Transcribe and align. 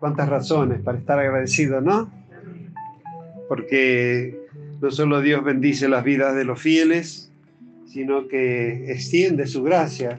cuántas 0.00 0.28
razones 0.28 0.80
para 0.80 0.98
estar 0.98 1.18
agradecido, 1.18 1.80
¿no? 1.80 2.10
Porque 3.48 4.40
no 4.80 4.90
solo 4.90 5.20
Dios 5.20 5.44
bendice 5.44 5.88
las 5.88 6.02
vidas 6.02 6.34
de 6.34 6.44
los 6.44 6.60
fieles, 6.60 7.30
sino 7.86 8.26
que 8.26 8.90
extiende 8.90 9.46
su 9.46 9.62
gracia, 9.62 10.18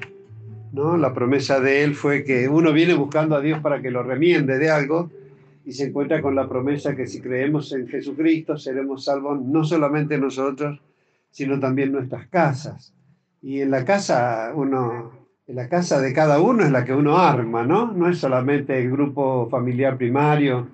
¿no? 0.71 0.97
La 0.97 1.13
promesa 1.13 1.59
de 1.59 1.83
Él 1.83 1.95
fue 1.95 2.23
que 2.23 2.47
uno 2.47 2.71
viene 2.71 2.93
buscando 2.93 3.35
a 3.35 3.41
Dios 3.41 3.59
para 3.59 3.81
que 3.81 3.91
lo 3.91 4.03
remiende 4.03 4.59
de 4.59 4.69
algo 4.69 5.09
y 5.65 5.73
se 5.73 5.85
encuentra 5.85 6.21
con 6.21 6.35
la 6.35 6.47
promesa 6.47 6.95
que 6.95 7.07
si 7.07 7.21
creemos 7.21 7.71
en 7.73 7.87
Jesucristo 7.87 8.57
seremos 8.57 9.05
salvos 9.05 9.41
no 9.41 9.63
solamente 9.63 10.17
nosotros, 10.17 10.79
sino 11.31 11.59
también 11.59 11.91
nuestras 11.91 12.27
casas. 12.27 12.93
Y 13.41 13.61
en 13.61 13.71
la 13.71 13.85
casa 13.85 14.51
uno, 14.55 15.20
la 15.47 15.67
casa 15.67 15.99
de 15.99 16.13
cada 16.13 16.39
uno 16.39 16.63
es 16.63 16.71
la 16.71 16.85
que 16.85 16.93
uno 16.93 17.17
arma, 17.17 17.65
¿no? 17.65 17.91
No 17.91 18.09
es 18.09 18.19
solamente 18.19 18.79
el 18.79 18.91
grupo 18.91 19.49
familiar 19.49 19.97
primario, 19.97 20.69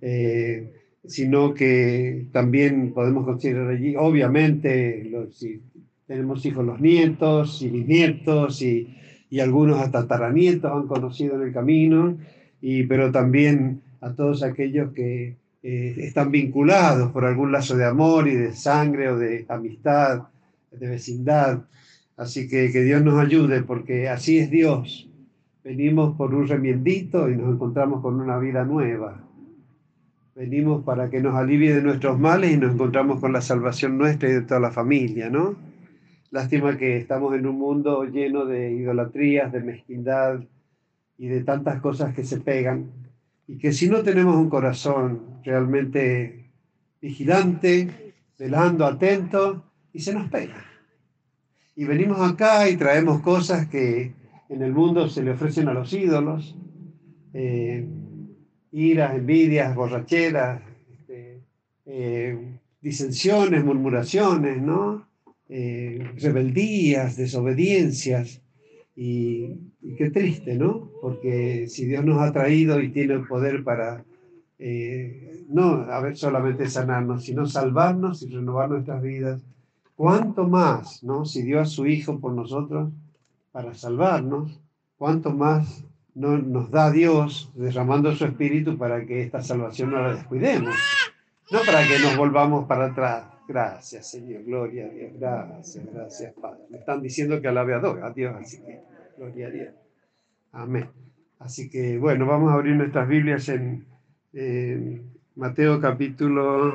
eh, 0.00 0.72
sino 1.04 1.52
que 1.52 2.28
también 2.32 2.92
podemos 2.92 3.24
considerar 3.24 3.68
allí, 3.68 3.94
obviamente, 3.96 5.04
los, 5.10 5.36
si 5.36 5.60
tenemos 6.06 6.44
hijos, 6.46 6.64
los 6.64 6.80
nietos 6.80 7.60
y 7.62 7.68
bisnietos 7.68 8.62
y, 8.62 8.96
y 9.28 9.40
algunos 9.40 9.78
hasta 9.78 10.02
tataranietos 10.02 10.70
han 10.70 10.86
conocido 10.86 11.36
en 11.36 11.48
el 11.48 11.52
camino, 11.52 12.18
y, 12.60 12.84
pero 12.84 13.10
también 13.10 13.82
a 14.00 14.12
todos 14.12 14.42
aquellos 14.42 14.92
que 14.92 15.36
eh, 15.62 15.94
están 15.98 16.30
vinculados 16.30 17.12
por 17.12 17.24
algún 17.24 17.52
lazo 17.52 17.76
de 17.76 17.84
amor 17.84 18.28
y 18.28 18.34
de 18.34 18.52
sangre 18.52 19.08
o 19.08 19.16
de 19.16 19.46
amistad, 19.48 20.24
de 20.70 20.88
vecindad. 20.88 21.62
Así 22.16 22.48
que 22.48 22.70
que 22.70 22.82
Dios 22.82 23.02
nos 23.02 23.18
ayude 23.18 23.62
porque 23.62 24.08
así 24.08 24.38
es 24.38 24.50
Dios. 24.50 25.08
Venimos 25.64 26.16
por 26.16 26.34
un 26.34 26.46
remiendito 26.46 27.30
y 27.30 27.36
nos 27.36 27.54
encontramos 27.54 28.02
con 28.02 28.20
una 28.20 28.38
vida 28.38 28.64
nueva. 28.64 29.24
Venimos 30.34 30.82
para 30.84 31.10
que 31.10 31.20
nos 31.20 31.34
alivie 31.34 31.74
de 31.74 31.82
nuestros 31.82 32.18
males 32.18 32.52
y 32.52 32.56
nos 32.56 32.74
encontramos 32.74 33.20
con 33.20 33.32
la 33.32 33.40
salvación 33.40 33.98
nuestra 33.98 34.28
y 34.28 34.32
de 34.32 34.42
toda 34.42 34.60
la 34.60 34.72
familia, 34.72 35.30
¿no? 35.30 35.54
Lástima 36.30 36.78
que 36.78 36.96
estamos 36.96 37.34
en 37.34 37.46
un 37.46 37.58
mundo 37.58 38.04
lleno 38.04 38.46
de 38.46 38.72
idolatrías, 38.72 39.52
de 39.52 39.60
mezquindad 39.60 40.40
y 41.18 41.28
de 41.28 41.44
tantas 41.44 41.80
cosas 41.80 42.14
que 42.14 42.24
se 42.24 42.40
pegan. 42.40 42.90
Y 43.46 43.58
que 43.58 43.72
si 43.72 43.88
no 43.90 44.02
tenemos 44.02 44.36
un 44.36 44.48
corazón 44.48 45.40
realmente 45.44 46.50
vigilante, 47.02 48.14
velando, 48.38 48.86
atento, 48.86 49.64
y 49.92 50.00
se 50.00 50.14
nos 50.14 50.30
pega. 50.30 50.71
Y 51.82 51.84
venimos 51.84 52.20
acá 52.20 52.70
y 52.70 52.76
traemos 52.76 53.22
cosas 53.22 53.66
que 53.66 54.12
en 54.48 54.62
el 54.62 54.72
mundo 54.72 55.08
se 55.08 55.20
le 55.20 55.32
ofrecen 55.32 55.66
a 55.66 55.74
los 55.74 55.92
ídolos, 55.92 56.56
eh, 57.34 57.84
iras, 58.70 59.16
envidias, 59.16 59.74
borracheras, 59.74 60.62
este, 60.92 61.40
eh, 61.86 62.38
disensiones, 62.80 63.64
murmuraciones, 63.64 64.62
¿no? 64.62 65.08
Eh, 65.48 66.08
rebeldías, 66.18 67.16
desobediencias. 67.16 68.40
Y, 68.94 69.48
y, 69.80 69.96
qué 69.98 70.10
triste, 70.10 70.54
¿no? 70.54 70.88
Porque 71.00 71.66
si 71.66 71.86
Dios 71.86 72.04
nos 72.04 72.20
ha 72.20 72.30
traído 72.30 72.80
y 72.80 72.90
tiene 72.90 73.14
el 73.14 73.26
poder 73.26 73.64
para 73.64 74.04
no 75.48 75.82
a 75.90 76.00
ver 76.00 76.16
solamente 76.16 76.68
sanarnos, 76.68 77.24
sino 77.24 77.44
salvarnos 77.46 78.22
y 78.22 78.28
renovar 78.28 78.70
nuestras 78.70 79.02
vidas, 79.02 79.42
¿Cuánto 79.96 80.48
más, 80.48 81.02
no? 81.02 81.24
Si 81.24 81.42
dio 81.42 81.60
a 81.60 81.64
su 81.64 81.86
Hijo 81.86 82.18
por 82.18 82.32
nosotros 82.32 82.90
para 83.52 83.74
salvarnos, 83.74 84.60
¿cuánto 84.96 85.30
más 85.30 85.84
no 86.14 86.38
nos 86.38 86.70
da 86.70 86.90
Dios 86.90 87.52
derramando 87.54 88.14
su 88.14 88.24
Espíritu 88.24 88.76
para 88.76 89.04
que 89.06 89.22
esta 89.22 89.42
salvación 89.42 89.90
no 89.90 90.02
la 90.02 90.14
descuidemos? 90.14 90.74
No 91.50 91.60
para 91.66 91.86
que 91.86 91.98
nos 91.98 92.16
volvamos 92.16 92.66
para 92.66 92.86
atrás. 92.86 93.26
Gracias, 93.46 94.10
Señor. 94.10 94.44
Gloria 94.44 94.86
a 94.86 94.88
Dios. 94.88 95.12
Gracias, 95.18 95.84
gracias, 95.92 96.32
Padre. 96.40 96.62
Me 96.70 96.78
están 96.78 97.02
diciendo 97.02 97.40
que 97.40 97.48
alabe 97.48 97.74
a 97.74 98.10
Dios, 98.10 98.34
así 98.34 98.62
que 98.62 98.80
gloria 99.16 99.48
a 99.48 99.50
Dios. 99.50 99.74
Amén. 100.52 100.88
Así 101.38 101.68
que, 101.68 101.98
bueno, 101.98 102.24
vamos 102.24 102.52
a 102.52 102.54
abrir 102.54 102.76
nuestras 102.76 103.08
Biblias 103.08 103.48
en, 103.48 103.86
Mateo 105.34 105.80
capítulo. 105.80 106.74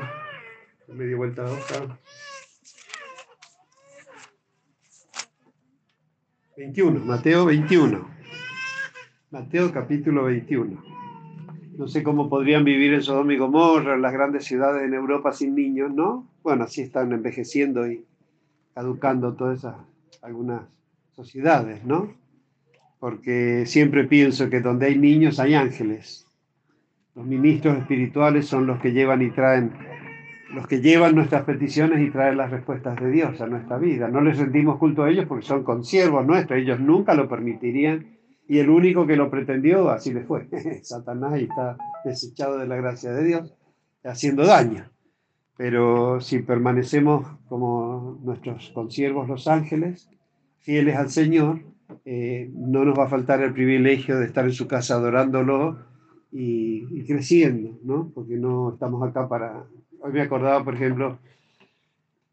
Medio 0.87 1.17
vuelta 1.17 1.43
a 1.45 1.49
21, 6.57 7.05
Mateo 7.05 7.45
21. 7.45 8.09
Mateo 9.29 9.71
capítulo 9.71 10.23
21. 10.23 10.83
No 11.77 11.87
sé 11.87 12.01
cómo 12.01 12.29
podrían 12.29 12.63
vivir 12.63 12.95
en 12.95 13.03
Sodoma 13.03 13.31
y 13.31 13.37
Gomorra, 13.37 13.93
en 13.93 14.01
las 14.01 14.11
grandes 14.11 14.45
ciudades 14.45 14.83
en 14.83 14.95
Europa 14.95 15.31
sin 15.33 15.53
niños, 15.53 15.93
¿no? 15.93 16.27
Bueno, 16.41 16.63
así 16.63 16.81
están 16.81 17.11
envejeciendo 17.11 17.87
y 17.87 18.03
caducando 18.73 19.35
todas 19.35 19.59
esas, 19.59 19.75
algunas 20.23 20.63
sociedades, 21.15 21.85
¿no? 21.85 22.11
Porque 22.99 23.67
siempre 23.67 24.05
pienso 24.05 24.49
que 24.49 24.59
donde 24.59 24.87
hay 24.87 24.97
niños 24.97 25.39
hay 25.39 25.53
ángeles. 25.53 26.25
Los 27.13 27.27
ministros 27.27 27.77
espirituales 27.77 28.47
son 28.47 28.65
los 28.65 28.81
que 28.81 28.93
llevan 28.93 29.21
y 29.21 29.29
traen 29.29 29.73
los 30.53 30.67
que 30.67 30.81
llevan 30.81 31.15
nuestras 31.15 31.43
peticiones 31.43 31.99
y 32.01 32.11
traen 32.11 32.37
las 32.37 32.51
respuestas 32.51 32.99
de 32.99 33.11
Dios 33.11 33.39
a 33.41 33.47
nuestra 33.47 33.77
vida. 33.77 34.07
No 34.07 34.21
les 34.21 34.37
rendimos 34.37 34.77
culto 34.77 35.03
a 35.03 35.09
ellos 35.09 35.25
porque 35.27 35.45
son 35.45 35.63
consiervos 35.63 36.25
nuestros, 36.25 36.59
ellos 36.59 36.79
nunca 36.79 37.13
lo 37.13 37.27
permitirían 37.27 38.17
y 38.47 38.59
el 38.59 38.69
único 38.69 39.05
que 39.05 39.17
lo 39.17 39.29
pretendió, 39.29 39.89
así 39.89 40.13
le 40.13 40.23
fue. 40.23 40.47
Satanás 40.83 41.39
está 41.39 41.77
desechado 42.05 42.57
de 42.57 42.67
la 42.67 42.77
gracia 42.77 43.11
de 43.11 43.25
Dios, 43.25 43.53
haciendo 44.03 44.45
daño. 44.45 44.89
Pero 45.57 46.21
si 46.21 46.39
permanecemos 46.39 47.27
como 47.49 48.19
nuestros 48.23 48.69
consiervos 48.69 49.27
los 49.27 49.47
ángeles, 49.47 50.09
fieles 50.59 50.95
al 50.95 51.09
Señor, 51.09 51.61
eh, 52.05 52.49
no 52.53 52.85
nos 52.85 52.97
va 52.97 53.05
a 53.05 53.09
faltar 53.09 53.41
el 53.41 53.53
privilegio 53.53 54.17
de 54.17 54.25
estar 54.25 54.45
en 54.45 54.53
su 54.53 54.67
casa 54.67 54.95
adorándolo 54.95 55.79
y, 56.31 56.85
y 56.91 57.05
creciendo, 57.05 57.79
¿no? 57.83 58.11
Porque 58.13 58.35
no 58.35 58.73
estamos 58.73 59.01
acá 59.07 59.27
para 59.27 59.65
Hoy 60.07 60.13
me 60.13 60.21
acordaba, 60.21 60.63
por 60.63 60.75
ejemplo, 60.75 61.19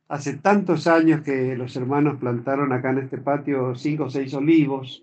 hace 0.06 0.34
tantos 0.36 0.86
años 0.86 1.22
que 1.22 1.56
los 1.56 1.74
hermanos 1.74 2.20
plantaron 2.20 2.72
acá 2.72 2.90
en 2.90 2.98
este 2.98 3.18
patio 3.18 3.74
cinco 3.74 4.04
o 4.04 4.10
seis 4.10 4.32
olivos, 4.32 5.02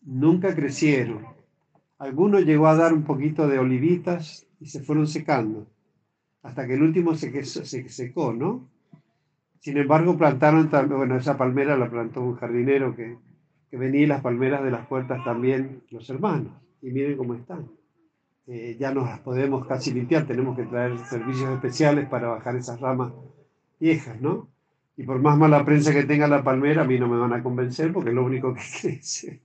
nunca 0.00 0.54
crecieron. 0.54 1.26
Algunos 1.98 2.46
llegó 2.46 2.66
a 2.66 2.76
dar 2.76 2.94
un 2.94 3.02
poquito 3.02 3.46
de 3.46 3.58
olivitas 3.58 4.46
y 4.58 4.68
se 4.68 4.80
fueron 4.80 5.06
secando, 5.06 5.66
hasta 6.42 6.66
que 6.66 6.72
el 6.72 6.82
último 6.82 7.14
se, 7.14 7.44
se 7.44 7.88
secó, 7.90 8.32
¿no? 8.32 8.66
Sin 9.58 9.76
embargo, 9.76 10.16
plantaron 10.16 10.70
también, 10.70 10.96
bueno, 10.96 11.18
esa 11.18 11.36
palmera 11.36 11.76
la 11.76 11.90
plantó 11.90 12.22
un 12.22 12.36
jardinero 12.36 12.96
que, 12.96 13.18
que 13.70 13.76
venía 13.76 14.00
y 14.00 14.06
las 14.06 14.22
palmeras 14.22 14.64
de 14.64 14.70
las 14.70 14.86
puertas 14.86 15.22
también 15.24 15.82
los 15.90 16.08
hermanos. 16.08 16.54
Y 16.80 16.90
miren 16.90 17.18
cómo 17.18 17.34
están. 17.34 17.68
Eh, 18.46 18.76
ya 18.80 18.92
nos 18.92 19.06
las 19.06 19.20
podemos 19.20 19.66
casi 19.66 19.92
limpiar, 19.92 20.26
tenemos 20.26 20.56
que 20.56 20.64
traer 20.64 20.98
servicios 21.06 21.50
especiales 21.54 22.08
para 22.08 22.28
bajar 22.28 22.56
esas 22.56 22.80
ramas 22.80 23.12
viejas, 23.78 24.20
¿no? 24.20 24.48
Y 24.96 25.04
por 25.04 25.20
más 25.20 25.38
mala 25.38 25.64
prensa 25.64 25.92
que 25.92 26.04
tenga 26.04 26.26
la 26.26 26.42
palmera, 26.42 26.82
a 26.82 26.84
mí 26.84 26.98
no 26.98 27.08
me 27.08 27.18
van 27.18 27.32
a 27.32 27.42
convencer 27.42 27.92
porque 27.92 28.10
es 28.10 28.14
lo 28.14 28.24
único 28.24 28.52
que 28.52 28.60
crece 28.80 29.40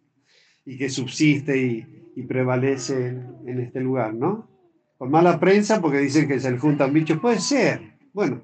y 0.65 0.77
que 0.77 0.89
subsiste 0.89 1.57
y, 1.57 2.21
prevalece 2.23 3.09
en, 3.45 3.59
este 3.59 3.81
lugar, 3.81 4.13
¿no? 4.13 4.49
Por 4.97 5.09
mala 5.09 5.39
prensa 5.39 5.81
porque 5.81 5.99
dicen 5.99 6.27
que 6.27 6.39
se 6.39 6.49
le 6.49 6.57
juntan 6.57 6.93
bichos, 6.93 7.19
puede 7.19 7.39
ser. 7.39 7.81
Bueno, 8.13 8.41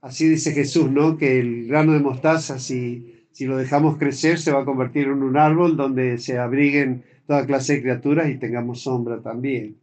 así 0.00 0.28
dice 0.28 0.52
Jesús, 0.52 0.90
¿no? 0.90 1.18
Que 1.18 1.40
el 1.40 1.66
grano 1.66 1.92
de 1.92 1.98
mostaza, 1.98 2.58
si, 2.58 3.26
si 3.32 3.44
lo 3.44 3.56
dejamos 3.56 3.98
crecer, 3.98 4.38
se 4.38 4.52
va 4.52 4.62
a 4.62 4.64
convertir 4.64 5.08
en 5.08 5.22
un 5.22 5.36
árbol 5.36 5.76
donde 5.76 6.18
se 6.18 6.38
abriguen 6.38 7.04
toda 7.26 7.44
clase 7.44 7.74
de 7.74 7.82
criaturas 7.82 8.30
y 8.30 8.38
tengamos 8.38 8.82
sombra 8.82 9.20
también. 9.20 9.76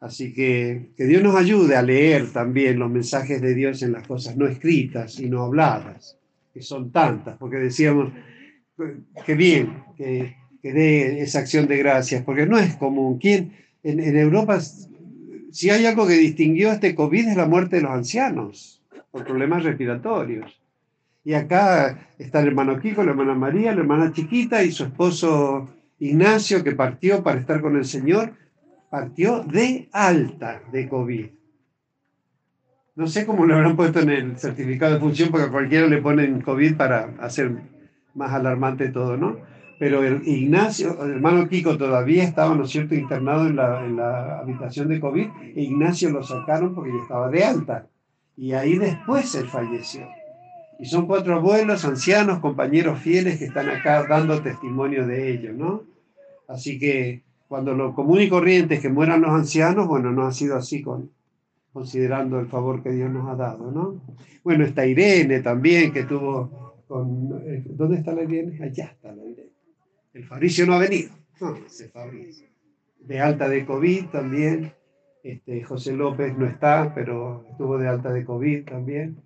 Así 0.00 0.32
que 0.32 0.90
que 0.96 1.04
Dios 1.04 1.22
nos 1.22 1.36
ayude 1.36 1.76
a 1.76 1.82
leer 1.82 2.32
también 2.32 2.78
los 2.78 2.90
mensajes 2.90 3.40
de 3.42 3.54
Dios 3.54 3.82
en 3.82 3.92
las 3.92 4.06
cosas 4.06 4.36
no 4.36 4.46
escritas 4.46 5.20
y 5.20 5.28
no 5.28 5.44
habladas, 5.44 6.16
que 6.54 6.62
son 6.62 6.90
tantas, 6.90 7.36
porque 7.36 7.58
decíamos, 7.58 8.10
que 9.26 9.34
bien, 9.34 9.82
que, 9.96 10.36
dé 10.62 11.20
esa 11.20 11.40
acción 11.40 11.66
de 11.68 11.76
gracias, 11.76 12.24
porque 12.24 12.46
no 12.46 12.58
es 12.58 12.76
común. 12.76 13.18
¿Quién, 13.18 13.52
en, 13.82 14.16
Europa, 14.16 14.58
si 15.52 15.70
hay 15.70 15.84
algo 15.84 16.06
que 16.06 16.14
distinguió 16.14 16.72
este 16.72 16.94
COVID 16.94 17.28
es 17.28 17.36
la 17.36 17.46
muerte 17.46 17.76
de 17.76 17.82
los 17.82 17.92
ancianos 17.92 18.82
por 19.10 19.24
problemas 19.24 19.64
respiratorios. 19.64 20.58
Y 21.24 21.34
acá 21.34 22.08
está 22.18 22.40
el 22.40 22.48
hermano 22.48 22.80
Kiko, 22.80 23.02
la 23.02 23.10
hermana 23.10 23.34
María, 23.34 23.74
la 23.74 23.80
hermana 23.80 24.12
chiquita 24.12 24.62
y 24.62 24.72
su 24.72 24.84
esposo 24.84 25.68
Ignacio, 25.98 26.64
que 26.64 26.72
partió 26.72 27.22
para 27.22 27.40
estar 27.40 27.60
con 27.60 27.76
el 27.76 27.84
Señor 27.84 28.32
partió 28.90 29.42
de 29.44 29.88
alta 29.92 30.62
de 30.70 30.88
COVID. 30.88 31.26
No 32.96 33.06
sé 33.06 33.24
cómo 33.24 33.46
lo 33.46 33.54
habrán 33.54 33.76
puesto 33.76 34.00
en 34.00 34.10
el 34.10 34.38
certificado 34.38 34.94
de 34.94 35.00
función, 35.00 35.30
porque 35.30 35.46
a 35.46 35.50
cualquiera 35.50 35.86
le 35.86 36.02
ponen 36.02 36.42
COVID 36.42 36.76
para 36.76 37.14
hacer 37.20 37.50
más 38.14 38.32
alarmante 38.32 38.88
todo, 38.88 39.16
¿no? 39.16 39.38
pero 39.80 40.04
el 40.04 40.28
Ignacio, 40.28 41.02
el 41.02 41.12
hermano 41.12 41.48
Kiko 41.48 41.78
todavía 41.78 42.22
estaba, 42.24 42.54
¿no 42.54 42.66
cierto?, 42.66 42.94
internado 42.94 43.46
en 43.46 43.56
la, 43.56 43.82
en 43.82 43.96
la 43.96 44.40
habitación 44.40 44.88
de 44.88 45.00
COVID, 45.00 45.26
e 45.56 45.62
Ignacio 45.62 46.10
lo 46.10 46.22
sacaron 46.22 46.74
porque 46.74 46.90
ya 46.92 47.02
estaba 47.02 47.30
de 47.30 47.44
alta. 47.44 47.86
Y 48.36 48.52
ahí 48.52 48.76
después 48.76 49.34
él 49.36 49.48
falleció. 49.48 50.06
Y 50.78 50.84
son 50.84 51.06
cuatro 51.06 51.34
abuelos, 51.34 51.86
ancianos, 51.86 52.40
compañeros 52.40 52.98
fieles 52.98 53.38
que 53.38 53.46
están 53.46 53.70
acá 53.70 54.04
dando 54.06 54.42
testimonio 54.42 55.06
de 55.06 55.32
ello, 55.32 55.54
¿no? 55.54 55.84
Así 56.46 56.78
que 56.78 57.22
cuando 57.50 57.74
lo 57.74 57.96
común 57.96 58.20
y 58.20 58.28
corriente 58.28 58.76
es 58.76 58.80
que 58.80 58.88
mueran 58.88 59.22
los 59.22 59.32
ancianos, 59.32 59.88
bueno, 59.88 60.12
no 60.12 60.24
ha 60.24 60.30
sido 60.30 60.54
así 60.54 60.82
con, 60.82 61.10
considerando 61.72 62.38
el 62.38 62.46
favor 62.46 62.80
que 62.80 62.92
Dios 62.92 63.10
nos 63.10 63.28
ha 63.28 63.34
dado, 63.34 63.72
¿no? 63.72 64.00
Bueno, 64.44 64.64
está 64.64 64.86
Irene 64.86 65.40
también, 65.40 65.92
que 65.92 66.04
tuvo 66.04 66.84
con... 66.86 67.42
Eh, 67.44 67.64
¿Dónde 67.66 67.96
está 67.96 68.12
la 68.12 68.22
Irene? 68.22 68.56
Allá 68.62 68.84
está 68.84 69.12
la 69.12 69.24
Irene. 69.24 69.50
El 70.14 70.24
Fabricio 70.26 70.64
no 70.64 70.74
ha 70.74 70.78
venido. 70.78 71.10
No, 71.40 71.56
ese 71.56 71.88
Fabricio. 71.88 72.46
De 73.00 73.18
alta 73.18 73.48
de 73.48 73.66
COVID 73.66 74.04
también. 74.12 74.72
Este, 75.24 75.64
José 75.64 75.94
López 75.94 76.38
no 76.38 76.46
está, 76.46 76.94
pero 76.94 77.44
estuvo 77.50 77.78
de 77.78 77.88
alta 77.88 78.12
de 78.12 78.24
COVID 78.24 78.64
también. 78.64 79.16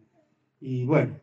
Y 0.62 0.86
bueno, 0.86 1.20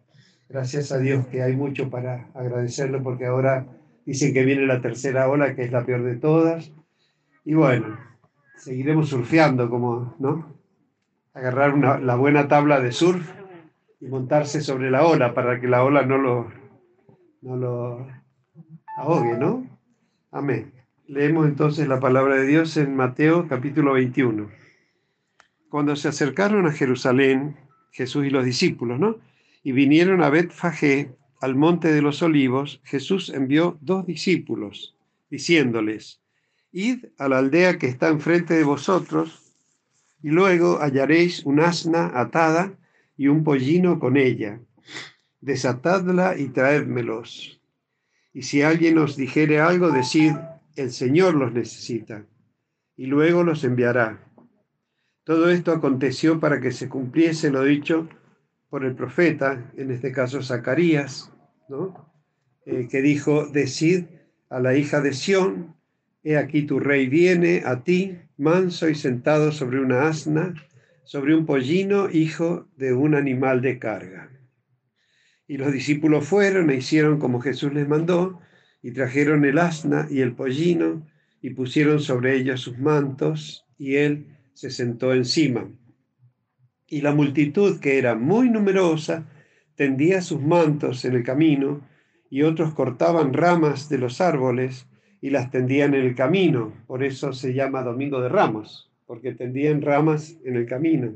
gracias 0.48 0.92
a 0.92 1.00
Dios 1.00 1.26
que 1.26 1.42
hay 1.42 1.56
mucho 1.56 1.90
para 1.90 2.30
agradecerle 2.36 3.00
porque 3.00 3.26
ahora 3.26 3.66
dicen 4.06 4.36
que 4.36 4.46
viene 4.46 4.68
la 4.68 4.82
tercera 4.82 5.28
ola, 5.28 5.56
que 5.56 5.64
es 5.64 5.72
la 5.72 5.84
peor 5.84 6.04
de 6.04 6.18
todas. 6.18 6.72
Y 7.44 7.54
bueno, 7.56 7.98
seguiremos 8.56 9.10
surfeando 9.10 9.70
como, 9.70 10.16
¿no? 10.20 10.56
Agarrar 11.34 11.74
una, 11.74 11.98
la 12.00 12.16
buena 12.16 12.48
tabla 12.48 12.80
de 12.80 12.92
surf 12.92 13.28
y 14.00 14.08
montarse 14.08 14.62
sobre 14.62 14.92
la 14.92 15.06
ola 15.06 15.34
para 15.34 15.60
que 15.60 15.68
la 15.68 15.84
ola 15.84 16.06
no 16.06 16.18
lo, 16.18 16.52
no 17.42 17.56
lo 17.56 18.08
ahogue, 18.98 19.38
¿no? 19.38 19.66
Amén. 20.32 20.74
Leemos 21.08 21.48
entonces 21.48 21.88
la 21.88 22.00
palabra 22.00 22.36
de 22.36 22.46
Dios 22.46 22.78
en 22.78 22.96
Mateo 22.96 23.48
capítulo 23.48 23.94
21. 23.94 24.50
Cuando 25.70 25.96
se 25.96 26.10
acercaron 26.10 26.68
a 26.68 26.72
Jerusalén, 26.72 27.58
Jesús 27.92 28.26
y 28.26 28.30
los 28.30 28.46
discípulos, 28.46 29.00
¿no? 29.00 29.18
Y 29.64 29.72
vinieron 29.72 30.24
a 30.24 30.30
Betfagé, 30.30 31.16
al 31.42 31.56
monte 31.56 31.92
de 31.92 32.04
los 32.04 32.22
olivos, 32.22 32.82
Jesús 32.84 33.30
envió 33.30 33.78
dos 33.82 34.06
discípulos, 34.06 34.96
diciéndoles, 35.30 36.21
Id 36.72 37.06
a 37.18 37.28
la 37.28 37.40
aldea 37.40 37.78
que 37.78 37.88
está 37.88 38.08
enfrente 38.08 38.54
de 38.54 38.64
vosotros, 38.64 39.54
y 40.24 40.30
luego 40.30 40.80
hallaréis 40.80 41.46
un 41.46 41.60
asna 41.60 42.12
atada 42.14 42.74
y 43.18 43.28
un 43.28 43.44
pollino 43.44 44.00
con 44.00 44.18
ella. 44.18 44.60
Desatadla 45.42 46.38
y 46.38 46.50
traédmelos. 46.50 47.60
Y 48.34 48.44
si 48.44 48.62
alguien 48.62 48.98
os 49.00 49.18
dijere 49.18 49.60
algo, 49.60 49.92
decid, 49.92 50.34
el 50.76 50.92
Señor 50.92 51.36
los 51.36 51.52
necesita, 51.52 52.26
y 52.96 53.08
luego 53.08 53.44
los 53.44 53.64
enviará. 53.64 54.20
Todo 55.24 55.50
esto 55.50 55.72
aconteció 55.72 56.40
para 56.40 56.62
que 56.62 56.72
se 56.72 56.88
cumpliese 56.88 57.52
lo 57.52 57.64
dicho 57.64 58.08
por 58.70 58.86
el 58.86 58.96
profeta, 58.96 59.72
en 59.76 59.92
este 59.92 60.12
caso 60.12 60.42
Zacarías. 60.42 61.32
Eh, 62.66 62.88
que 62.90 63.02
dijo, 63.02 63.48
decid 63.48 64.06
a 64.50 64.60
la 64.60 64.76
hija 64.76 65.02
de 65.02 65.14
Sión, 65.14 65.76
he 66.24 66.38
aquí 66.38 66.64
tu 66.64 66.80
rey 66.80 67.08
viene 67.08 67.64
a 67.66 67.84
ti, 67.84 68.18
manso 68.38 68.90
y 68.90 68.96
sentado 68.96 69.52
sobre 69.52 69.80
una 69.80 70.08
asna, 70.08 70.54
sobre 71.04 71.36
un 71.36 71.46
pollino, 71.46 72.10
hijo 72.10 72.68
de 72.78 72.94
un 72.94 73.16
animal 73.16 73.62
de 73.62 73.80
carga. 73.80 74.32
Y 75.48 75.58
los 75.58 75.72
discípulos 75.72 76.26
fueron 76.26 76.70
e 76.70 76.76
hicieron 76.76 77.20
como 77.20 77.42
Jesús 77.42 77.74
les 77.74 77.88
mandó, 77.88 78.40
y 78.82 78.92
trajeron 78.92 79.46
el 79.46 79.58
asna 79.58 80.08
y 80.10 80.22
el 80.22 80.34
pollino, 80.34 81.08
y 81.42 81.52
pusieron 81.52 82.00
sobre 82.00 82.36
ellos 82.36 82.62
sus 82.62 82.78
mantos, 82.78 83.66
y 83.78 83.96
él 83.96 84.38
se 84.54 84.70
sentó 84.70 85.14
encima. 85.14 85.70
Y 86.88 87.02
la 87.02 87.14
multitud, 87.14 87.80
que 87.80 87.98
era 87.98 88.16
muy 88.16 88.50
numerosa, 88.50 89.26
tendía 89.76 90.22
sus 90.22 90.42
mantos 90.42 91.04
en 91.04 91.16
el 91.16 91.24
camino, 91.24 91.82
y 92.30 92.44
otros 92.44 92.74
cortaban 92.74 93.34
ramas 93.34 93.90
de 93.90 93.98
los 93.98 94.22
árboles 94.22 94.88
y 95.22 95.30
las 95.30 95.52
tendían 95.52 95.94
en 95.94 96.02
el 96.02 96.16
camino. 96.16 96.74
Por 96.88 97.04
eso 97.04 97.32
se 97.32 97.54
llama 97.54 97.84
Domingo 97.84 98.20
de 98.22 98.30
Ramos, 98.30 98.92
porque 99.06 99.34
tendían 99.34 99.82
ramas 99.82 100.36
en 100.44 100.56
el 100.56 100.66
camino. 100.66 101.14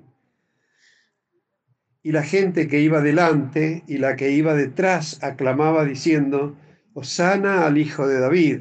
Y 2.04 2.12
la 2.12 2.22
gente 2.22 2.68
que 2.68 2.82
iba 2.82 3.02
delante 3.02 3.84
y 3.88 3.98
la 3.98 4.16
que 4.16 4.30
iba 4.30 4.54
detrás 4.54 5.24
aclamaba 5.24 5.86
diciendo, 5.86 6.56
Osana 6.94 7.66
al 7.66 7.80
Hijo 7.80 8.08
de 8.08 8.20
David, 8.20 8.60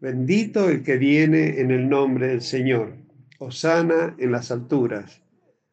bendito 0.00 0.68
el 0.68 0.82
que 0.82 0.98
viene 0.98 1.60
en 1.60 1.70
el 1.70 1.88
nombre 1.88 2.26
del 2.26 2.40
Señor, 2.40 2.94
Osana 3.38 4.16
en 4.18 4.32
las 4.32 4.50
alturas. 4.50 5.22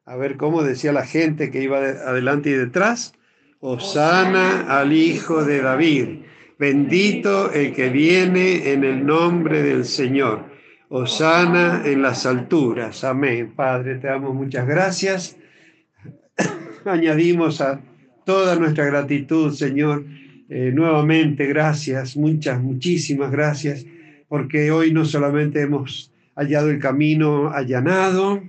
A 0.06 0.16
ver 0.16 0.38
cómo 0.38 0.62
decía 0.62 0.94
la 0.94 1.06
gente 1.06 1.50
que 1.50 1.64
iba 1.64 1.80
adelante 1.80 2.52
y 2.52 2.54
detrás, 2.54 3.14
Osana 3.60 4.80
al 4.80 4.94
Hijo 4.94 5.44
de 5.44 5.62
David, 5.62 6.20
bendito 6.60 7.52
el 7.52 7.74
que 7.74 7.90
viene 7.90 8.72
en 8.72 8.84
el 8.84 9.06
nombre 9.06 9.64
del 9.64 9.86
Señor, 9.86 10.46
Osana 10.90 11.84
en 11.86 12.02
las 12.02 12.26
alturas. 12.26 13.04
Amén. 13.04 13.54
Padre, 13.56 13.96
te 13.96 14.08
damos 14.08 14.34
muchas 14.34 14.68
gracias. 14.68 15.38
Añadimos 16.86 17.62
a 17.62 17.82
toda 18.26 18.56
nuestra 18.56 18.86
gratitud, 18.86 19.54
Señor 19.54 20.04
eh, 20.50 20.72
nuevamente, 20.74 21.46
gracias, 21.46 22.16
muchas, 22.16 22.62
muchísimas 22.62 23.32
gracias, 23.32 23.86
porque 24.30 24.72
hoy 24.72 24.94
no 24.94 25.04
solamente 25.04 25.62
hemos 25.62 26.14
hallado 26.36 26.70
el 26.70 26.80
camino 26.80 27.50
allanado 27.50 28.42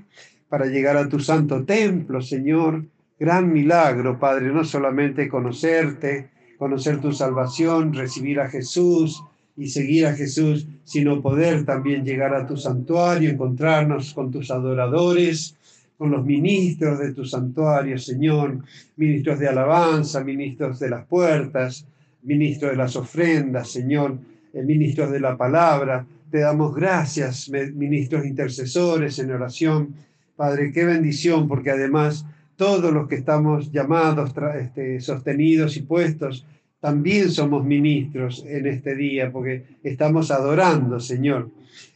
para 0.48 0.66
llegar 0.66 0.96
a 0.96 1.08
tu 1.08 1.18
santo 1.18 1.64
templo, 1.64 2.20
Señor, 2.20 2.84
gran 3.18 3.52
milagro, 3.52 4.16
Padre, 4.20 4.52
no 4.52 4.62
solamente 4.62 5.28
conocerte, 5.28 6.30
conocer 6.58 7.00
tu 7.00 7.12
salvación, 7.12 7.94
recibir 7.94 8.40
a 8.40 8.50
Jesús 8.50 9.22
y 9.56 9.68
seguir 9.68 10.06
a 10.06 10.14
Jesús, 10.14 10.66
sino 10.84 11.22
poder 11.22 11.64
también 11.64 12.04
llegar 12.04 12.34
a 12.34 12.46
tu 12.46 12.56
santuario, 12.56 13.30
encontrarnos 13.30 14.12
con 14.12 14.30
tus 14.30 14.50
adoradores, 14.50 15.56
con 15.96 16.12
los 16.12 16.24
ministros 16.24 16.98
de 17.00 17.12
tu 17.12 17.24
santuario, 17.24 17.98
Señor, 17.98 18.58
ministros 18.96 19.38
de 19.40 19.48
alabanza, 19.48 20.22
ministros 20.22 20.78
de 20.78 20.90
las 20.90 21.04
puertas, 21.06 21.84
ministros 22.22 22.70
de 22.70 22.76
las 22.76 22.94
ofrendas, 22.94 23.68
Señor, 23.68 24.16
eh, 24.52 24.62
ministros 24.62 25.10
de 25.10 25.20
la 25.20 25.36
palabra. 25.36 26.06
Te 26.30 26.38
damos 26.38 26.74
gracias, 26.74 27.50
ministros 27.50 28.26
intercesores 28.26 29.18
en 29.18 29.32
oración. 29.32 29.94
Padre, 30.36 30.70
qué 30.72 30.84
bendición, 30.84 31.48
porque 31.48 31.72
además 31.72 32.24
todos 32.58 32.92
los 32.92 33.06
que 33.06 33.14
estamos 33.14 33.70
llamados, 33.70 34.32
este, 34.60 35.00
sostenidos 35.00 35.76
y 35.76 35.82
puestos, 35.82 36.44
también 36.80 37.30
somos 37.30 37.64
ministros 37.64 38.44
en 38.44 38.66
este 38.66 38.96
día, 38.96 39.30
porque 39.32 39.78
estamos 39.84 40.32
adorando, 40.32 40.98
Señor. 40.98 41.50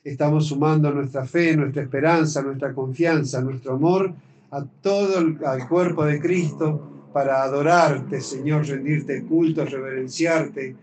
Estamos 0.04 0.46
sumando 0.46 0.92
nuestra 0.92 1.24
fe, 1.24 1.56
nuestra 1.56 1.82
esperanza, 1.82 2.42
nuestra 2.42 2.72
confianza, 2.72 3.40
nuestro 3.40 3.74
amor 3.74 4.14
a 4.52 4.64
todo 4.80 5.18
el 5.18 5.44
al 5.44 5.68
cuerpo 5.68 6.04
de 6.04 6.20
Cristo 6.20 7.08
para 7.12 7.42
adorarte, 7.42 8.20
Señor, 8.20 8.64
rendirte 8.64 9.24
culto, 9.24 9.64
reverenciarte. 9.64 10.76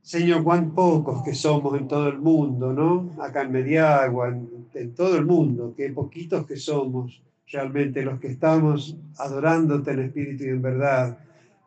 Señor, 0.00 0.42
cuán 0.42 0.70
pocos 0.70 1.22
que 1.22 1.34
somos 1.34 1.78
en 1.78 1.88
todo 1.88 2.08
el 2.08 2.18
mundo, 2.18 2.72
¿no? 2.72 3.22
Acá 3.22 3.42
en 3.42 3.52
Mediagua, 3.52 4.28
en, 4.28 4.48
en 4.72 4.94
todo 4.94 5.16
el 5.18 5.26
mundo, 5.26 5.74
qué 5.76 5.90
poquitos 5.90 6.46
que 6.46 6.56
somos 6.56 7.20
realmente 7.50 8.02
los 8.02 8.18
que 8.20 8.28
estamos 8.28 8.96
adorándote 9.18 9.92
en 9.92 10.00
espíritu 10.00 10.44
y 10.44 10.48
en 10.48 10.62
verdad. 10.62 11.18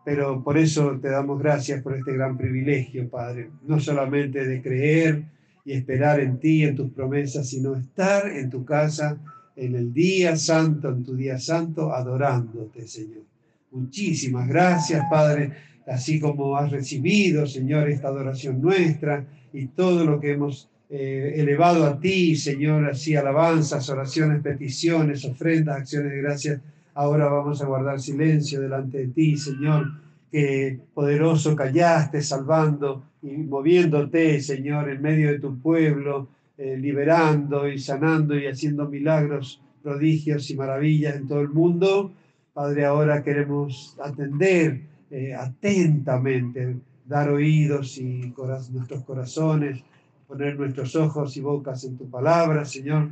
Pero 0.06 0.44
por 0.44 0.58
eso 0.58 0.98
te 1.02 1.10
damos 1.10 1.40
gracias 1.40 1.82
por 1.82 1.96
este 1.96 2.14
gran 2.14 2.38
privilegio, 2.38 3.10
Padre, 3.10 3.50
no 3.68 3.80
solamente 3.80 4.46
de 4.46 4.62
creer, 4.62 5.24
y 5.70 5.74
esperar 5.74 6.20
en 6.20 6.40
ti, 6.40 6.64
en 6.64 6.76
tus 6.76 6.92
promesas, 6.92 7.48
sino 7.48 7.76
estar 7.76 8.28
en 8.28 8.50
tu 8.50 8.66
casa 8.66 9.18
en 9.56 9.76
el 9.76 9.94
día 9.94 10.36
santo, 10.36 10.90
en 10.90 11.04
tu 11.04 11.16
día 11.16 11.38
santo, 11.38 11.94
adorándote, 11.94 12.88
Señor. 12.88 13.24
Muchísimas 13.72 14.48
gracias, 14.48 15.04
Padre, 15.12 15.52
así 15.86 16.20
como 16.20 16.56
has 16.58 16.72
recibido, 16.72 17.46
Señor, 17.46 17.88
esta 17.88 18.08
adoración 18.08 18.60
nuestra 18.60 19.28
y 19.54 19.68
todo 19.68 20.06
lo 20.06 20.20
que 20.20 20.32
hemos 20.32 20.70
eh, 20.92 21.34
elevado 21.36 21.86
a 21.86 22.00
ti, 22.00 22.36
Señor, 22.36 22.90
así 22.90 23.16
alabanzas, 23.16 23.88
oraciones, 23.90 24.42
peticiones, 24.42 25.24
ofrendas, 25.24 25.78
acciones 25.78 26.12
de 26.12 26.18
gracias. 26.22 26.62
Ahora 26.96 27.30
vamos 27.30 27.62
a 27.62 27.68
guardar 27.68 28.00
silencio 28.00 28.60
delante 28.60 28.98
de 28.98 29.08
ti, 29.10 29.38
Señor, 29.38 29.88
que 30.32 30.80
poderoso 30.94 31.56
callaste, 31.56 32.24
salvando 32.24 33.04
y 33.22 33.32
moviéndote, 33.38 34.42
Señor, 34.42 34.90
en 34.90 35.02
medio 35.02 35.32
de 35.32 35.40
tu 35.40 35.60
pueblo, 35.60 36.28
eh, 36.58 36.76
liberando 36.76 37.68
y 37.68 37.78
sanando 37.78 38.38
y 38.38 38.48
haciendo 38.48 38.90
milagros, 38.90 39.62
prodigios 39.84 40.50
y 40.50 40.56
maravillas 40.56 41.16
en 41.16 41.28
todo 41.28 41.42
el 41.42 41.50
mundo. 41.50 42.12
Padre, 42.54 42.86
ahora 42.86 43.24
queremos 43.24 43.96
atender 44.04 44.82
eh, 45.12 45.34
atentamente, 45.34 46.78
dar 47.06 47.30
oídos 47.30 47.98
y 47.98 48.34
nuestros 48.72 49.04
corazones, 49.04 49.84
poner 50.30 50.60
nuestros 50.60 50.96
ojos 50.96 51.36
y 51.38 51.42
bocas 51.42 51.84
en 51.86 51.98
tu 51.98 52.08
palabra, 52.08 52.64
Señor, 52.64 53.10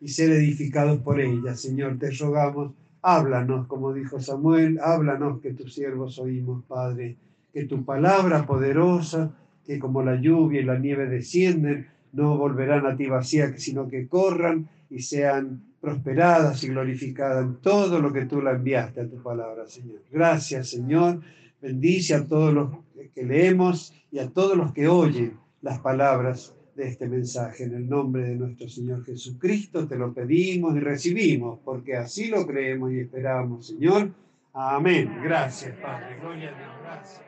y 0.00 0.06
ser 0.06 0.30
edificados 0.30 1.00
por 1.00 1.20
ella. 1.20 1.56
Señor, 1.56 1.98
te 1.98 2.12
rogamos, 2.12 2.70
háblanos, 3.02 3.66
como 3.66 3.92
dijo 3.92 4.20
Samuel, 4.20 4.78
háblanos 4.80 5.40
que 5.40 5.54
tus 5.54 5.74
siervos 5.74 6.20
oímos, 6.20 6.62
Padre, 6.68 7.16
que 7.52 7.64
tu 7.64 7.84
palabra 7.84 8.46
poderosa, 8.46 9.34
que 9.66 9.80
como 9.80 10.04
la 10.04 10.14
lluvia 10.14 10.60
y 10.60 10.64
la 10.64 10.78
nieve 10.78 11.06
descienden, 11.06 11.88
no 12.12 12.38
volverán 12.38 12.86
a 12.86 12.96
ti 12.96 13.06
vacía, 13.06 13.58
sino 13.58 13.88
que 13.88 14.06
corran 14.06 14.68
y 14.88 15.00
sean 15.00 15.64
prosperadas 15.80 16.62
y 16.62 16.68
glorificadas 16.68 17.44
en 17.44 17.56
todo 17.56 18.00
lo 18.00 18.12
que 18.12 18.26
tú 18.26 18.40
la 18.40 18.52
enviaste 18.52 19.00
a 19.00 19.08
tu 19.08 19.20
palabra, 19.20 19.66
Señor. 19.66 20.02
Gracias, 20.12 20.70
Señor. 20.70 21.22
Bendice 21.60 22.14
a 22.14 22.24
todos 22.24 22.54
los 22.54 22.70
que 23.12 23.24
leemos 23.24 23.92
y 24.12 24.20
a 24.20 24.28
todos 24.28 24.56
los 24.56 24.72
que 24.72 24.86
oyen 24.86 25.41
las 25.62 25.78
palabras 25.78 26.54
de 26.76 26.88
este 26.88 27.08
mensaje. 27.08 27.64
En 27.64 27.74
el 27.74 27.88
nombre 27.88 28.24
de 28.24 28.36
nuestro 28.36 28.68
Señor 28.68 29.04
Jesucristo 29.04 29.88
te 29.88 29.96
lo 29.96 30.12
pedimos 30.12 30.76
y 30.76 30.80
recibimos, 30.80 31.60
porque 31.64 31.96
así 31.96 32.28
lo 32.28 32.46
creemos 32.46 32.92
y 32.92 33.00
esperamos, 33.00 33.68
Señor. 33.68 34.10
Amén. 34.52 35.20
Gracias, 35.22 35.74
Padre. 35.78 36.18
Gloria 36.20 36.50
a 36.50 36.58
Dios. 36.58 36.70
Gracias. 36.82 37.22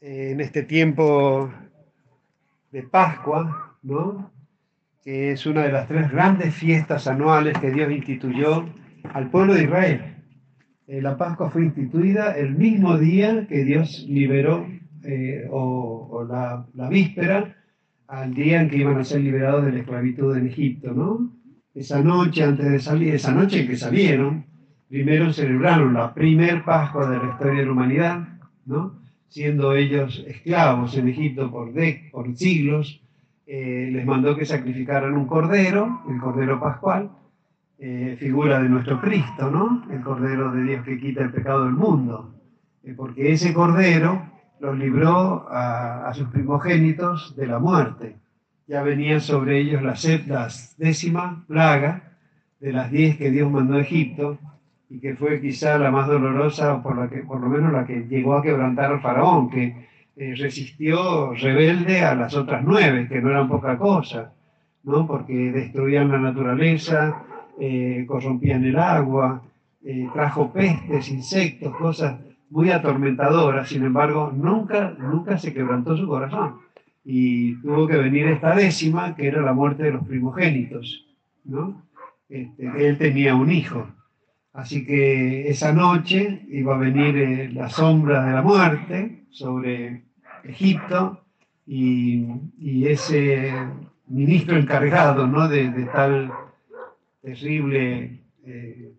En 0.00 0.40
este 0.40 0.62
tiempo 0.64 1.52
de 2.72 2.82
Pascua, 2.82 3.76
¿no? 3.82 4.30
que 5.02 5.32
es 5.32 5.46
una 5.46 5.62
de 5.62 5.72
las 5.72 5.88
tres 5.88 6.10
grandes 6.10 6.54
fiestas 6.54 7.06
anuales 7.06 7.58
que 7.58 7.70
Dios 7.70 7.90
instituyó 7.90 8.66
al 9.14 9.30
pueblo 9.30 9.54
de 9.54 9.64
Israel. 9.64 10.16
Eh, 10.86 11.00
la 11.00 11.16
Pascua 11.16 11.50
fue 11.50 11.62
instituida 11.64 12.36
el 12.36 12.54
mismo 12.54 12.98
día 12.98 13.46
que 13.48 13.64
Dios 13.64 14.04
liberó, 14.08 14.66
eh, 15.04 15.46
o, 15.50 16.26
la, 16.28 16.88
víspera, 16.88 17.56
al 18.08 18.34
día 18.34 18.60
en 18.60 18.68
que 18.68 18.78
iban 18.78 18.98
a 18.98 19.04
ser 19.04 19.20
liberados 19.20 19.64
de 19.64 19.72
la 19.72 19.78
esclavitud 19.78 20.36
en 20.36 20.46
Egipto, 20.46 20.92
¿no? 20.92 21.32
Esa 21.74 22.02
noche 22.02 22.42
antes 22.42 22.70
de 22.70 22.80
salir, 22.80 23.14
esa 23.14 23.32
noche 23.32 23.60
en 23.60 23.68
que 23.68 23.76
salieron, 23.76 24.44
primero 24.88 25.32
celebraron 25.32 25.94
la 25.94 26.12
primer 26.12 26.64
Pascua 26.64 27.08
de 27.08 27.18
la 27.18 27.32
historia 27.32 27.60
de 27.60 27.66
la 27.66 27.72
humanidad, 27.72 28.28
¿no? 28.66 29.00
Siendo 29.28 29.74
ellos 29.74 30.24
esclavos 30.26 30.96
en 30.96 31.08
Egipto 31.08 31.50
por, 31.50 31.72
de, 31.72 32.08
por 32.10 32.36
siglos, 32.36 33.00
eh, 33.46 33.88
les 33.92 34.04
mandó 34.06 34.36
que 34.36 34.44
sacrificaran 34.44 35.14
un 35.14 35.26
cordero, 35.26 36.02
el 36.08 36.18
cordero 36.18 36.60
pascual, 36.60 37.10
eh, 37.78 38.16
figura 38.18 38.62
de 38.62 38.68
nuestro 38.68 39.00
Cristo, 39.00 39.50
¿no? 39.50 39.84
El 39.90 40.02
cordero 40.02 40.52
de 40.52 40.62
Dios 40.64 40.84
que 40.84 41.00
quita 41.00 41.22
el 41.22 41.32
pecado 41.32 41.64
del 41.64 41.72
mundo. 41.72 42.34
Eh, 42.84 42.94
porque 42.96 43.32
ese 43.32 43.52
cordero 43.52 44.22
los 44.60 44.78
libró 44.78 45.46
a, 45.50 46.12
sus 46.14 46.28
primogénitos 46.28 47.34
de 47.34 47.46
la 47.46 47.58
muerte. 47.58 48.16
Ya 48.66 48.82
venía 48.82 49.18
sobre 49.18 49.58
ellos 49.58 49.82
la, 49.82 49.94
la 50.26 50.48
décima 50.76 51.44
plaga 51.48 52.02
de 52.60 52.72
las 52.72 52.90
diez 52.90 53.16
que 53.16 53.30
Dios 53.30 53.50
mandó 53.50 53.76
a 53.76 53.80
Egipto 53.80 54.38
y 54.90 55.00
que 55.00 55.16
fue 55.16 55.40
quizá 55.40 55.78
la 55.78 55.90
más 55.90 56.08
dolorosa, 56.08 56.82
por, 56.82 56.98
la 56.98 57.08
que, 57.08 57.18
por 57.18 57.40
lo 57.40 57.48
menos 57.48 57.72
la 57.72 57.86
que 57.86 58.06
llegó 58.08 58.34
a 58.34 58.42
quebrantar 58.42 58.92
al 58.92 59.00
faraón, 59.00 59.48
que 59.48 59.88
eh, 60.16 60.34
resistió 60.36 61.32
rebelde 61.34 62.02
a 62.02 62.14
las 62.14 62.34
otras 62.34 62.62
nueve, 62.64 63.08
que 63.08 63.20
no 63.20 63.30
eran 63.30 63.48
poca 63.48 63.78
cosa, 63.78 64.32
¿no? 64.82 65.06
porque 65.06 65.52
destruían 65.52 66.10
la 66.10 66.18
naturaleza, 66.18 67.22
eh, 67.58 68.04
corrompían 68.06 68.64
el 68.64 68.78
agua, 68.78 69.42
eh, 69.84 70.08
trajo 70.12 70.52
pestes, 70.52 71.08
insectos, 71.08 71.74
cosas 71.76 72.18
muy 72.50 72.70
atormentadoras, 72.70 73.68
sin 73.68 73.84
embargo, 73.84 74.32
nunca, 74.34 74.96
nunca 74.98 75.38
se 75.38 75.54
quebrantó 75.54 75.96
su 75.96 76.06
corazón. 76.06 76.56
Y 77.04 77.54
tuvo 77.62 77.86
que 77.86 77.96
venir 77.96 78.26
esta 78.26 78.54
décima, 78.54 79.14
que 79.14 79.28
era 79.28 79.40
la 79.40 79.52
muerte 79.52 79.84
de 79.84 79.92
los 79.92 80.06
primogénitos. 80.06 81.06
¿no? 81.44 81.82
Este, 82.28 82.88
él 82.88 82.98
tenía 82.98 83.34
un 83.34 83.50
hijo. 83.50 83.86
Así 84.52 84.84
que 84.84 85.48
esa 85.48 85.72
noche 85.72 86.42
iba 86.50 86.74
a 86.74 86.78
venir 86.78 87.52
la 87.54 87.68
sombra 87.70 88.24
de 88.26 88.32
la 88.32 88.42
muerte 88.42 89.24
sobre 89.30 90.02
Egipto 90.42 91.22
y, 91.66 92.26
ese 92.84 93.52
ministro 94.08 94.56
encargado 94.56 95.26
¿no? 95.26 95.48
de, 95.48 95.68
tal 95.94 96.32
terrible 97.22 98.18
eh, 98.44 98.92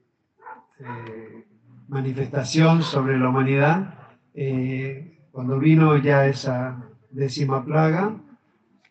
eh, 0.80 1.44
manifestación 1.92 2.82
sobre 2.82 3.20
la 3.20 3.30
humanidad, 3.30 3.94
eh, 4.34 5.20
cuando 5.32 5.60
vino 5.60 5.98
ya 5.98 6.26
esa 6.26 6.84
décima 7.12 7.64
plaga, 7.64 8.16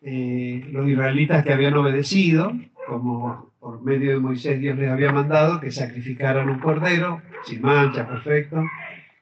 los 0.03 0.87
israelitas 0.87 1.43
que 1.43 1.53
habían 1.53 1.75
obedecido, 1.75 2.51
como 2.87 3.51
por 3.59 3.83
medio 3.83 4.11
de 4.11 4.19
Moisés 4.19 4.59
Dios 4.59 4.77
les 4.77 4.89
había 4.89 5.11
mandado, 5.11 5.59
que 5.59 5.71
sacrificaran 5.71 6.49
un 6.49 6.59
cordero, 6.59 7.21
sin 7.43 7.61
mancha, 7.61 8.07
perfecto, 8.07 8.63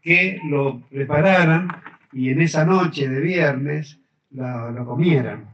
que 0.02 0.40
lo 0.50 0.82
prepararan 0.90 1.68
y 2.12 2.30
en 2.30 2.42
esa 2.42 2.66
noche 2.66 3.08
de 3.08 3.20
viernes 3.22 4.00
lo, 4.32 4.86
comieran, 4.86 5.46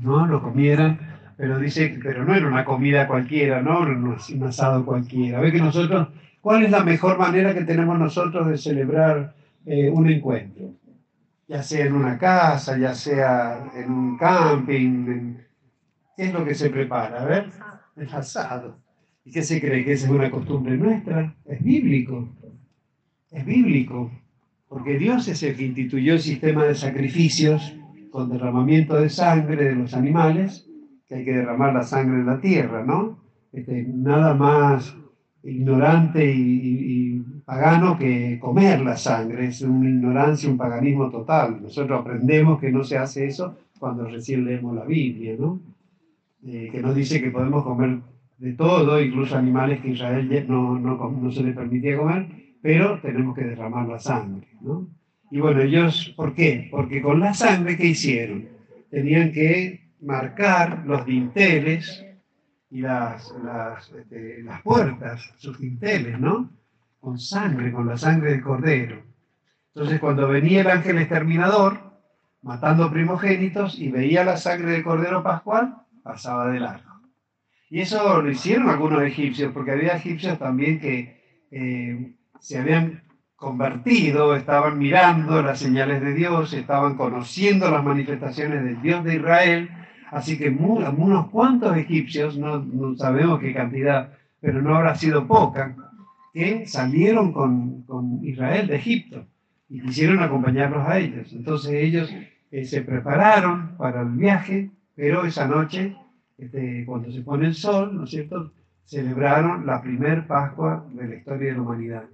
¿no? 0.00 0.26
Lo 0.26 0.42
comieran, 0.42 0.98
pero 1.36 1.58
dice, 1.58 1.98
pero 2.02 2.24
no 2.24 2.34
era 2.34 2.46
una 2.46 2.64
comida 2.64 3.06
cualquiera, 3.06 3.62
¿no? 3.62 3.80
Un 3.80 4.44
asado 4.44 4.84
cualquiera. 4.84 5.40
Ve 5.40 5.52
que 5.52 5.58
nosotros, 5.58 6.08
¿cuál 6.44 6.62
es 6.62 6.70
la 6.70 6.84
mejor 6.84 7.18
manera 7.18 7.54
que 7.54 7.64
tenemos 7.64 7.98
nosotros 7.98 8.46
de 8.46 8.58
celebrar 8.58 9.34
eh, 9.64 9.88
un 9.88 10.10
encuentro? 10.10 10.74
Ya 11.48 11.62
sea 11.62 11.86
en 11.86 11.94
una 11.94 12.18
casa, 12.18 12.76
ya 12.76 12.94
sea 12.94 13.72
en 13.74 13.90
un 13.90 14.18
camping, 14.18 15.36
¿qué 16.14 16.24
es 16.24 16.34
lo 16.34 16.44
que 16.44 16.54
se 16.54 16.68
prepara? 16.68 17.22
A 17.22 17.24
ver, 17.24 17.50
el 17.96 18.08
asado. 18.10 18.76
¿Y 19.24 19.32
qué 19.32 19.42
se 19.42 19.58
cree? 19.58 19.86
¿Que 19.86 19.92
esa 19.94 20.04
es 20.04 20.12
una 20.12 20.30
costumbre 20.30 20.76
nuestra? 20.76 21.34
Es 21.46 21.64
bíblico. 21.64 22.28
Es 23.30 23.46
bíblico 23.46 24.10
porque 24.68 24.98
Dios 24.98 25.26
es 25.28 25.42
el 25.44 25.56
que 25.56 25.64
instituyó 25.64 26.12
el 26.12 26.20
sistema 26.20 26.64
de 26.64 26.74
sacrificios 26.74 27.74
con 28.10 28.28
derramamiento 28.28 28.96
de 28.96 29.08
sangre 29.08 29.64
de 29.64 29.74
los 29.76 29.94
animales, 29.94 30.68
que 31.08 31.14
hay 31.14 31.24
que 31.24 31.32
derramar 31.32 31.72
la 31.72 31.84
sangre 31.84 32.20
en 32.20 32.26
la 32.26 32.40
tierra, 32.40 32.84
¿no? 32.84 33.18
Este, 33.52 33.86
nada 33.88 34.34
más 34.34 34.94
ignorante 35.44 36.24
y, 36.34 37.22
pagano 37.44 37.98
que 37.98 38.38
comer 38.40 38.80
la 38.80 38.96
sangre, 38.96 39.48
es 39.48 39.60
una 39.60 39.86
ignorancia, 39.86 40.48
un 40.48 40.56
paganismo 40.56 41.10
total. 41.10 41.60
Nosotros 41.62 42.00
aprendemos 42.00 42.58
que 42.58 42.72
no 42.72 42.82
se 42.82 42.96
hace 42.96 43.26
eso 43.26 43.54
cuando 43.78 44.08
recién 44.08 44.46
leemos 44.46 44.74
la 44.74 44.84
Biblia, 44.84 45.36
¿no? 45.38 45.60
Eh, 46.46 46.70
que 46.72 46.80
nos 46.80 46.94
dice 46.94 47.20
que 47.20 47.30
podemos 47.30 47.62
comer 47.62 47.98
de 48.38 48.52
todo, 48.54 48.98
incluso 48.98 49.36
animales 49.36 49.80
que 49.80 49.90
Israel 49.90 50.46
no, 50.48 50.78
no, 50.78 51.10
no 51.10 51.30
se 51.30 51.42
les 51.42 51.54
permitía 51.54 51.98
comer, 51.98 52.28
pero 52.62 52.98
tenemos 53.00 53.34
que 53.36 53.44
derramar 53.44 53.86
la 53.86 53.98
sangre, 53.98 54.48
¿no? 54.62 54.88
Y 55.30 55.40
bueno, 55.40 55.60
ellos, 55.60 56.14
¿por 56.16 56.34
qué? 56.34 56.68
Porque 56.70 57.02
con 57.02 57.20
la 57.20 57.34
sangre 57.34 57.76
que 57.76 57.88
hicieron, 57.88 58.46
tenían 58.90 59.32
que 59.32 59.90
marcar 60.00 60.84
los 60.86 61.04
dinteles 61.04 62.06
y 62.74 62.80
las, 62.80 63.32
este, 63.96 64.42
las 64.42 64.60
puertas, 64.62 65.32
sus 65.36 65.60
dinteles, 65.60 66.18
¿no? 66.18 66.50
Con 66.98 67.20
sangre, 67.20 67.70
con 67.70 67.86
la 67.86 67.96
sangre 67.96 68.32
del 68.32 68.42
cordero. 68.42 69.00
Entonces, 69.72 70.00
cuando 70.00 70.26
venía 70.26 70.62
el 70.62 70.66
ángel 70.66 70.98
exterminador, 70.98 71.78
matando 72.42 72.90
primogénitos, 72.90 73.78
y 73.78 73.92
veía 73.92 74.24
la 74.24 74.36
sangre 74.36 74.72
del 74.72 74.82
cordero 74.82 75.22
pascual, 75.22 75.82
pasaba 76.02 76.48
de 76.48 76.58
largo. 76.58 77.00
Y 77.70 77.80
eso 77.80 78.20
lo 78.20 78.28
hicieron 78.28 78.68
algunos 78.68 79.02
egipcios, 79.02 79.52
porque 79.52 79.70
había 79.70 79.96
egipcios 79.96 80.36
también 80.40 80.80
que 80.80 81.46
eh, 81.52 82.16
se 82.40 82.58
habían 82.58 83.04
convertido, 83.36 84.34
estaban 84.34 84.78
mirando 84.78 85.42
las 85.42 85.60
señales 85.60 86.00
de 86.00 86.12
Dios, 86.12 86.52
estaban 86.52 86.96
conociendo 86.96 87.70
las 87.70 87.84
manifestaciones 87.84 88.64
del 88.64 88.82
Dios 88.82 89.04
de 89.04 89.14
Israel, 89.14 89.70
así 90.14 90.38
que 90.38 90.48
unos 90.48 91.28
cuantos 91.30 91.76
egipcios, 91.76 92.38
no, 92.38 92.96
sabemos 92.96 93.40
qué 93.40 93.52
cantidad, 93.52 94.12
pero 94.40 94.62
no 94.62 94.76
habrá 94.76 94.94
sido 94.94 95.26
poca, 95.26 95.76
que 96.32 96.66
salieron 96.66 97.32
con, 97.32 98.20
Israel 98.22 98.68
de 98.68 98.76
Egipto 98.76 99.26
y 99.68 99.80
quisieron 99.80 100.20
acompañarlos 100.22 100.86
a 100.86 100.98
ellos. 100.98 101.32
Entonces 101.32 101.72
ellos 101.72 102.14
eh, 102.50 102.64
se 102.64 102.82
prepararon 102.82 103.76
para 103.76 104.02
el 104.02 104.10
viaje, 104.10 104.70
pero 104.94 105.24
esa 105.24 105.46
noche, 105.48 105.96
este, 106.38 106.84
cuando 106.86 107.10
se 107.10 107.22
pone 107.22 107.46
el 107.46 107.54
sol, 107.54 107.96
¿no 107.96 108.04
es 108.04 108.10
cierto?, 108.10 108.52
celebraron 108.84 109.66
la 109.66 109.82
primer 109.82 110.26
Pascua 110.26 110.86
de 110.92 111.08
la 111.08 111.14
historia 111.16 111.48
de 111.48 111.54
la 111.54 111.62
humanidad. 111.62 112.04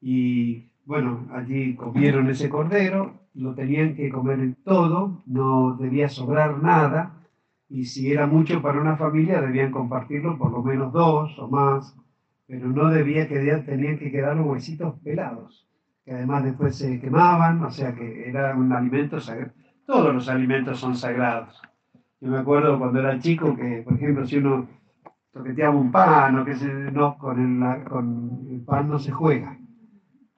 Y 0.00 0.70
bueno, 0.86 1.28
allí 1.34 1.74
comieron 1.74 2.30
ese 2.30 2.48
cordero, 2.48 3.27
lo 3.38 3.54
tenían 3.54 3.94
que 3.94 4.10
comer 4.10 4.56
todo, 4.64 5.22
no 5.26 5.76
debía 5.76 6.08
sobrar 6.08 6.60
nada, 6.60 7.14
y 7.68 7.84
si 7.84 8.10
era 8.10 8.26
mucho 8.26 8.60
para 8.60 8.80
una 8.80 8.96
familia 8.96 9.40
debían 9.40 9.70
compartirlo 9.70 10.36
por 10.36 10.50
lo 10.50 10.62
menos 10.62 10.92
dos 10.92 11.38
o 11.38 11.48
más, 11.48 11.96
pero 12.48 12.66
no 12.66 12.88
debía 12.88 13.28
quedar, 13.28 13.64
tenían 13.64 13.98
que 13.98 14.10
quedar 14.10 14.36
los 14.36 14.46
huesitos 14.46 14.98
pelados, 15.04 15.68
que 16.04 16.12
además 16.12 16.44
después 16.44 16.76
se 16.76 16.98
quemaban, 16.98 17.62
o 17.62 17.70
sea 17.70 17.94
que 17.94 18.28
era 18.28 18.56
un 18.56 18.72
alimento 18.72 19.20
sagrado. 19.20 19.52
Todos 19.86 20.12
los 20.12 20.28
alimentos 20.28 20.80
son 20.80 20.96
sagrados. 20.96 21.62
Yo 22.20 22.30
me 22.30 22.38
acuerdo 22.38 22.78
cuando 22.78 22.98
era 22.98 23.18
chico 23.20 23.54
que, 23.54 23.82
por 23.84 23.94
ejemplo, 23.94 24.26
si 24.26 24.38
uno 24.38 24.66
toqueteaba 25.32 25.76
un 25.76 25.92
pan 25.92 26.40
o 26.40 26.44
que 26.44 26.56
se, 26.56 26.66
no, 26.66 27.16
con 27.16 27.62
el, 28.50 28.60
pan 28.62 28.88
no 28.88 28.98
se 28.98 29.12
juega, 29.12 29.56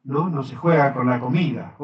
¿no? 0.04 0.28
No 0.28 0.42
se 0.42 0.54
juega 0.54 0.92
con 0.92 1.08
la 1.08 1.18
comida. 1.18 1.74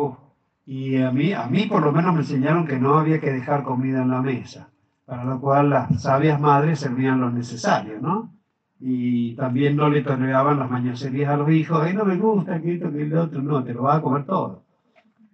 Y 0.66 0.96
a 0.96 1.10
mí, 1.12 1.32
a 1.32 1.46
mí 1.46 1.66
por 1.66 1.82
lo 1.82 1.92
menos 1.92 2.12
me 2.12 2.20
enseñaron 2.20 2.66
que 2.66 2.78
no 2.78 2.98
había 2.98 3.20
que 3.20 3.32
dejar 3.32 3.62
comida 3.62 4.02
en 4.02 4.10
la 4.10 4.20
mesa, 4.20 4.68
para 5.04 5.24
lo 5.24 5.40
cual 5.40 5.70
las 5.70 6.02
sabias 6.02 6.40
madres 6.40 6.80
servían 6.80 7.20
lo 7.20 7.30
necesario, 7.30 8.00
¿no? 8.00 8.32
Y 8.80 9.34
también 9.36 9.76
no 9.76 9.88
le 9.88 10.02
toleraban 10.02 10.58
las 10.58 10.70
mañoserías 10.70 11.30
a 11.30 11.36
los 11.36 11.50
hijos, 11.50 11.80
ay, 11.82 11.94
no 11.94 12.04
me 12.04 12.16
gusta 12.16 12.60
que 12.60 12.74
esto, 12.74 12.92
que 12.92 13.02
el 13.02 13.16
otro, 13.16 13.40
no, 13.40 13.64
te 13.64 13.72
lo 13.72 13.82
vas 13.82 13.98
a 13.98 14.02
comer 14.02 14.24
todo, 14.24 14.64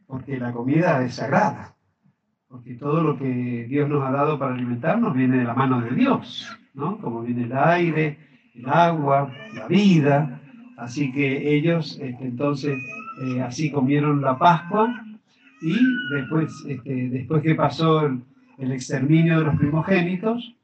porque 0.07 0.39
la 0.39 0.53
comida 0.53 1.03
es 1.03 1.15
sagrada 1.15 1.75
porque 2.53 2.75
todo 2.75 3.03
lo 3.03 3.17
que 3.17 3.67
Dios 3.67 3.89
nos 3.89 4.05
ha 4.05 4.11
dado 4.11 4.39
para 4.39 4.53
alimentarnos 4.53 5.15
viene 5.15 5.39
de 5.39 5.45
la 5.45 5.55
mano 5.55 5.81
de 5.81 5.91
Dios, 5.93 6.55
¿no? 6.75 6.99
Como 6.99 7.23
viene 7.23 7.45
el 7.45 7.57
aire, 7.57 8.19
el 8.55 8.69
agua, 8.69 9.33
la 9.55 9.67
vida. 9.69 10.39
Así 10.77 11.11
que 11.13 11.57
ellos, 11.57 11.99
este, 11.99 12.27
entonces, 12.27 12.77
eh, 13.25 13.41
así 13.41 13.73
comieron 13.73 14.21
la 14.21 14.37
Pascua 14.37 15.03
y 15.63 15.79
después, 16.15 16.65
este, 16.67 17.09
después 17.09 17.43
que 17.43 17.55
pasó 17.55 18.07
el, 18.07 18.73
exterminio 18.73 19.39
de 19.39 19.45
los 19.45 19.57
primogénitos, 19.57 20.57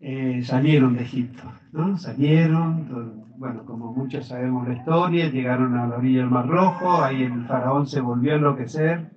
eh, 0.00 0.42
salieron 0.44 0.94
de 0.94 1.02
Egipto, 1.02 1.42
¿no? 1.72 1.96
Salieron, 1.96 3.24
bueno, 3.38 3.64
como 3.64 3.92
muchos 3.92 4.28
sabemos 4.28 4.68
la 4.68 4.74
historia, 4.74 5.30
llegaron 5.30 5.76
a 5.76 5.86
la 5.86 5.96
orilla 5.96 6.20
del 6.20 6.30
Mar 6.30 6.46
Rojo, 6.46 7.02
ahí 7.02 7.22
el 7.22 7.44
faraón 7.46 7.86
se 7.86 8.00
volvió 8.00 8.34
a 8.34 8.36
enloquecer 8.36 9.10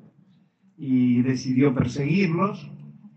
y 0.77 1.21
decidió 1.21 1.75
perseguirlos 1.75 2.71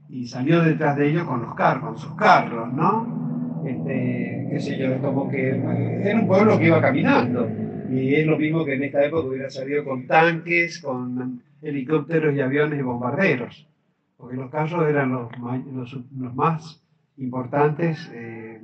y 0.08 0.26
salió 0.26 0.62
detrás 0.62 0.96
de 0.96 1.10
ellos 1.10 1.24
con 1.24 1.42
los 1.42 1.54
carros, 1.54 1.84
con 1.84 1.98
sus 1.98 2.14
carros, 2.14 2.72
¿no? 2.72 3.62
Este, 3.64 4.78
yo, 4.78 5.00
como 5.00 5.28
que 5.30 5.50
eh, 5.50 6.02
era 6.04 6.20
un 6.20 6.26
pueblo 6.26 6.58
que 6.58 6.66
iba 6.66 6.80
caminando 6.80 7.48
y 7.92 8.14
es 8.14 8.26
lo 8.26 8.38
mismo 8.38 8.64
que 8.64 8.74
en 8.74 8.84
esta 8.84 9.04
época 9.04 9.28
hubiera 9.28 9.50
salido 9.50 9.84
con 9.84 10.06
tanques, 10.06 10.80
con 10.80 11.42
helicópteros 11.60 12.34
y 12.34 12.40
aviones 12.40 12.78
y 12.78 12.82
bombarderos, 12.82 13.66
porque 14.16 14.36
los 14.36 14.50
carros 14.50 14.88
eran 14.88 15.12
los, 15.12 15.30
los, 15.38 16.34
más 16.34 16.82
importantes 17.18 18.10
eh, 18.14 18.60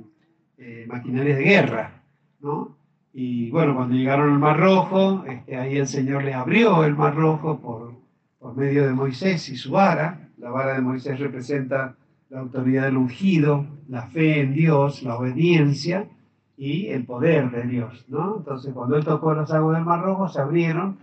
eh, 0.57 0.85
maquinarias 0.87 1.37
de 1.37 1.43
guerra, 1.43 2.01
¿no? 2.41 2.77
Y 3.13 3.49
bueno, 3.49 3.75
cuando 3.75 3.95
llegaron 3.95 4.31
al 4.31 4.39
Mar 4.39 4.59
Rojo, 4.59 5.25
este, 5.27 5.57
ahí 5.57 5.77
el 5.77 5.87
Señor 5.87 6.23
les 6.23 6.35
abrió 6.35 6.83
el 6.83 6.95
Mar 6.95 7.15
Rojo 7.15 7.59
por 7.59 7.99
por 8.39 8.55
medio 8.55 8.87
de 8.87 8.93
Moisés 8.93 9.49
y 9.49 9.57
su 9.57 9.71
vara. 9.71 10.29
La 10.37 10.49
vara 10.49 10.73
de 10.73 10.81
Moisés 10.81 11.19
representa 11.19 11.95
la 12.29 12.39
autoridad 12.39 12.85
del 12.85 12.97
ungido, 12.97 13.65
la 13.89 14.03
fe 14.03 14.39
en 14.39 14.53
Dios, 14.53 15.03
la 15.03 15.17
obediencia 15.17 16.07
y 16.59 16.87
el 16.87 17.05
poder 17.05 17.49
de 17.51 17.63
Dios. 17.63 18.05
¿no? 18.09 18.35
Entonces, 18.37 18.73
cuando 18.73 18.97
él 18.97 19.05
tocó 19.05 19.33
las 19.33 19.49
aguas 19.51 19.77
del 19.77 19.85
Mar 19.85 20.01
Rojo, 20.01 20.27
se 20.27 20.41
abrieron, 20.41 20.97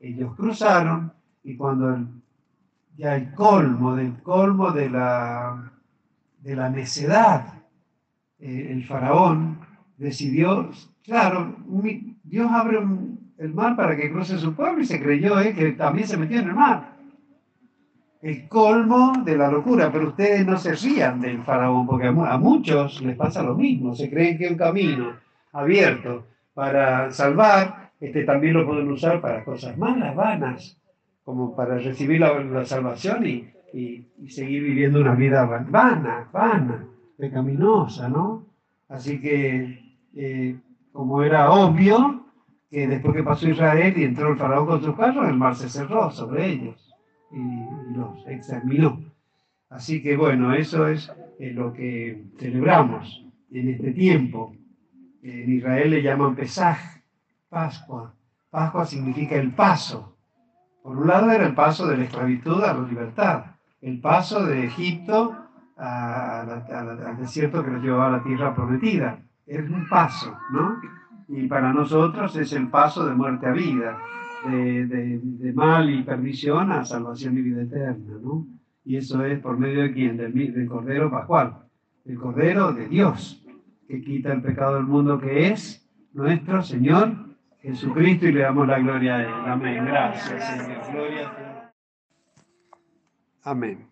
ellos 0.00 0.34
cruzaron 0.36 1.10
y 1.42 1.56
cuando 1.56 1.98
ya 2.94 3.16
el 3.16 3.32
colmo 3.32 3.96
del 3.96 4.22
colmo 4.22 4.70
de 4.70 4.90
la, 4.90 5.72
de 6.42 6.54
la 6.54 6.68
necedad, 6.68 7.54
eh, 8.38 8.68
el 8.70 8.84
faraón 8.84 9.58
decidió, 9.96 10.68
claro, 11.02 11.56
Dios 12.22 12.50
abre 12.52 12.76
un, 12.76 13.32
el 13.38 13.54
mar 13.54 13.76
para 13.76 13.96
que 13.96 14.12
cruce 14.12 14.38
su 14.38 14.52
pueblo 14.52 14.82
y 14.82 14.86
se 14.86 15.00
creyó 15.00 15.40
eh, 15.40 15.54
que 15.54 15.72
también 15.72 16.06
se 16.06 16.18
metió 16.18 16.38
en 16.38 16.48
el 16.48 16.54
mar. 16.54 16.97
El 18.20 18.48
colmo 18.48 19.22
de 19.24 19.36
la 19.36 19.48
locura, 19.48 19.92
pero 19.92 20.08
ustedes 20.08 20.44
no 20.44 20.58
se 20.58 20.74
rían 20.74 21.20
del 21.20 21.42
faraón, 21.44 21.86
porque 21.86 22.08
a 22.08 22.38
muchos 22.38 23.00
les 23.00 23.16
pasa 23.16 23.44
lo 23.44 23.54
mismo, 23.54 23.94
se 23.94 24.10
creen 24.10 24.36
que 24.36 24.48
un 24.48 24.56
camino 24.56 25.12
abierto 25.52 26.26
para 26.52 27.12
salvar, 27.12 27.92
este 28.00 28.24
también 28.24 28.54
lo 28.54 28.66
pueden 28.66 28.90
usar 28.90 29.20
para 29.20 29.44
cosas 29.44 29.78
malas, 29.78 30.16
vanas, 30.16 30.76
como 31.22 31.54
para 31.54 31.78
recibir 31.78 32.20
la, 32.20 32.64
salvación 32.64 33.24
y, 33.24 34.06
seguir 34.28 34.64
viviendo 34.64 35.00
una 35.00 35.14
vida 35.14 35.44
vana, 35.44 36.28
vana, 36.32 36.86
pecaminosa, 37.16 38.08
¿no? 38.08 38.46
Así 38.88 39.20
que, 39.20 39.96
eh, 40.16 40.56
como 40.90 41.22
era 41.22 41.52
obvio, 41.52 42.24
que 42.68 42.88
después 42.88 43.14
que 43.14 43.22
pasó 43.22 43.48
Israel 43.48 43.94
y 43.96 44.02
entró 44.02 44.30
el 44.30 44.38
faraón 44.38 44.66
con 44.66 44.82
sus 44.82 44.96
carros, 44.96 45.28
el 45.28 45.36
mar 45.36 45.54
se 45.54 45.68
cerró 45.68 46.10
sobre 46.10 46.46
ellos 46.46 46.87
y, 47.30 47.96
los 47.96 48.26
exterminó. 48.26 49.00
Así 49.68 50.02
que 50.02 50.16
bueno, 50.16 50.52
eso 50.54 50.88
es 50.88 51.12
eh, 51.38 51.52
lo 51.52 51.72
que 51.72 52.24
celebramos 52.38 53.24
en 53.50 53.68
este 53.68 53.92
tiempo. 53.92 54.54
En 55.22 55.52
Israel 55.52 55.90
le 55.90 56.02
llaman 56.02 56.34
Pesaj, 56.36 56.78
Pascua. 57.48 58.14
Pascua 58.50 58.84
significa 58.86 59.36
el 59.36 59.52
paso. 59.52 60.16
Por 60.82 60.96
un 60.96 61.06
lado 61.06 61.30
era 61.30 61.46
el 61.46 61.54
paso 61.54 61.86
de 61.86 61.98
la 61.98 62.04
esclavitud 62.04 62.62
a 62.64 62.72
la 62.72 62.88
libertad, 62.88 63.44
el 63.82 64.00
paso 64.00 64.44
de 64.46 64.64
Egipto 64.64 65.36
al 65.76 67.16
desierto 67.18 67.64
que 67.64 67.70
nos 67.70 67.82
llevaba 67.82 68.06
a 68.06 68.18
la 68.18 68.22
tierra 68.22 68.54
prometida. 68.54 69.20
Es 69.46 69.68
un 69.68 69.88
paso, 69.88 70.36
¿no? 70.50 70.80
y 71.28 71.46
para 71.46 71.72
nosotros 71.72 72.34
es 72.36 72.52
el 72.52 72.68
paso 72.68 73.06
de 73.06 73.14
muerte 73.14 73.46
a 73.46 73.52
vida, 73.52 73.98
de, 74.46 75.52
mal 75.54 75.90
y 75.90 76.02
perdición 76.02 76.70
a 76.72 76.84
salvación 76.84 77.38
y 77.38 77.42
vida 77.42 77.62
eterna, 77.62 78.18
¿no? 78.22 78.46
Y 78.84 78.96
eso 78.96 79.24
es 79.24 79.38
por 79.40 79.58
medio 79.58 79.82
de 79.82 79.92
quién? 79.92 80.16
Del, 80.16 80.32
del 80.32 80.66
Cordero 80.66 81.10
Pascual, 81.10 81.58
el 82.04 82.16
Cordero 82.16 82.72
de 82.72 82.88
Dios, 82.88 83.44
que 83.86 84.00
quita 84.00 84.32
el 84.32 84.42
pecado 84.42 84.76
del 84.76 84.84
mundo, 84.84 85.20
que 85.20 85.48
es 85.48 85.86
nuestro 86.12 86.62
Señor 86.62 87.14
Jesucristo, 87.60 88.26
y 88.26 88.32
le 88.32 88.40
damos 88.40 88.66
la 88.66 88.78
gloria 88.78 89.16
a 89.16 89.22
Él. 89.22 89.32
Amén. 89.46 89.84
Gracias, 89.84 90.46
Señor. 90.46 90.80
Gloria 90.90 91.28
a 91.28 91.38
Dios. 91.38 91.72
Amén. 93.42 93.86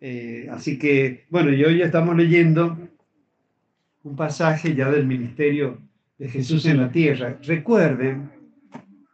Eh, 0.00 0.48
así 0.50 0.78
que, 0.78 1.26
bueno, 1.30 1.52
y 1.52 1.62
hoy 1.62 1.78
ya 1.78 1.86
estamos 1.86 2.16
leyendo 2.16 2.78
un 4.02 4.16
pasaje 4.16 4.74
ya 4.74 4.90
del 4.90 5.06
ministerio 5.06 5.78
de 6.18 6.28
Jesús 6.28 6.64
en 6.66 6.78
la 6.78 6.90
tierra. 6.90 7.38
Recuerden, 7.42 8.30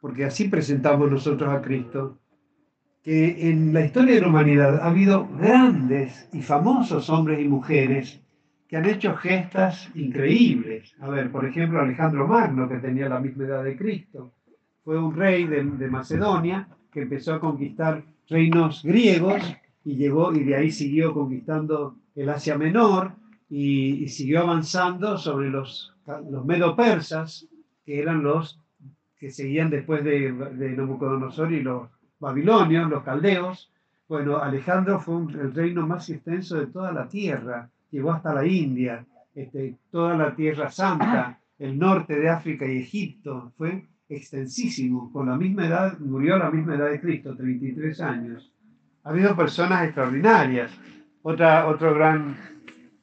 porque 0.00 0.24
así 0.24 0.48
presentamos 0.48 1.10
nosotros 1.10 1.52
a 1.52 1.62
Cristo, 1.62 2.18
que 3.02 3.50
en 3.50 3.72
la 3.72 3.84
historia 3.84 4.14
de 4.14 4.20
la 4.20 4.28
humanidad 4.28 4.80
ha 4.80 4.86
habido 4.86 5.28
grandes 5.38 6.28
y 6.32 6.42
famosos 6.42 7.08
hombres 7.08 7.40
y 7.40 7.48
mujeres 7.48 8.20
que 8.68 8.76
han 8.76 8.86
hecho 8.86 9.14
gestas 9.14 9.88
increíbles. 9.94 10.94
A 11.00 11.08
ver, 11.08 11.30
por 11.30 11.44
ejemplo, 11.44 11.80
Alejandro 11.80 12.26
Magno, 12.26 12.68
que 12.68 12.78
tenía 12.78 13.08
la 13.08 13.20
misma 13.20 13.44
edad 13.44 13.62
de 13.62 13.76
Cristo, 13.76 14.32
fue 14.84 14.98
un 14.98 15.14
rey 15.14 15.46
de, 15.46 15.62
Macedonia 15.88 16.68
que 16.92 17.02
empezó 17.02 17.34
a 17.34 17.40
conquistar 17.40 18.02
reinos 18.28 18.82
griegos 18.82 19.42
y 19.84 19.96
llegó 19.96 20.32
y 20.32 20.42
de 20.42 20.56
ahí 20.56 20.70
siguió 20.70 21.14
conquistando 21.14 21.96
el 22.16 22.28
Asia 22.28 22.58
Menor 22.58 23.12
y 23.48 24.08
siguió 24.08 24.40
avanzando 24.40 25.16
sobre 25.16 25.50
los 25.50 25.96
los 26.30 26.44
medo-persas, 26.44 27.48
que 27.84 28.00
eran 28.00 28.22
los 28.22 28.60
que 29.18 29.30
seguían 29.30 29.70
después 29.70 30.04
de, 30.04 30.32
de 30.32 30.76
Nabucodonosor 30.76 31.52
y 31.52 31.62
los 31.62 31.88
babilonios, 32.18 32.90
los 32.90 33.02
caldeos. 33.02 33.72
Bueno, 34.08 34.38
Alejandro 34.38 35.00
fue 35.00 35.16
el 35.16 35.54
reino 35.54 35.86
más 35.86 36.08
extenso 36.10 36.56
de 36.58 36.66
toda 36.66 36.92
la 36.92 37.08
tierra, 37.08 37.68
llegó 37.90 38.12
hasta 38.12 38.32
la 38.32 38.46
India, 38.46 39.04
este, 39.34 39.76
toda 39.90 40.16
la 40.16 40.34
tierra 40.34 40.70
santa, 40.70 41.40
el 41.58 41.78
norte 41.78 42.18
de 42.18 42.28
África 42.28 42.66
y 42.66 42.78
Egipto, 42.78 43.52
fue 43.56 43.86
extensísimo. 44.08 45.10
Con 45.12 45.28
la 45.28 45.36
misma 45.36 45.66
edad, 45.66 45.98
murió 45.98 46.36
a 46.36 46.38
la 46.38 46.50
misma 46.50 46.76
edad 46.76 46.90
de 46.90 47.00
Cristo, 47.00 47.36
33 47.36 48.00
años. 48.00 48.52
Ha 49.02 49.10
habido 49.10 49.36
personas 49.36 49.84
extraordinarias. 49.84 50.72
Otra, 51.22 51.66
otra 51.66 51.92
gran 51.92 52.36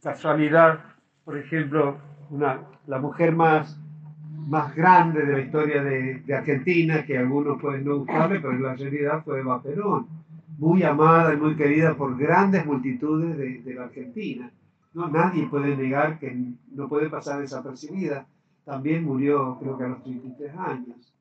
casualidad, 0.02 0.80
por 1.26 1.38
ejemplo, 1.38 1.97
una, 2.30 2.62
la 2.88 2.99
mujer 2.99 3.36
más, 3.36 3.80
más 4.48 4.76
grande 4.76 5.26
de 5.26 5.34
la 5.34 5.40
historia 5.40 5.84
de, 5.84 6.24
Argentina, 6.36 7.06
que 7.06 7.18
algunos 7.18 7.62
pueden 7.62 7.86
no 7.86 8.00
gustarle, 8.00 8.40
pero 8.40 8.54
en 8.54 8.64
la 8.64 8.76
realidad 8.76 9.24
fue 9.24 9.40
Eva 9.40 9.62
Perón, 9.62 10.08
muy 10.58 10.84
amada 10.84 11.34
y 11.34 11.38
muy 11.38 11.56
querida 11.56 11.96
por 11.96 12.18
grandes 12.18 12.66
multitudes 12.66 13.38
de, 13.38 13.74
la 13.74 13.84
Argentina. 13.84 14.52
No, 14.94 15.08
nadie 15.10 15.48
puede 15.48 15.76
negar 15.76 16.20
que 16.20 16.36
no 16.72 16.88
puede 16.88 17.10
pasar 17.10 17.42
desapercibida. 17.42 18.28
También 18.64 19.04
murió, 19.04 19.58
creo 19.60 19.78
que 19.78 19.84
a 19.84 19.88
los 19.88 20.04
33 20.04 20.56
años. 20.56 21.14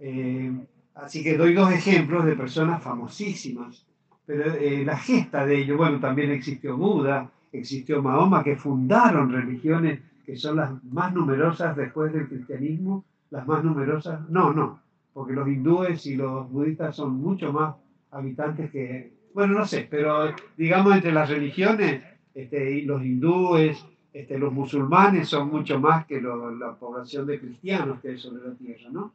Eh, 0.00 0.52
así 0.94 1.22
que 1.22 1.36
doy 1.36 1.54
dos 1.54 1.72
ejemplos 1.72 2.24
de 2.24 2.34
personas 2.34 2.82
famosísimas. 2.82 3.86
Pero 4.26 4.52
eh, 4.54 4.84
la 4.84 4.96
gesta 4.96 5.46
de 5.46 5.58
ello, 5.62 5.76
bueno, 5.76 6.00
también 6.00 6.30
existió 6.30 6.76
Buda, 6.76 7.30
existió 7.52 8.02
Mahoma, 8.02 8.44
que 8.44 8.56
fundaron 8.56 9.32
religiones 9.32 10.00
que 10.30 10.36
son 10.36 10.58
las 10.58 10.84
más 10.84 11.12
numerosas 11.12 11.76
después 11.76 12.12
del 12.12 12.28
cristianismo, 12.28 13.04
las 13.30 13.44
más 13.48 13.64
numerosas, 13.64 14.30
no, 14.30 14.52
no, 14.52 14.80
porque 15.12 15.32
los 15.32 15.48
hindúes 15.48 16.06
y 16.06 16.14
los 16.14 16.48
budistas 16.48 16.94
son 16.94 17.20
mucho 17.20 17.52
más 17.52 17.74
habitantes 18.12 18.70
que, 18.70 19.12
bueno, 19.34 19.54
no 19.54 19.66
sé, 19.66 19.88
pero 19.90 20.32
digamos 20.56 20.94
entre 20.94 21.10
las 21.10 21.28
religiones, 21.28 22.04
este, 22.32 22.80
los 22.82 23.04
hindúes, 23.04 23.84
este, 24.12 24.38
los 24.38 24.52
musulmanes 24.52 25.28
son 25.28 25.48
mucho 25.48 25.80
más 25.80 26.06
que 26.06 26.20
la 26.20 26.76
población 26.78 27.26
de 27.26 27.40
cristianos 27.40 27.98
que 28.00 28.10
hay 28.10 28.18
sobre 28.18 28.46
la 28.46 28.54
tierra, 28.54 28.88
¿no? 28.92 29.12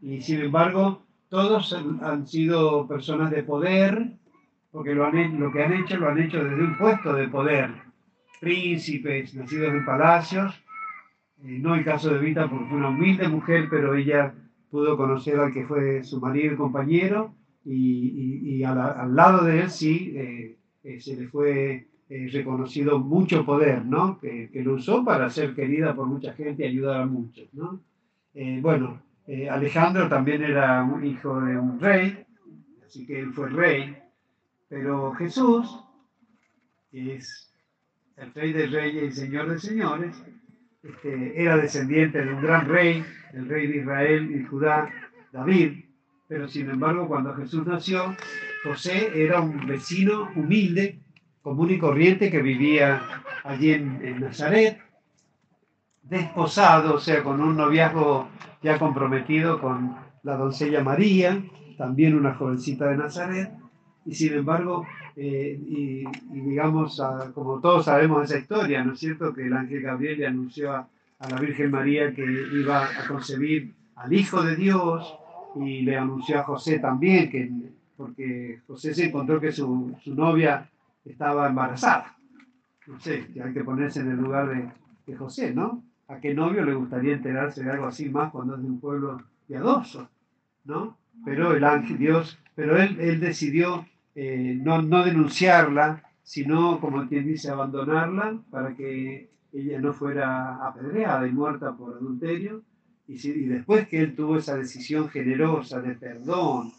Y 0.00 0.22
sin 0.22 0.40
embargo, 0.40 1.02
todos 1.28 1.74
han, 1.74 2.26
sido 2.26 2.88
personas 2.88 3.30
de 3.30 3.42
poder, 3.42 4.12
porque 4.72 4.94
lo, 4.94 5.04
han, 5.04 5.38
lo 5.38 5.52
que 5.52 5.62
han 5.62 5.74
hecho 5.74 5.98
lo 5.98 6.08
han 6.08 6.18
hecho 6.18 6.42
desde 6.42 6.62
un 6.64 6.78
puesto 6.78 7.12
de 7.12 7.28
poder. 7.28 7.89
Príncipes, 8.40 9.34
nacidos 9.34 9.74
en 9.74 9.84
palacios, 9.84 10.64
eh, 11.44 11.58
no 11.58 11.74
el 11.74 11.84
caso 11.84 12.12
de 12.12 12.18
Vita 12.18 12.48
porque 12.48 12.66
fue 12.66 12.78
una 12.78 12.88
humilde 12.88 13.28
mujer, 13.28 13.68
pero 13.70 13.94
ella 13.94 14.34
pudo 14.70 14.96
conocer 14.96 15.38
al 15.38 15.52
que 15.52 15.66
fue 15.66 16.02
su 16.04 16.20
marido 16.20 16.54
y 16.54 16.56
compañero, 16.56 17.34
y, 17.64 18.62
al, 18.64 19.14
lado 19.14 19.44
de 19.44 19.60
él 19.60 19.70
sí 19.70 20.12
eh, 20.16 20.56
eh, 20.82 21.00
se 21.00 21.16
le 21.16 21.28
fue 21.28 21.86
reconocido 22.32 22.98
mucho 22.98 23.46
poder, 23.46 23.84
¿no? 23.84 24.18
Que, 24.18 24.50
que, 24.50 24.64
lo 24.64 24.74
usó 24.74 25.04
para 25.04 25.30
ser 25.30 25.54
querida 25.54 25.94
por 25.94 26.06
mucha 26.06 26.32
gente 26.32 26.64
y 26.64 26.66
ayudar 26.66 27.02
a 27.02 27.06
muchos, 27.06 27.46
¿no? 27.54 27.80
bueno, 28.60 29.00
Alejandro 29.48 30.08
también 30.08 30.42
era 30.42 30.82
un 30.82 31.04
hijo 31.04 31.40
de 31.40 31.56
un 31.56 31.78
rey, 31.78 32.24
así 32.84 33.06
que 33.06 33.20
él 33.20 33.32
fue 33.32 33.48
rey, 33.50 33.96
pero 34.68 35.12
Jesús, 35.12 35.78
es 36.90 37.49
el 38.20 38.34
rey 38.34 38.52
de 38.52 38.66
reyes 38.66 39.16
y 39.16 39.20
señor 39.20 39.48
de 39.48 39.58
señores, 39.58 40.22
este, 40.82 41.42
era 41.42 41.56
descendiente 41.56 42.22
de 42.22 42.34
un 42.34 42.42
gran 42.42 42.68
rey, 42.68 43.02
el 43.32 43.48
rey 43.48 43.66
de 43.66 43.78
Israel 43.78 44.30
y 44.30 44.44
Judá, 44.44 44.90
David, 45.32 45.84
pero 46.28 46.46
sin 46.46 46.68
embargo 46.68 47.08
cuando 47.08 47.34
Jesús 47.34 47.66
nació, 47.66 48.14
José 48.62 49.10
era 49.14 49.40
un 49.40 49.66
vecino 49.66 50.28
humilde, 50.36 51.00
común 51.40 51.70
y 51.70 51.78
corriente 51.78 52.30
que 52.30 52.42
vivía 52.42 53.00
allí 53.42 53.72
en, 53.72 54.20
Nazaret, 54.20 54.78
desposado, 56.02 56.96
o 56.96 57.00
sea, 57.00 57.22
con 57.22 57.40
un 57.40 57.56
noviazgo 57.56 58.28
ya 58.62 58.78
comprometido 58.78 59.60
con 59.60 59.96
la 60.22 60.36
doncella 60.36 60.84
María, 60.84 61.42
también 61.78 62.14
una 62.14 62.34
jovencita 62.34 62.88
de 62.88 62.98
Nazaret, 62.98 63.50
y 64.04 64.14
sin 64.14 64.34
embargo, 64.34 64.86
eh, 65.16 65.58
y, 65.60 66.04
digamos, 66.30 67.02
como 67.34 67.60
todos 67.60 67.84
sabemos 67.84 68.24
esa 68.24 68.38
historia, 68.38 68.84
¿no 68.84 68.92
es 68.92 69.00
cierto? 69.00 69.32
Que 69.32 69.46
el 69.46 69.52
ángel 69.52 69.82
Gabriel 69.82 70.18
le 70.18 70.26
anunció 70.26 70.72
a, 70.72 70.88
la 71.28 71.38
Virgen 71.38 71.70
María 71.70 72.14
que 72.14 72.24
iba 72.24 72.84
a 72.84 73.06
concebir 73.06 73.74
al 73.96 74.10
Hijo 74.12 74.42
de 74.42 74.56
Dios 74.56 75.14
y 75.56 75.82
le 75.82 75.98
anunció 75.98 76.40
a 76.40 76.44
José 76.44 76.78
también, 76.78 77.30
que, 77.30 77.50
porque 77.96 78.60
José 78.66 78.94
se 78.94 79.06
encontró 79.06 79.38
que 79.38 79.52
su, 79.52 79.94
su 80.02 80.14
novia 80.14 80.66
estaba 81.04 81.48
embarazada. 81.48 82.16
No 82.86 82.98
sé, 82.98 83.26
hay 83.44 83.52
que 83.52 83.64
ponerse 83.64 84.00
en 84.00 84.12
el 84.12 84.16
lugar 84.16 84.48
de, 84.48 84.70
de, 85.06 85.16
José, 85.16 85.52
¿no? 85.54 85.82
¿A 86.08 86.18
qué 86.20 86.32
novio 86.32 86.64
le 86.64 86.74
gustaría 86.74 87.12
enterarse 87.12 87.62
de 87.62 87.70
algo 87.70 87.86
así 87.86 88.08
más 88.08 88.32
cuando 88.32 88.54
es 88.54 88.62
de 88.62 88.68
un 88.68 88.80
pueblo 88.80 89.22
piadoso, 89.46 90.08
¿no? 90.64 90.96
Pero 91.24 91.54
el 91.54 91.64
ángel 91.64 91.98
Dios, 91.98 92.38
pero 92.54 92.80
él, 92.80 92.98
él 92.98 93.20
decidió 93.20 93.84
eh, 94.14 94.58
no, 94.60 94.82
no, 94.82 95.04
denunciarla, 95.04 96.02
sino, 96.22 96.80
como 96.80 97.08
quien 97.08 97.26
dice, 97.26 97.50
abandonarla 97.50 98.40
para 98.50 98.74
que 98.74 99.30
ella 99.52 99.80
no 99.80 99.92
fuera 99.92 100.66
apedreada 100.66 101.26
y 101.26 101.32
muerta 101.32 101.76
por 101.76 101.94
adulterio. 101.94 102.62
Y, 103.06 103.16
después 103.16 103.88
que 103.88 104.00
él 104.00 104.14
tuvo 104.14 104.36
esa 104.36 104.56
decisión 104.56 105.08
generosa 105.08 105.80
de 105.80 105.94
perdón 105.96 106.72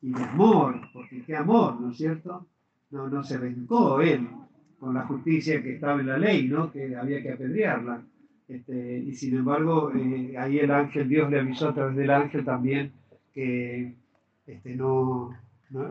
y 0.00 0.10
de 0.12 0.22
amor, 0.22 0.80
porque 0.92 1.22
qué 1.22 1.36
amor, 1.36 1.78
¿no 1.78 1.90
es 1.90 1.98
cierto? 1.98 2.46
No, 2.90 3.08
no 3.08 3.22
se 3.22 3.36
vengó 3.36 4.00
él 4.00 4.26
con 4.78 4.94
la 4.94 5.02
justicia 5.02 5.62
que 5.62 5.74
estaba 5.74 6.00
en 6.00 6.06
la 6.06 6.16
ley, 6.16 6.48
¿no? 6.48 6.72
Que 6.72 6.96
había 6.96 7.22
que 7.22 7.32
apedrearla. 7.32 8.02
Este, 8.48 8.98
y 8.98 9.14
sin 9.14 9.36
embargo, 9.36 9.92
eh, 9.94 10.34
ahí 10.38 10.58
el 10.58 10.70
ángel, 10.70 11.08
Dios 11.08 11.30
le 11.30 11.40
avisó 11.40 11.68
a 11.68 11.74
través 11.74 11.94
del 11.94 12.10
ángel 12.10 12.44
también 12.44 12.92
que 13.32 13.94
este, 14.46 14.74
no, 14.74 15.30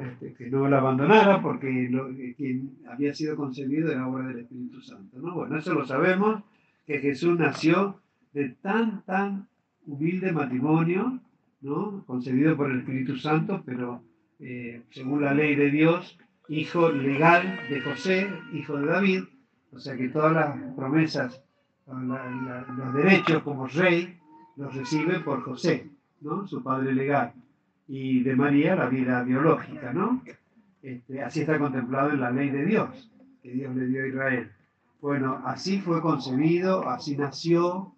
este, 0.01 0.33
que 0.33 0.49
no 0.49 0.67
la 0.67 0.79
abandonara 0.79 1.41
porque 1.41 1.87
lo, 1.89 2.09
quien 2.35 2.79
había 2.89 3.13
sido 3.13 3.37
concebido 3.37 3.91
era 3.91 4.07
obra 4.07 4.27
del 4.27 4.39
Espíritu 4.39 4.81
Santo. 4.81 5.19
¿no? 5.19 5.33
Bueno, 5.33 5.57
eso 5.57 5.73
lo 5.73 5.85
sabemos, 5.85 6.43
que 6.85 6.99
Jesús 6.99 7.39
nació 7.39 8.01
de 8.33 8.49
tan, 8.49 9.03
tan 9.03 9.47
humilde 9.85 10.33
matrimonio, 10.33 11.19
¿no? 11.61 12.03
concebido 12.05 12.57
por 12.57 12.71
el 12.71 12.79
Espíritu 12.79 13.15
Santo, 13.15 13.63
pero 13.65 14.03
eh, 14.39 14.83
según 14.91 15.21
la 15.21 15.33
ley 15.33 15.55
de 15.55 15.71
Dios, 15.71 16.17
hijo 16.49 16.91
legal 16.91 17.59
de 17.69 17.79
José, 17.79 18.29
hijo 18.53 18.77
de 18.77 18.85
David, 18.85 19.23
o 19.71 19.79
sea 19.79 19.95
que 19.95 20.09
todas 20.09 20.33
las 20.33 20.73
promesas, 20.75 21.41
los 21.87 22.93
derechos 22.93 23.43
como 23.43 23.67
rey, 23.67 24.19
los 24.57 24.75
recibe 24.75 25.21
por 25.21 25.41
José, 25.41 25.89
¿no? 26.19 26.45
su 26.47 26.61
padre 26.61 26.93
legal 26.93 27.33
y 27.91 28.21
de 28.21 28.35
María 28.35 28.75
la 28.75 28.87
vida 28.87 29.23
biológica, 29.23 29.91
¿no? 29.91 30.21
Este, 30.83 31.23
así 31.23 31.41
está 31.41 31.57
contemplado 31.57 32.11
en 32.11 32.21
la 32.21 32.29
ley 32.29 32.51
de 32.51 32.63
Dios, 32.63 33.11
que 33.41 33.51
Dios 33.51 33.75
le 33.75 33.87
dio 33.87 34.03
a 34.03 34.07
Israel. 34.07 34.51
Bueno, 35.01 35.41
así 35.43 35.79
fue 35.79 35.99
concebido, 35.99 36.87
así 36.87 37.17
nació, 37.17 37.95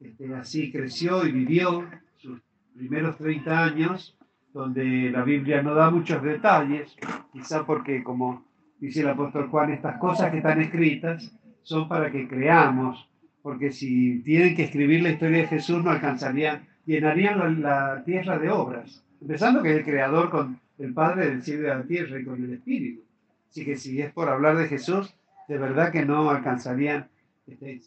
este, 0.00 0.34
así 0.34 0.72
creció 0.72 1.26
y 1.26 1.32
vivió 1.32 1.84
sus 2.16 2.40
primeros 2.74 3.18
30 3.18 3.64
años, 3.64 4.16
donde 4.54 5.10
la 5.10 5.22
Biblia 5.22 5.62
no 5.62 5.74
da 5.74 5.90
muchos 5.90 6.22
detalles, 6.22 6.96
quizá 7.30 7.66
porque, 7.66 8.02
como 8.02 8.46
dice 8.80 9.02
el 9.02 9.10
apóstol 9.10 9.48
Juan, 9.48 9.72
estas 9.72 9.98
cosas 9.98 10.30
que 10.30 10.38
están 10.38 10.62
escritas 10.62 11.36
son 11.62 11.86
para 11.86 12.10
que 12.10 12.26
creamos, 12.26 13.10
porque 13.42 13.72
si 13.72 14.22
tienen 14.22 14.56
que 14.56 14.64
escribir 14.64 15.02
la 15.02 15.10
historia 15.10 15.38
de 15.38 15.48
Jesús 15.48 15.84
no 15.84 15.90
alcanzarían, 15.90 16.66
llenarían 16.86 17.60
la 17.60 18.02
tierra 18.04 18.38
de 18.38 18.48
obras 18.48 19.03
Empezando 19.24 19.62
que 19.62 19.70
es 19.70 19.78
el 19.78 19.84
creador 19.84 20.28
con 20.28 20.60
el 20.76 20.92
Padre 20.92 21.30
del 21.30 21.42
cielo 21.42 21.60
y 21.60 21.62
de 21.62 21.74
la 21.74 21.82
tierra 21.84 22.20
y 22.20 22.24
con 22.26 22.44
el 22.44 22.52
Espíritu. 22.52 23.00
Así 23.48 23.64
que 23.64 23.78
si 23.78 23.98
es 24.02 24.12
por 24.12 24.28
hablar 24.28 24.58
de 24.58 24.68
Jesús, 24.68 25.14
de 25.48 25.56
verdad 25.56 25.90
que 25.90 26.04
no 26.04 26.28
alcanzarían 26.28 27.08
este, 27.46 27.80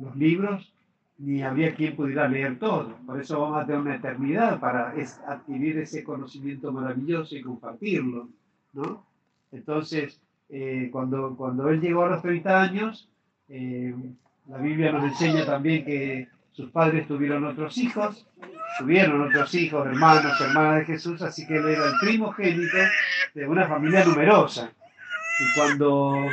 los 0.00 0.16
libros 0.16 0.72
ni 1.18 1.42
habría 1.42 1.74
quien 1.74 1.94
pudiera 1.94 2.26
leer 2.28 2.58
todo. 2.58 2.96
Por 3.04 3.20
eso 3.20 3.38
vamos 3.42 3.62
a 3.62 3.66
tener 3.66 3.82
una 3.82 3.96
eternidad 3.96 4.58
para 4.58 4.94
adquirir 5.26 5.76
ese 5.80 6.02
conocimiento 6.02 6.72
maravilloso 6.72 7.36
y 7.36 7.42
compartirlo. 7.42 8.30
¿no? 8.72 9.04
Entonces, 9.52 10.18
eh, 10.48 10.88
cuando, 10.90 11.36
cuando 11.36 11.68
él 11.68 11.82
llegó 11.82 12.06
a 12.06 12.08
los 12.08 12.22
30 12.22 12.62
años, 12.62 13.10
eh, 13.50 13.94
la 14.48 14.56
Biblia 14.56 14.92
nos 14.92 15.04
enseña 15.04 15.44
también 15.44 15.84
que 15.84 16.26
sus 16.52 16.70
padres 16.70 17.06
tuvieron 17.06 17.44
otros 17.44 17.76
hijos, 17.76 18.26
tuvieron 18.78 19.22
otros 19.22 19.54
hijos, 19.54 19.86
hermanos, 19.86 20.40
hermanas 20.40 20.80
de 20.80 20.84
Jesús, 20.84 21.22
así 21.22 21.46
que 21.46 21.56
él 21.56 21.68
era 21.68 21.86
el 21.86 21.94
primogénito 22.00 22.76
de 23.34 23.46
una 23.46 23.66
familia 23.68 24.04
numerosa. 24.04 24.70
Y 25.40 25.58
cuando 25.58 26.24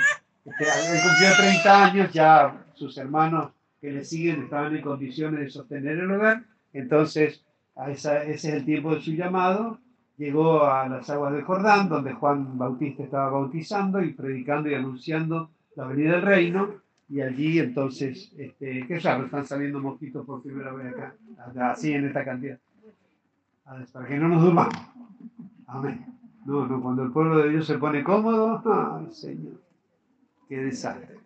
este, 0.45 0.63
él 0.63 0.99
cumplió 1.03 1.35
30 1.37 1.85
años, 1.85 2.13
ya 2.13 2.65
sus 2.73 2.97
hermanos 2.97 3.51
que 3.79 3.91
le 3.91 4.03
siguen 4.03 4.43
estaban 4.43 4.75
en 4.75 4.81
condiciones 4.81 5.39
de 5.39 5.49
sostener 5.49 5.99
el 5.99 6.11
hogar, 6.11 6.43
entonces 6.73 7.43
ese 7.87 8.31
es 8.31 8.45
el 8.45 8.65
tiempo 8.65 8.93
de 8.95 9.01
su 9.01 9.11
llamado, 9.11 9.79
llegó 10.17 10.65
a 10.65 10.87
las 10.87 11.09
aguas 11.09 11.33
del 11.33 11.43
Jordán, 11.43 11.89
donde 11.89 12.13
Juan 12.13 12.57
Bautista 12.57 13.03
estaba 13.03 13.29
bautizando 13.29 14.03
y 14.03 14.13
predicando 14.13 14.69
y 14.69 14.75
anunciando 14.75 15.49
la 15.75 15.85
venida 15.85 16.11
del 16.11 16.21
reino, 16.21 16.81
y 17.11 17.19
allí 17.19 17.59
entonces, 17.59 18.31
este, 18.37 18.85
qué 18.87 18.99
raro, 18.99 19.25
están 19.25 19.45
saliendo 19.45 19.81
mosquitos 19.81 20.25
por 20.25 20.41
primera 20.41 20.71
vez 20.71 20.93
acá, 20.93 21.13
así 21.71 21.91
en 21.91 22.05
esta 22.05 22.23
cantidad. 22.23 22.57
Para 23.65 24.07
que 24.07 24.17
no 24.17 24.29
nos 24.29 24.41
durmamos. 24.41 24.73
Amén. 25.67 26.05
No, 26.45 26.65
no, 26.65 26.81
cuando 26.81 27.03
el 27.03 27.11
pueblo 27.11 27.39
de 27.39 27.49
Dios 27.49 27.67
se 27.67 27.77
pone 27.77 28.01
cómodo, 28.01 28.63
ay 28.97 29.11
Señor, 29.11 29.59
qué 30.47 30.63
desastre. 30.63 31.17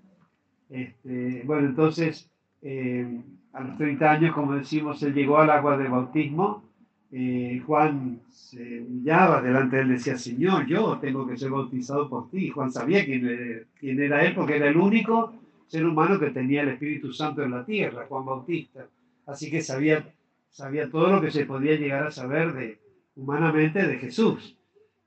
Este, 0.72 1.44
bueno, 1.46 1.68
entonces, 1.68 2.32
eh, 2.64 3.22
a 3.54 3.62
los 3.62 3.78
30 3.78 4.12
años, 4.12 4.34
como 4.34 4.56
decimos, 4.56 5.04
él 5.04 5.14
llegó 5.14 5.38
al 5.38 5.52
agua 5.52 5.78
de 5.78 5.88
bautismo. 5.88 6.64
Eh, 7.12 7.62
Juan 7.64 8.22
se 8.30 8.82
humillaba 8.82 9.40
delante 9.44 9.76
de 9.76 9.82
él, 9.84 9.90
decía, 9.90 10.18
Señor, 10.18 10.66
yo 10.66 10.98
tengo 10.98 11.28
que 11.28 11.38
ser 11.38 11.52
bautizado 11.52 12.10
por 12.10 12.32
ti. 12.32 12.50
Juan 12.50 12.72
sabía 12.72 13.06
quién, 13.06 13.68
quién 13.80 14.02
era 14.02 14.26
él, 14.26 14.34
porque 14.34 14.58
era 14.58 14.68
el 14.68 14.78
único 14.78 15.45
ser 15.68 15.86
humano 15.86 16.20
que 16.20 16.32
tenía 16.32 16.62
el 16.62 16.70
Espíritu 16.70 17.12
Santo 17.12 17.44
en 17.44 17.52
la 17.52 17.66
tierra, 17.66 18.06
Juan 18.08 18.26
Bautista. 18.26 18.86
Así 19.26 19.50
que 19.50 19.62
sabía, 19.62 20.06
sabía 20.50 20.90
todo 20.90 21.08
lo 21.08 21.22
que 21.22 21.32
se 21.32 21.46
podía 21.46 21.76
llegar 21.76 22.08
a 22.08 22.12
saber 22.12 22.54
de, 22.54 22.80
humanamente 23.16 23.88
de 23.88 23.98
Jesús. 23.98 24.58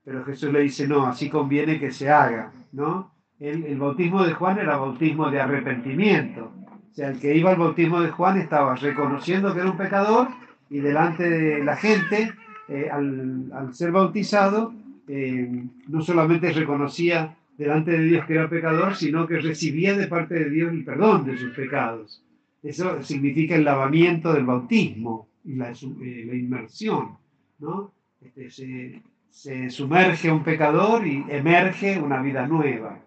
Pero 0.03 0.23
Jesús 0.25 0.51
le 0.51 0.61
dice, 0.61 0.87
no, 0.87 1.05
así 1.05 1.29
conviene 1.29 1.79
que 1.79 1.91
se 1.91 2.09
haga, 2.09 2.51
¿no? 2.71 3.13
El, 3.39 3.63
el 3.65 3.77
bautismo 3.77 4.23
de 4.23 4.33
Juan 4.33 4.59
era 4.59 4.77
bautismo 4.77 5.29
de 5.29 5.39
arrepentimiento. 5.39 6.51
O 6.91 6.93
sea, 6.93 7.09
el 7.09 7.19
que 7.19 7.35
iba 7.35 7.51
al 7.51 7.57
bautismo 7.57 8.01
de 8.01 8.09
Juan 8.09 8.39
estaba 8.39 8.75
reconociendo 8.75 9.53
que 9.53 9.59
era 9.61 9.69
un 9.69 9.77
pecador 9.77 10.27
y 10.69 10.79
delante 10.79 11.29
de 11.29 11.63
la 11.63 11.75
gente, 11.75 12.33
eh, 12.67 12.89
al, 12.91 13.51
al, 13.53 13.73
ser 13.73 13.91
bautizado, 13.91 14.73
eh, 15.07 15.65
no 15.87 16.01
solamente 16.01 16.51
reconocía 16.51 17.35
delante 17.59 17.91
de 17.91 18.05
Dios 18.05 18.25
que 18.25 18.33
era 18.35 18.49
pecador, 18.49 18.95
sino 18.95 19.27
que 19.27 19.37
recibía 19.37 19.95
de 19.97 20.07
parte 20.07 20.33
de 20.33 20.49
Dios 20.49 20.71
el 20.71 20.85
perdón 20.85 21.25
de 21.25 21.37
sus 21.37 21.53
pecados. 21.53 22.23
Eso 22.63 23.03
significa 23.03 23.55
el 23.55 23.65
lavamiento 23.65 24.33
del 24.33 24.45
bautismo 24.45 25.27
y 25.43 25.55
la, 25.55 25.71
eh, 25.71 26.29
inmersión, 26.33 27.17
¿no? 27.59 27.91
Este, 28.21 29.01
se 29.29 29.69
sumerge 29.69 30.31
un 30.31 30.43
pecador 30.43 31.05
y 31.05 31.25
emerge 31.27 31.99
una 31.99 32.21
vida 32.21 32.47
nueva. 32.47 32.97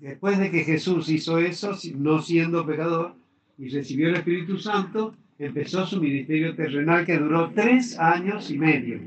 Después 0.00 0.38
de 0.38 0.50
que 0.50 0.64
Jesús 0.64 1.08
hizo 1.08 1.38
eso, 1.38 1.70
no 1.96 2.20
siendo 2.20 2.66
pecador, 2.66 3.14
y 3.56 3.68
recibió 3.68 4.08
el 4.08 4.16
Espíritu 4.16 4.58
Santo, 4.58 5.14
empezó 5.38 5.86
su 5.86 6.00
ministerio 6.00 6.56
terrenal 6.56 7.06
que 7.06 7.16
duró 7.16 7.52
tres 7.54 7.96
años 7.96 8.50
y 8.50 8.58
medio. 8.58 9.00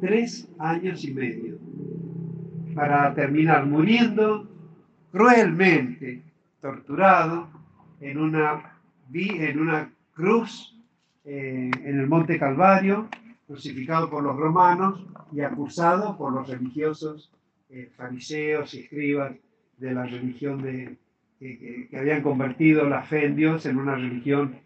Tres 0.00 0.48
años 0.58 1.04
y 1.04 1.14
medio. 1.14 1.53
Para 2.74 3.14
terminar 3.14 3.66
muriendo 3.66 4.48
cruelmente, 5.12 6.22
torturado 6.60 7.48
en 8.00 8.18
una, 8.18 8.78
en 9.12 9.60
una 9.60 9.92
cruz 10.12 10.76
eh, 11.24 11.70
en 11.84 12.00
el 12.00 12.06
Monte 12.06 12.38
Calvario, 12.38 13.08
crucificado 13.46 14.10
por 14.10 14.22
los 14.22 14.36
romanos 14.36 15.06
y 15.32 15.40
acusado 15.40 16.16
por 16.16 16.32
los 16.32 16.48
religiosos 16.48 17.30
eh, 17.70 17.90
fariseos 17.96 18.74
y 18.74 18.80
escribas 18.80 19.32
de 19.78 19.94
la 19.94 20.04
religión 20.04 20.62
de, 20.62 20.96
que, 21.38 21.88
habían 21.98 22.22
convertido 22.22 22.88
la 22.88 23.02
fe 23.02 23.26
en 23.26 23.36
Dios 23.36 23.66
en 23.66 23.78
una 23.78 23.94
religión 23.94 24.56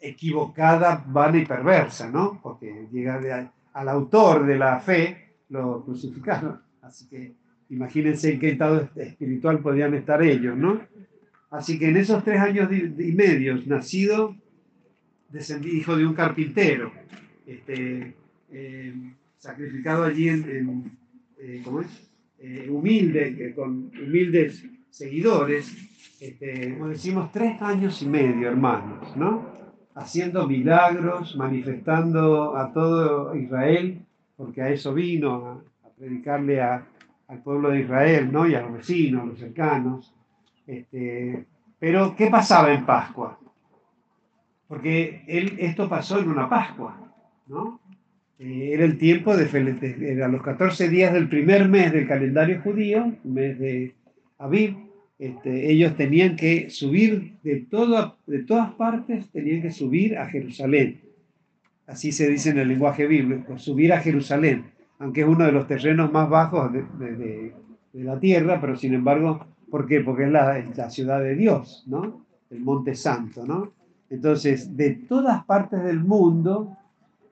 equivocada, 0.00 1.04
vana 1.06 1.38
y 1.38 1.46
perversa, 1.46 2.10
¿no? 2.10 2.38
Porque 2.42 2.86
llega 2.92 3.50
al 3.72 3.88
autor 3.88 4.46
de 4.46 4.58
la 4.58 4.78
fe, 4.80 5.34
lo 5.48 5.84
crucificaron. 5.84 6.67
Así 6.88 7.06
que 7.06 7.34
imagínense 7.68 8.32
en 8.32 8.40
qué 8.40 8.48
estado 8.50 8.88
espiritual 8.96 9.60
podían 9.60 9.92
estar 9.92 10.22
ellos, 10.22 10.56
¿no? 10.56 10.80
Así 11.50 11.78
que 11.78 11.88
en 11.88 11.98
esos 11.98 12.24
tres 12.24 12.40
años 12.40 12.70
y 12.72 13.12
medio, 13.12 13.60
nacido, 13.66 14.34
descendí, 15.28 15.70
hijo 15.70 15.96
de 15.96 16.06
un 16.06 16.14
carpintero, 16.14 16.90
este, 17.46 18.14
eh, 18.50 18.94
sacrificado 19.36 20.04
allí 20.04 20.28
en, 20.28 20.90
eh, 21.38 21.60
¿cómo 21.62 21.82
es? 21.82 22.10
Eh, 22.38 22.68
humilde, 22.70 23.52
con 23.54 23.90
humildes 24.02 24.64
seguidores, 24.88 25.76
este, 26.20 26.74
como 26.74 26.88
decimos, 26.88 27.30
tres 27.32 27.60
años 27.60 28.00
y 28.02 28.06
medio, 28.06 28.48
hermanos, 28.48 29.14
¿no? 29.14 29.46
Haciendo 29.94 30.46
milagros, 30.46 31.36
manifestando 31.36 32.56
a 32.56 32.72
todo 32.72 33.34
Israel, 33.36 34.00
porque 34.36 34.62
a 34.62 34.70
eso 34.70 34.94
vino, 34.94 35.64
predicarle 35.98 36.60
a, 36.60 36.86
al 37.28 37.42
pueblo 37.42 37.70
de 37.70 37.80
Israel, 37.80 38.30
¿no? 38.32 38.46
Y 38.46 38.54
a 38.54 38.62
los 38.62 38.72
vecinos, 38.74 39.22
a 39.22 39.26
los 39.26 39.38
cercanos. 39.38 40.14
Este, 40.66 41.44
pero, 41.78 42.14
¿qué 42.16 42.28
pasaba 42.28 42.72
en 42.72 42.84
Pascua? 42.84 43.38
Porque 44.66 45.22
él, 45.26 45.56
esto 45.58 45.88
pasó 45.88 46.18
en 46.18 46.28
una 46.28 46.48
Pascua, 46.48 47.14
¿no? 47.46 47.80
Eh, 48.38 48.70
era 48.72 48.84
el 48.84 48.98
tiempo 48.98 49.36
de, 49.36 49.48
era 50.00 50.28
los 50.28 50.42
14 50.42 50.88
días 50.88 51.12
del 51.12 51.28
primer 51.28 51.68
mes 51.68 51.92
del 51.92 52.06
calendario 52.06 52.60
judío, 52.62 53.12
mes 53.24 53.58
de 53.58 53.94
Aviv, 54.38 54.76
este, 55.18 55.72
ellos 55.72 55.96
tenían 55.96 56.36
que 56.36 56.70
subir 56.70 57.38
de, 57.42 57.66
de 58.26 58.38
todas 58.44 58.74
partes, 58.74 59.28
tenían 59.30 59.62
que 59.62 59.72
subir 59.72 60.16
a 60.16 60.26
Jerusalén. 60.26 61.00
Así 61.88 62.12
se 62.12 62.28
dice 62.28 62.50
en 62.50 62.58
el 62.58 62.68
lenguaje 62.68 63.06
bíblico, 63.06 63.58
subir 63.58 63.92
a 63.92 64.00
Jerusalén, 64.00 64.66
aunque 64.98 65.22
es 65.22 65.26
uno 65.26 65.44
de 65.44 65.52
los 65.52 65.66
terrenos 65.66 66.12
más 66.12 66.28
bajos 66.28 66.72
de, 66.72 67.52
la 67.94 68.20
tierra, 68.20 68.60
pero 68.60 68.76
sin 68.76 68.94
embargo, 68.94 69.44
¿por 69.70 69.86
qué? 69.86 70.00
Porque 70.00 70.24
es 70.24 70.30
la, 70.30 70.90
ciudad 70.90 71.20
de 71.20 71.34
Dios, 71.34 71.84
¿no? 71.86 72.24
El 72.50 72.60
Monte 72.60 72.94
Santo, 72.94 73.44
¿no? 73.44 73.72
Entonces, 74.10 74.76
de 74.76 74.90
todas 74.90 75.44
partes 75.44 75.82
del 75.82 76.00
mundo, 76.00 76.76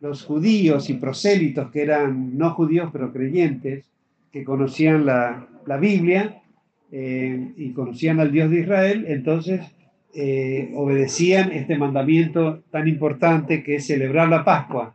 los 0.01 0.25
judíos 0.25 0.91
y 0.91 0.95
prosélitos 0.95 1.71
que 1.71 1.83
eran 1.83 2.37
no 2.37 2.51
judíos 2.51 2.91
pero 2.93 3.13
creyentes, 3.13 3.91
que 4.33 4.45
conocían 4.45 5.07
la, 5.07 5.47
la 5.67 5.77
Biblia 5.77 6.43
eh, 6.91 7.53
y 7.57 7.73
conocían 7.73 8.21
al 8.21 8.31
Dios 8.31 8.51
de 8.51 8.61
Israel, 8.61 9.05
entonces 9.09 9.61
eh, 10.15 10.73
obedecían 10.75 11.53
este 11.53 11.77
mandamiento 11.77 12.63
tan 12.71 12.89
importante 12.89 13.63
que 13.63 13.77
es 13.77 13.87
celebrar 13.87 14.29
la 14.29 14.45
Pascua. 14.45 14.95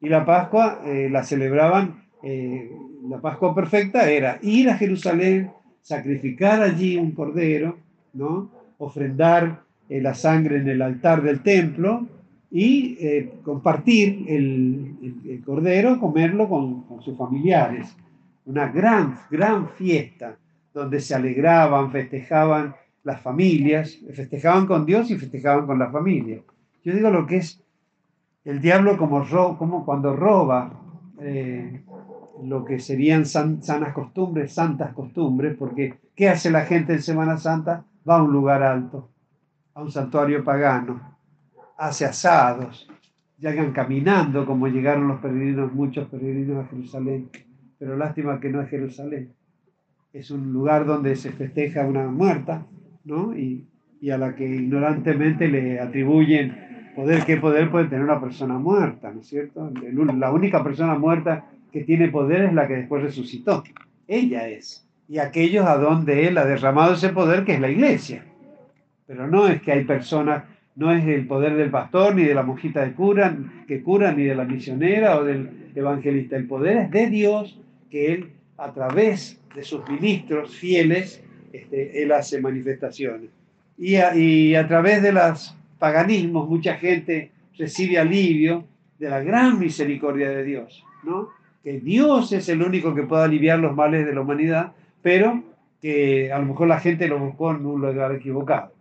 Y 0.00 0.08
la 0.08 0.24
Pascua 0.24 0.82
eh, 0.84 1.08
la 1.10 1.24
celebraban, 1.24 1.99
la 2.22 3.20
Pascua 3.20 3.54
perfecta 3.54 4.10
era 4.10 4.38
ir 4.42 4.68
a 4.68 4.76
Jerusalén, 4.76 5.50
sacrificar 5.80 6.62
allí 6.62 6.96
un 6.96 7.12
cordero, 7.12 7.78
¿no? 8.12 8.50
ofrendar 8.78 9.62
la 9.88 10.14
sangre 10.14 10.58
en 10.58 10.68
el 10.68 10.82
altar 10.82 11.22
del 11.22 11.42
templo, 11.42 12.06
y 12.50 12.96
eh, 13.00 13.32
compartir 13.44 14.24
el, 14.28 15.42
cordero, 15.44 16.00
comerlo 16.00 16.48
con, 16.48 16.84
sus 17.02 17.16
familiares. 17.16 17.96
Una 18.44 18.68
gran, 18.68 19.16
gran 19.30 19.68
fiesta 19.68 20.36
donde 20.74 21.00
se 21.00 21.14
alegraban, 21.14 21.92
festejaban 21.92 22.74
las 23.04 23.20
familias, 23.20 23.98
festejaban 24.12 24.66
con 24.66 24.84
Dios 24.84 25.10
y 25.10 25.16
festejaban 25.16 25.66
con 25.66 25.78
la 25.78 25.90
familia. 25.90 26.40
Yo 26.84 26.94
digo 26.94 27.10
lo 27.10 27.26
que 27.26 27.36
es 27.36 27.62
el 28.44 28.60
diablo 28.60 28.96
como, 28.96 29.24
como 29.56 29.84
cuando 29.84 30.16
roba 30.16 30.72
eh, 31.20 31.82
lo 32.44 32.64
que 32.64 32.78
serían 32.78 33.26
sanas 33.26 33.92
costumbres, 33.92 34.52
santas 34.52 34.92
costumbres, 34.92 35.56
porque 35.56 35.94
¿qué 36.14 36.28
hace 36.28 36.50
la 36.50 36.62
gente 36.62 36.94
en 36.94 37.02
Semana 37.02 37.36
Santa? 37.36 37.84
Va 38.08 38.16
a 38.16 38.22
un 38.22 38.32
lugar 38.32 38.62
alto, 38.62 39.10
a 39.74 39.82
un 39.82 39.90
santuario 39.90 40.42
pagano, 40.44 41.00
hace 41.76 42.04
asados, 42.04 42.88
llegan 43.38 43.72
caminando 43.72 44.44
como 44.46 44.68
llegaron 44.68 45.08
los 45.08 45.20
peregrinos, 45.20 45.72
muchos 45.72 46.08
peregrinos 46.08 46.64
a 46.64 46.68
Jerusalén. 46.68 47.30
Pero 47.78 47.96
lástima 47.96 48.38
que 48.40 48.50
no 48.50 48.60
es 48.60 48.68
Jerusalén. 48.68 49.32
Es 50.12 50.30
un 50.30 50.52
lugar 50.52 50.84
donde 50.84 51.16
se 51.16 51.32
festeja 51.32 51.86
una 51.86 52.08
muerta, 52.08 52.66
¿no? 53.04 53.34
Y, 53.34 53.66
y 54.00 54.10
a 54.10 54.18
la 54.18 54.34
que 54.34 54.46
ignorantemente 54.46 55.48
le 55.48 55.80
atribuyen 55.80 56.92
poder. 56.94 57.24
¿Qué 57.24 57.38
poder 57.38 57.70
puede 57.70 57.86
tener 57.86 58.04
una 58.04 58.20
persona 58.20 58.58
muerta, 58.58 59.10
¿no 59.10 59.20
es 59.20 59.28
cierto? 59.28 59.70
La 60.14 60.30
única 60.30 60.62
persona 60.62 60.98
muerta 60.98 61.46
que 61.72 61.84
tiene 61.84 62.08
poder 62.08 62.42
es 62.42 62.54
la 62.54 62.66
que 62.66 62.76
después 62.76 63.02
resucitó. 63.02 63.62
Ella 64.06 64.48
es. 64.48 64.86
Y 65.08 65.18
aquellos 65.18 65.66
a 65.66 65.76
donde 65.76 66.28
Él 66.28 66.38
ha 66.38 66.44
derramado 66.44 66.94
ese 66.94 67.10
poder, 67.10 67.44
que 67.44 67.54
es 67.54 67.60
la 67.60 67.70
iglesia. 67.70 68.24
Pero 69.06 69.26
no 69.26 69.48
es 69.48 69.60
que 69.62 69.72
hay 69.72 69.84
personas 69.84 70.44
no 70.76 70.92
es 70.92 71.04
el 71.06 71.26
poder 71.26 71.56
del 71.56 71.70
pastor, 71.70 72.14
ni 72.14 72.24
de 72.24 72.34
la 72.34 72.42
monjita 72.42 72.84
de 72.84 72.92
cura, 72.92 73.36
que 73.66 73.82
cura, 73.82 74.12
ni 74.12 74.24
de 74.24 74.34
la 74.34 74.44
misionera 74.44 75.18
o 75.18 75.24
del 75.24 75.70
evangelista. 75.74 76.36
El 76.36 76.46
poder 76.46 76.76
es 76.78 76.90
de 76.90 77.08
Dios, 77.08 77.60
que 77.90 78.14
Él, 78.14 78.30
a 78.56 78.72
través 78.72 79.40
de 79.54 79.62
sus 79.62 79.86
ministros 79.88 80.56
fieles, 80.56 81.22
este, 81.52 82.02
Él 82.02 82.12
hace 82.12 82.40
manifestaciones. 82.40 83.30
Y 83.76 83.96
a, 83.96 84.14
y 84.14 84.54
a 84.54 84.66
través 84.68 85.02
de 85.02 85.12
los 85.12 85.54
paganismos, 85.78 86.48
mucha 86.48 86.76
gente 86.76 87.30
recibe 87.58 87.98
alivio 87.98 88.64
de 88.98 89.10
la 89.10 89.20
gran 89.20 89.58
misericordia 89.58 90.30
de 90.30 90.44
Dios, 90.44 90.84
¿no? 91.02 91.28
Que 91.62 91.80
Dios 91.80 92.32
es 92.32 92.48
el 92.48 92.62
único 92.62 92.94
que 92.94 93.02
puede 93.02 93.24
aliviar 93.24 93.58
los 93.58 93.74
males 93.74 94.06
de 94.06 94.14
la 94.14 94.22
humanidad, 94.22 94.72
pero 95.02 95.42
que 95.80 96.32
a 96.32 96.38
lo 96.38 96.46
mejor 96.46 96.68
la 96.68 96.80
gente 96.80 97.08
lo 97.08 97.18
buscó 97.18 97.50
en 97.52 97.64
un 97.66 97.80
lugar 97.80 98.12
equivocado. 98.12 98.72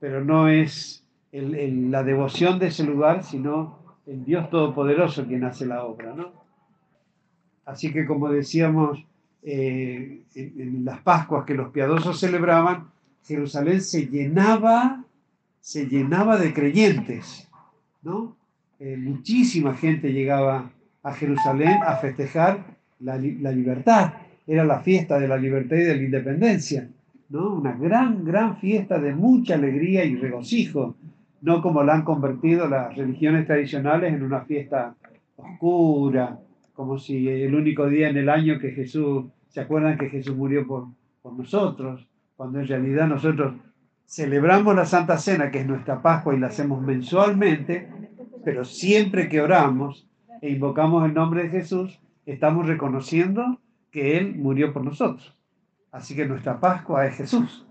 Pero 0.00 0.24
no 0.24 0.48
es 0.48 1.04
la 1.32 2.02
devoción 2.02 2.58
de 2.58 2.68
ese 2.68 2.84
lugar, 2.84 3.24
sino 3.24 3.78
el 4.06 4.24
Dios 4.24 4.48
Todopoderoso 4.50 5.26
quien 5.26 5.44
hace 5.44 5.66
la 5.66 5.84
obra. 5.84 6.14
¿no? 6.14 6.32
Así 7.64 7.92
que 7.92 8.06
como 8.06 8.30
decíamos 8.30 9.04
eh, 9.42 10.22
en, 10.34 10.84
las 10.84 11.00
Pascuas 11.00 11.44
que 11.44 11.54
los 11.54 11.70
piadosos 11.70 12.18
celebraban, 12.18 12.90
Jerusalén 13.24 13.80
se 13.80 14.06
llenaba, 14.06 15.04
se 15.60 15.86
llenaba 15.86 16.38
de 16.38 16.54
creyentes, 16.54 17.48
¿no? 18.02 18.36
Eh, 18.78 18.96
muchísima 18.96 19.74
gente 19.74 20.12
llegaba 20.12 20.70
a 21.06 21.12
Jerusalén 21.12 21.78
a 21.86 21.96
festejar 21.96 22.64
la, 22.98 23.16
la, 23.16 23.52
libertad. 23.52 24.14
Era 24.44 24.64
la 24.64 24.80
fiesta 24.80 25.20
de 25.20 25.28
la 25.28 25.36
libertad 25.36 25.76
y 25.76 25.84
de 25.84 25.96
la 25.96 26.02
independencia, 26.02 26.88
¿no? 27.28 27.54
Una 27.54 27.76
gran, 27.76 28.24
gran 28.24 28.56
fiesta 28.56 28.98
de 28.98 29.14
mucha 29.14 29.54
alegría 29.54 30.04
y 30.04 30.16
regocijo 30.16 30.96
no 31.42 31.62
como 31.62 31.84
la 31.84 31.94
han 31.94 32.02
convertido 32.02 32.68
las 32.68 32.96
religiones 32.96 33.46
tradicionales 33.46 34.12
en 34.12 34.24
una 34.24 34.40
fiesta 34.40 34.96
oscura, 35.36 36.40
como 36.72 36.98
si 36.98 37.28
el 37.28 37.54
único 37.54 37.88
día 37.88 38.08
en 38.08 38.16
el 38.16 38.28
año 38.28 38.58
que 38.58 38.72
Jesús, 38.72 39.26
¿se 39.48 39.60
acuerdan 39.60 39.96
que 39.96 40.08
Jesús 40.08 40.36
murió 40.36 40.66
por, 40.66 40.86
por 41.22 41.34
nosotros? 41.34 42.04
Cuando 42.36 42.58
en 42.58 42.66
realidad 42.66 43.06
nosotros 43.06 43.54
celebramos 44.06 44.74
la 44.74 44.86
Santa 44.86 45.18
Cena, 45.18 45.52
que 45.52 45.60
es 45.60 45.66
nuestra 45.66 46.02
Pascua, 46.02 46.34
y 46.34 46.40
la 46.40 46.48
hacemos 46.48 46.82
mensualmente, 46.82 47.88
pero 48.44 48.64
siempre 48.64 49.28
que 49.28 49.40
oramos 49.40 50.05
e 50.42 50.50
invocamos 50.50 51.04
el 51.04 51.14
nombre 51.14 51.44
de 51.44 51.50
Jesús, 51.50 52.00
estamos 52.24 52.66
reconociendo 52.66 53.60
que 53.90 54.18
Él 54.18 54.36
murió 54.36 54.72
por 54.72 54.84
nosotros. 54.84 55.36
Así 55.92 56.14
que 56.14 56.26
nuestra 56.26 56.60
Pascua 56.60 57.06
es 57.06 57.16
Jesús. 57.16 57.66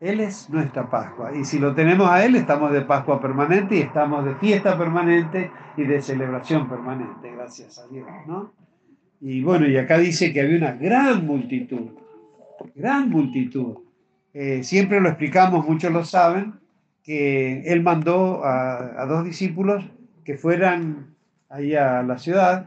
Él 0.00 0.18
es 0.18 0.50
nuestra 0.50 0.90
Pascua. 0.90 1.30
Y 1.36 1.44
si 1.44 1.60
lo 1.60 1.74
tenemos 1.74 2.08
a 2.10 2.24
Él, 2.24 2.34
estamos 2.34 2.72
de 2.72 2.82
Pascua 2.82 3.20
permanente 3.20 3.76
y 3.76 3.80
estamos 3.80 4.24
de 4.24 4.34
fiesta 4.34 4.76
permanente 4.76 5.52
y 5.76 5.84
de 5.84 6.02
celebración 6.02 6.68
permanente, 6.68 7.30
gracias 7.30 7.78
a 7.78 7.86
Dios. 7.86 8.08
¿no? 8.26 8.52
Y 9.20 9.42
bueno, 9.42 9.68
y 9.68 9.76
acá 9.76 9.98
dice 9.98 10.32
que 10.32 10.40
había 10.40 10.56
una 10.56 10.72
gran 10.72 11.24
multitud, 11.24 11.90
gran 12.74 13.08
multitud. 13.08 13.76
Eh, 14.34 14.64
siempre 14.64 15.00
lo 15.00 15.08
explicamos, 15.08 15.64
muchos 15.64 15.92
lo 15.92 16.04
saben, 16.04 16.54
que 17.04 17.62
Él 17.66 17.82
mandó 17.82 18.44
a, 18.44 19.06
dos 19.06 19.24
discípulos 19.24 19.84
que 20.24 20.36
fueran 20.36 21.11
ahí 21.52 21.74
a 21.74 22.02
la 22.02 22.18
ciudad 22.18 22.66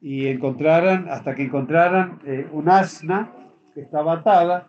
y 0.00 0.26
encontraran, 0.26 1.08
hasta 1.08 1.34
que 1.34 1.42
encontraran 1.42 2.20
eh, 2.26 2.46
un 2.52 2.68
asna 2.68 3.32
que 3.74 3.80
estaba 3.80 4.12
atada 4.14 4.68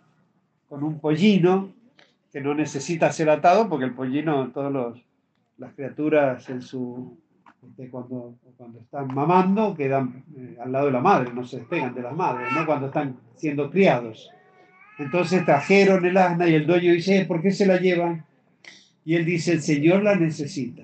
con 0.68 0.82
un 0.82 0.98
pollino 0.98 1.70
que 2.32 2.40
no 2.40 2.54
necesita 2.54 3.12
ser 3.12 3.30
atado 3.30 3.68
porque 3.68 3.84
el 3.84 3.94
pollino, 3.94 4.50
todas 4.50 5.00
las 5.58 5.74
criaturas 5.74 6.48
en 6.48 6.62
su, 6.62 7.18
este, 7.66 7.90
cuando, 7.90 8.36
cuando 8.56 8.80
están 8.80 9.08
mamando 9.14 9.74
quedan 9.74 10.24
eh, 10.36 10.56
al 10.60 10.72
lado 10.72 10.86
de 10.86 10.92
la 10.92 11.00
madre, 11.00 11.32
no 11.32 11.44
se 11.44 11.58
despegan 11.58 11.94
de 11.94 12.02
las 12.02 12.14
madres, 12.14 12.48
¿no? 12.54 12.66
cuando 12.66 12.86
están 12.86 13.16
siendo 13.36 13.70
criados. 13.70 14.30
Entonces 14.98 15.44
trajeron 15.44 16.04
el 16.04 16.16
asna 16.16 16.48
y 16.48 16.54
el 16.54 16.66
dueño 16.66 16.92
dice, 16.92 17.24
¿por 17.26 17.40
qué 17.42 17.50
se 17.50 17.66
la 17.66 17.76
llevan? 17.76 18.24
Y 19.04 19.14
él 19.14 19.24
dice, 19.24 19.52
el 19.52 19.62
Señor 19.62 20.02
la 20.02 20.16
necesita. 20.16 20.82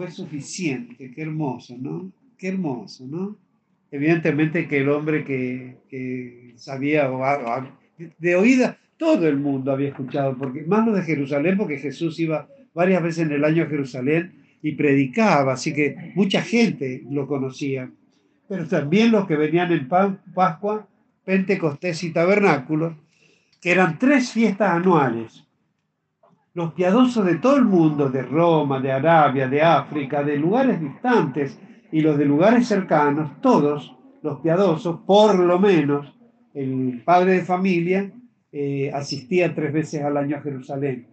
Fue 0.00 0.10
suficiente, 0.10 1.12
qué 1.14 1.20
hermoso, 1.20 1.76
¿no? 1.78 2.10
Qué 2.38 2.48
hermoso, 2.48 3.06
¿no? 3.06 3.36
Evidentemente 3.90 4.66
que 4.66 4.78
el 4.78 4.88
hombre 4.88 5.24
que, 5.24 6.54
sabía 6.56 7.12
o, 7.12 7.22
de 8.18 8.34
oída, 8.34 8.78
todo 8.96 9.28
el 9.28 9.36
mundo 9.36 9.70
había 9.70 9.88
escuchado, 9.88 10.38
porque 10.38 10.62
más 10.62 10.86
lo 10.86 10.94
de 10.94 11.02
Jerusalén, 11.02 11.58
porque 11.58 11.76
Jesús 11.76 12.18
iba 12.18 12.48
varias 12.72 13.02
veces 13.02 13.26
en 13.26 13.32
el 13.32 13.44
año 13.44 13.64
a 13.64 13.66
Jerusalén 13.66 14.32
y 14.62 14.72
predicaba, 14.72 15.52
así 15.52 15.74
que 15.74 16.12
mucha 16.14 16.40
gente 16.40 17.02
lo 17.10 17.26
conocía. 17.26 17.90
Pero 18.48 18.66
también 18.66 19.12
los 19.12 19.26
que 19.26 19.36
venían 19.36 19.70
en 19.70 19.86
Pascua, 19.86 20.88
Pentecostés 21.26 22.04
y 22.04 22.10
Tabernáculos, 22.10 22.94
que 23.60 23.72
eran 23.72 23.98
tres 23.98 24.32
fiestas 24.32 24.70
anuales. 24.70 25.44
Los 26.60 26.74
piadosos 26.74 27.24
de 27.24 27.36
todo 27.36 27.56
el 27.56 27.64
mundo, 27.64 28.10
de 28.10 28.20
Roma, 28.20 28.80
de 28.80 28.92
Arabia, 28.92 29.48
de 29.48 29.62
África, 29.62 30.22
de 30.22 30.36
lugares 30.36 30.78
distantes 30.78 31.58
y 31.90 32.02
los 32.02 32.18
de 32.18 32.26
lugares 32.26 32.68
cercanos, 32.68 33.40
todos 33.40 33.96
los 34.22 34.40
piadosos, 34.40 35.00
por 35.06 35.38
lo 35.38 35.58
menos 35.58 36.14
el 36.52 37.00
padre 37.02 37.36
de 37.36 37.40
familia, 37.46 38.12
eh, 38.52 38.90
asistía 38.92 39.54
tres 39.54 39.72
veces 39.72 40.02
al 40.02 40.18
año 40.18 40.36
a 40.36 40.42
Jerusalén. 40.42 41.06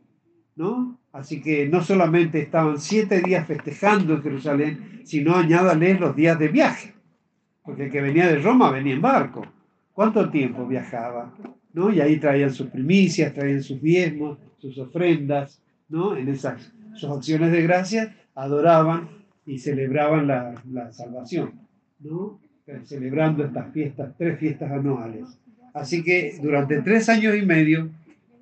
¿no? 0.58 1.00
Así 1.14 1.42
que 1.42 1.66
no 1.70 1.82
solamente 1.82 2.42
estaban 2.42 2.78
siete 2.78 3.22
días 3.22 3.48
festejando 3.48 4.16
en 4.16 4.24
Jerusalén, 4.24 5.02
sino 5.06 5.34
añádales 5.34 5.98
los 5.98 6.14
días 6.14 6.38
de 6.38 6.50
viaje, 6.50 6.94
porque 7.64 7.86
el 7.86 7.92
que 7.92 8.02
venía 8.02 8.28
de 8.28 8.40
Roma 8.40 8.70
venía 8.70 8.96
en 8.96 9.02
barco. 9.02 9.44
¿Cuánto 9.94 10.30
tiempo 10.30 10.68
viajaba? 10.68 11.34
¿No? 11.72 11.90
Y 11.90 12.02
ahí 12.02 12.18
traían 12.18 12.52
sus 12.52 12.68
primicias, 12.68 13.34
traían 13.34 13.64
sus 13.64 13.82
diezmos, 13.82 14.40
sus 14.60 14.78
ofrendas, 14.78 15.62
¿no? 15.90 16.16
En 16.16 16.28
esas 16.30 16.72
sus 16.96 17.10
acciones 17.10 17.52
de 17.52 17.62
gracia 17.62 18.16
adoraban 18.36 19.10
y 19.46 19.60
celebraban 19.60 20.28
la, 20.28 20.56
la 20.72 20.92
salvación, 20.92 21.54
¿no? 22.00 22.40
Celebrando 22.84 23.46
estas 23.46 23.72
fiestas, 23.72 24.14
tres 24.18 24.40
fiestas 24.40 24.72
anuales. 24.72 25.40
Así 25.74 26.04
que 26.04 26.38
durante 26.42 26.82
tres 26.82 27.08
años 27.08 27.36
y 27.36 27.46
medio 27.46 27.90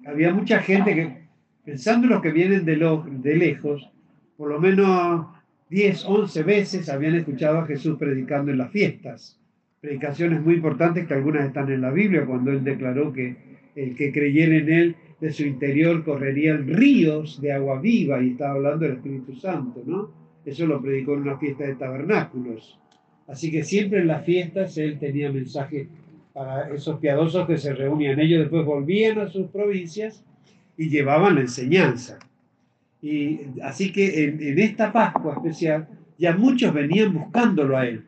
había 0.06 0.34
mucha 0.34 0.60
gente 0.60 0.96
que 0.96 1.26
pensando 1.64 2.08
en 2.08 2.14
los 2.14 2.22
que 2.22 2.32
vienen 2.32 2.64
de, 2.64 2.76
de 2.76 3.36
lejos, 3.36 3.90
por 4.38 4.50
lo 4.50 4.60
menos 4.60 5.28
10, 5.70 6.06
11 6.06 6.44
veces 6.44 6.90
habían 6.90 7.16
escuchado 7.16 7.60
a 7.60 7.66
Jesús 7.66 7.98
predicando 7.98 8.52
en 8.52 8.60
las 8.60 8.72
fiestas. 8.72 9.40
Predicaciones 9.82 10.42
muy 10.42 10.56
importantes 10.56 11.08
que 11.08 11.14
algunas 11.14 11.46
están 11.46 11.72
en 11.72 11.82
la 11.82 11.92
Biblia, 11.92 12.26
cuando 12.26 12.52
él 12.52 12.64
declaró 12.64 13.12
que 13.12 13.36
el 13.76 13.96
que 13.96 14.12
creyera 14.12 14.56
en 14.56 14.72
él, 14.72 14.96
de 15.26 15.34
su 15.34 15.44
interior 15.44 16.04
correrían 16.04 16.68
ríos 16.68 17.42
de 17.42 17.52
agua 17.52 17.82
viva, 17.82 18.22
y 18.22 18.30
estaba 18.30 18.54
hablando 18.54 18.86
del 18.86 18.98
Espíritu 18.98 19.36
Santo, 19.36 19.82
¿no? 19.84 20.12
Eso 20.46 20.68
lo 20.68 20.80
predicó 20.80 21.16
en 21.16 21.22
una 21.22 21.40
fiesta 21.40 21.64
de 21.64 21.74
tabernáculos. 21.74 22.78
Así 23.28 23.50
que 23.50 23.64
siempre 23.64 24.02
en 24.02 24.08
las 24.08 24.24
fiestas 24.24 24.78
él 24.78 25.00
tenía 25.00 25.32
mensaje 25.32 25.88
para 26.32 26.72
esos 26.72 27.00
piadosos 27.00 27.48
que 27.48 27.58
se 27.58 27.74
reunían. 27.74 28.20
Ellos 28.20 28.42
después 28.42 28.66
volvían 28.66 29.18
a 29.18 29.28
sus 29.28 29.48
provincias 29.48 30.24
y 30.78 30.90
llevaban 30.90 31.34
la 31.34 31.42
enseñanza. 31.42 32.20
Y 33.02 33.40
así 33.64 33.92
que 33.92 34.26
en, 34.26 34.60
esta 34.60 34.94
Pascua 34.94 35.34
especial 35.38 35.88
ya 36.20 36.38
muchos 36.38 36.72
venían 36.72 37.16
buscándolo 37.16 37.76
a 37.80 37.88
él. 37.88 38.06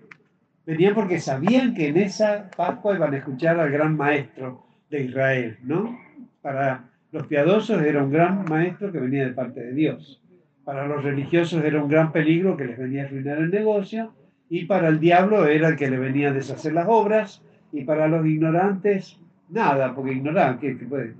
Venían 0.67 0.93
porque 0.93 1.19
sabían 1.19 1.73
que 1.73 1.87
en 1.87 1.97
esa 1.97 2.51
Pascua 2.55 2.95
iban 2.95 3.15
a 3.15 3.17
escuchar 3.17 3.59
al 3.59 3.71
gran 3.71 3.97
maestro 3.97 4.67
de 4.91 5.05
Israel, 5.05 5.57
¿no? 5.63 5.97
Para 6.43 6.91
los 7.11 7.27
piadosos 7.27 7.81
era 7.81 8.03
un 8.03 8.11
gran 8.11 8.45
maestro 8.45 8.91
que 8.91 8.99
venía 8.99 9.25
de 9.25 9.33
parte 9.33 9.61
de 9.61 9.73
Dios. 9.73 10.21
Para 10.65 10.87
los 10.87 11.03
religiosos 11.03 11.63
era 11.63 11.81
un 11.81 11.89
gran 11.89 12.11
peligro 12.11 12.57
que 12.57 12.65
les 12.65 12.77
venía 12.77 13.03
a 13.03 13.05
arruinar 13.05 13.37
el 13.37 13.49
negocio. 13.49 14.13
Y 14.49 14.65
para 14.65 14.89
el 14.89 14.99
diablo 14.99 15.45
era 15.45 15.69
el 15.69 15.75
que 15.75 15.89
le 15.89 15.97
venía 15.97 16.29
a 16.29 16.33
deshacer 16.33 16.73
las 16.73 16.87
obras. 16.89 17.41
Y 17.71 17.83
para 17.83 18.07
los 18.07 18.25
ignorantes, 18.25 19.17
nada, 19.49 19.95
porque 19.95 20.13
ignoraban, 20.13 20.59
que 20.59 20.73
puede? 20.75 21.13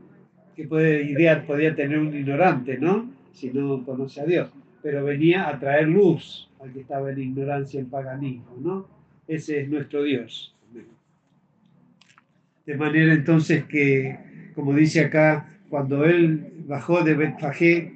que 0.57 0.67
puede 0.67 1.03
idear, 1.03 1.45
podía 1.45 1.75
tener 1.75 1.99
un 1.99 2.13
ignorante, 2.15 2.79
¿no? 2.79 3.07
Si 3.31 3.51
no 3.51 3.85
conoce 3.85 4.21
a 4.21 4.25
Dios. 4.25 4.49
Pero 4.81 5.05
venía 5.05 5.47
a 5.47 5.59
traer 5.59 5.87
luz 5.87 6.49
al 6.59 6.73
que 6.73 6.79
estaba 6.79 7.11
en 7.11 7.21
ignorancia, 7.21 7.79
en 7.79 7.91
paganismo, 7.91 8.57
¿no? 8.59 8.87
Ese 9.27 9.61
es 9.61 9.69
nuestro 9.69 10.01
Dios. 10.01 10.55
De 12.65 12.75
manera 12.75 13.13
entonces 13.13 13.65
que, 13.65 14.17
como 14.55 14.73
dice 14.73 15.05
acá, 15.05 15.47
cuando 15.69 16.05
él 16.05 16.63
bajó 16.67 17.03
de 17.03 17.13
Betfagé 17.15 17.93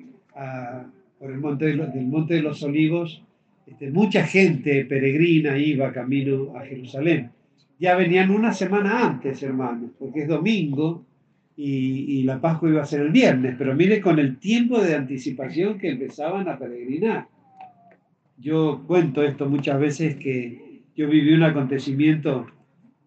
por 1.19 1.31
el 1.31 1.39
monte 1.39 1.65
de 1.65 1.75
los, 1.75 1.93
del 1.93 2.07
Monte 2.07 2.34
de 2.36 2.41
los 2.41 2.63
Olivos, 2.63 3.23
este, 3.67 3.91
mucha 3.91 4.23
gente 4.23 4.86
peregrina 4.86 5.57
iba 5.57 5.93
camino 5.93 6.57
a 6.57 6.62
Jerusalén. 6.62 7.31
Ya 7.79 7.95
venían 7.95 8.31
una 8.31 8.53
semana 8.53 9.05
antes, 9.05 9.41
hermanos, 9.43 9.91
porque 9.97 10.23
es 10.23 10.27
domingo 10.27 11.05
y, 11.55 12.23
la 12.23 12.39
Pascua 12.39 12.69
iba 12.69 12.81
a 12.81 12.86
ser 12.86 13.01
el 13.01 13.12
viernes, 13.12 13.55
pero 13.57 13.75
mire 13.75 14.01
con 14.01 14.19
el 14.19 14.38
tiempo 14.38 14.79
de 14.79 14.95
anticipación 14.95 15.77
que 15.77 15.91
empezaban 15.91 16.47
a 16.47 16.57
peregrinar. 16.57 17.27
Yo 18.38 18.84
cuento 18.88 19.23
esto 19.23 19.47
muchas 19.47 19.79
veces 19.79 20.15
que 20.15 20.81
yo 20.95 21.07
viví 21.07 21.34
un 21.34 21.43
acontecimiento, 21.43 22.47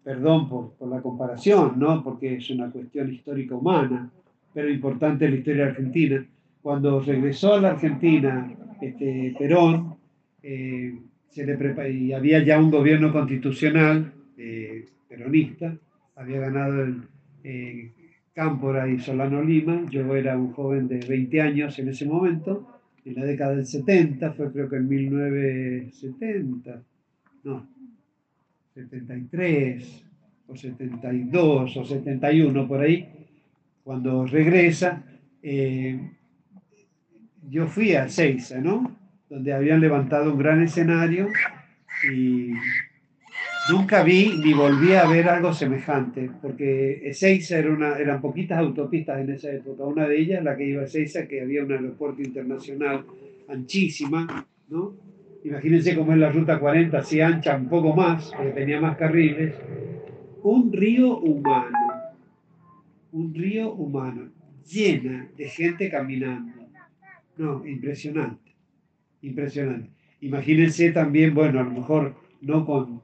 perdón 0.03 0.47
por, 0.47 0.73
por 0.73 0.89
la 0.89 1.01
comparación, 1.01 1.73
¿no? 1.77 2.03
porque 2.03 2.35
es 2.35 2.49
una 2.49 2.69
cuestión 2.69 3.13
histórica 3.13 3.55
humana, 3.55 4.09
pero 4.55 4.69
importante 4.69 5.25
en 5.25 5.31
la 5.31 5.37
historia 5.37 5.65
argentina. 5.65 6.25
Cuando 6.61 7.01
regresó 7.01 7.55
a 7.55 7.61
la 7.61 7.71
Argentina 7.71 8.55
este, 8.81 9.35
Perón, 9.37 9.97
eh, 10.41 10.97
se 11.27 11.45
le 11.45 11.91
y 11.91 12.13
había 12.13 12.41
ya 12.41 12.57
un 12.57 12.71
gobierno 12.71 13.11
constitucional 13.11 14.13
eh, 14.37 14.85
peronista, 15.09 15.77
había 16.15 16.39
ganado 16.39 16.83
el, 16.83 17.01
eh, 17.43 17.91
Cámpora 18.33 18.87
y 18.87 18.97
Solano 18.99 19.43
Lima. 19.43 19.85
Yo 19.89 20.15
era 20.15 20.37
un 20.37 20.53
joven 20.53 20.87
de 20.87 20.99
20 20.99 21.41
años 21.41 21.77
en 21.77 21.89
ese 21.89 22.05
momento, 22.05 22.81
en 23.03 23.15
la 23.15 23.25
década 23.25 23.57
del 23.57 23.65
70, 23.65 24.31
fue 24.33 24.53
creo 24.53 24.69
que 24.69 24.77
en 24.77 24.87
1970, 24.87 26.81
no, 27.43 27.67
73 28.73 30.05
o 30.47 30.55
72 30.55 31.77
o 31.77 31.85
71 31.85 32.67
por 32.67 32.79
ahí, 32.79 33.24
cuando 33.85 34.25
regresa, 34.25 35.01
eh, 35.41 35.97
yo 37.49 37.67
fui 37.67 37.95
a 37.95 38.09
Seiza, 38.09 38.59
¿no? 38.59 38.97
Donde 39.29 39.53
habían 39.53 39.79
levantado 39.79 40.33
un 40.33 40.39
gran 40.39 40.61
escenario 40.61 41.29
y 42.11 42.51
Nunca 43.67 44.03
vi 44.03 44.31
ni 44.43 44.53
volví 44.53 44.93
a 44.93 45.07
ver 45.07 45.27
algo 45.27 45.51
semejante, 45.51 46.29
porque 46.39 47.01
Ezeiza 47.09 47.57
era 47.57 47.71
una, 47.71 47.97
eran 47.97 48.21
poquitas 48.21 48.59
autopistas 48.59 49.19
en 49.19 49.31
esa 49.31 49.51
época. 49.51 49.83
Una 49.85 50.07
de 50.07 50.19
ellas, 50.19 50.43
la 50.43 50.55
que 50.55 50.67
iba 50.67 50.83
a 50.83 50.85
Ezeiza, 50.85 51.27
que 51.27 51.41
había 51.41 51.63
un 51.63 51.71
aeropuerto 51.71 52.21
internacional 52.21 53.03
anchísima, 53.47 54.45
¿no? 54.69 54.93
Imagínense 55.43 55.95
cómo 55.95 56.13
es 56.13 56.19
la 56.19 56.31
ruta 56.31 56.59
40, 56.59 57.01
si 57.03 57.21
ancha 57.21 57.55
un 57.55 57.67
poco 57.67 57.95
más, 57.95 58.31
porque 58.37 58.51
tenía 58.51 58.79
más 58.79 58.97
carriles. 58.97 59.55
Un 60.43 60.71
río 60.71 61.17
humano, 61.17 61.84
un 63.15 63.33
río 63.33 63.73
humano, 63.73 64.29
llena 64.69 65.29
de 65.37 65.45
gente 65.45 65.89
caminando. 65.89 66.51
No, 67.37 67.65
impresionante, 67.65 68.51
impresionante. 69.21 69.89
imagínense 70.19 70.91
también, 70.91 71.33
bueno, 71.33 71.59
a 71.61 71.63
lo 71.63 71.71
mejor 71.71 72.15
no 72.41 72.65
con, 72.65 73.01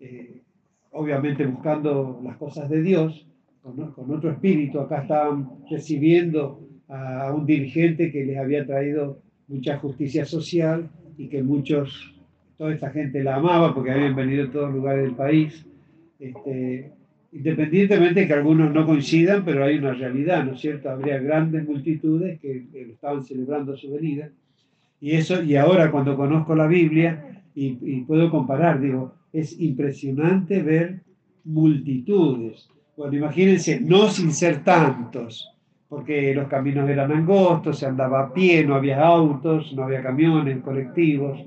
eh, 0.00 0.42
obviamente 0.90 1.46
buscando 1.46 2.20
las 2.24 2.36
cosas 2.36 2.68
de 2.68 2.82
Dios, 2.82 3.26
con, 3.62 4.10
otro 4.10 4.30
espíritu, 4.30 4.80
acá 4.80 5.02
estaban 5.02 5.48
recibiendo 5.70 6.60
a 6.88 7.32
un 7.32 7.46
dirigente 7.46 8.10
que 8.10 8.24
les 8.24 8.36
había 8.36 8.66
traído 8.66 9.22
mucha 9.46 9.78
justicia 9.78 10.24
social 10.24 10.90
y 11.16 11.28
que 11.28 11.42
muchos, 11.42 12.14
toda 12.58 12.74
esta 12.74 12.90
gente 12.90 13.22
la 13.22 13.36
amaba 13.36 13.74
porque 13.74 13.92
habían 13.92 14.16
venido 14.16 14.46
de 14.46 14.52
todos 14.52 14.72
lugares 14.72 15.04
del 15.04 15.14
país. 15.14 15.66
Este, 16.18 16.92
independientemente 17.34 18.20
de 18.20 18.26
que 18.28 18.32
algunos 18.32 18.72
no 18.72 18.86
coincidan, 18.86 19.44
pero 19.44 19.64
hay 19.64 19.78
una 19.78 19.92
realidad, 19.92 20.44
¿no 20.44 20.52
es 20.52 20.60
cierto? 20.60 20.88
Habría 20.88 21.18
grandes 21.18 21.66
multitudes 21.66 22.38
que, 22.40 22.64
estaban 22.72 23.24
celebrando 23.24 23.76
su 23.76 23.90
venida. 23.92 24.30
Y 25.00 25.12
eso, 25.12 25.42
y 25.42 25.56
ahora 25.56 25.90
cuando 25.90 26.16
conozco 26.16 26.54
la 26.54 26.68
Biblia 26.68 27.42
y, 27.54 27.76
y, 27.82 28.00
puedo 28.02 28.30
comparar, 28.30 28.80
digo, 28.80 29.14
es 29.32 29.60
impresionante 29.60 30.62
ver 30.62 31.00
multitudes. 31.44 32.68
Bueno, 32.96 33.16
imagínense, 33.16 33.80
no 33.80 34.08
sin 34.08 34.32
ser 34.32 34.62
tantos, 34.62 35.50
porque 35.88 36.32
los 36.34 36.46
caminos 36.46 36.88
eran 36.88 37.10
angostos, 37.10 37.80
se 37.80 37.86
andaba 37.86 38.20
a 38.20 38.32
pie, 38.32 38.64
no 38.64 38.76
había 38.76 39.04
autos, 39.04 39.72
no 39.74 39.82
había 39.82 40.02
camiones, 40.02 40.62
colectivos, 40.62 41.44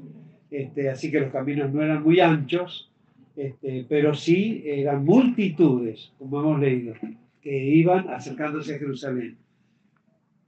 este, 0.52 0.90
así 0.90 1.10
que 1.10 1.22
los 1.22 1.32
caminos 1.32 1.74
no 1.74 1.82
eran 1.82 2.04
muy 2.04 2.20
anchos, 2.20 2.92
este, 3.38 3.86
pero 3.88 4.16
sí 4.16 4.64
eran 4.66 5.06
multitudes, 5.06 6.12
como 6.18 6.40
hemos 6.40 6.60
leído, 6.60 6.96
que 7.40 7.66
iban 7.66 8.10
acercándose 8.10 8.76
a 8.76 8.80
Jerusalén. 8.80 9.38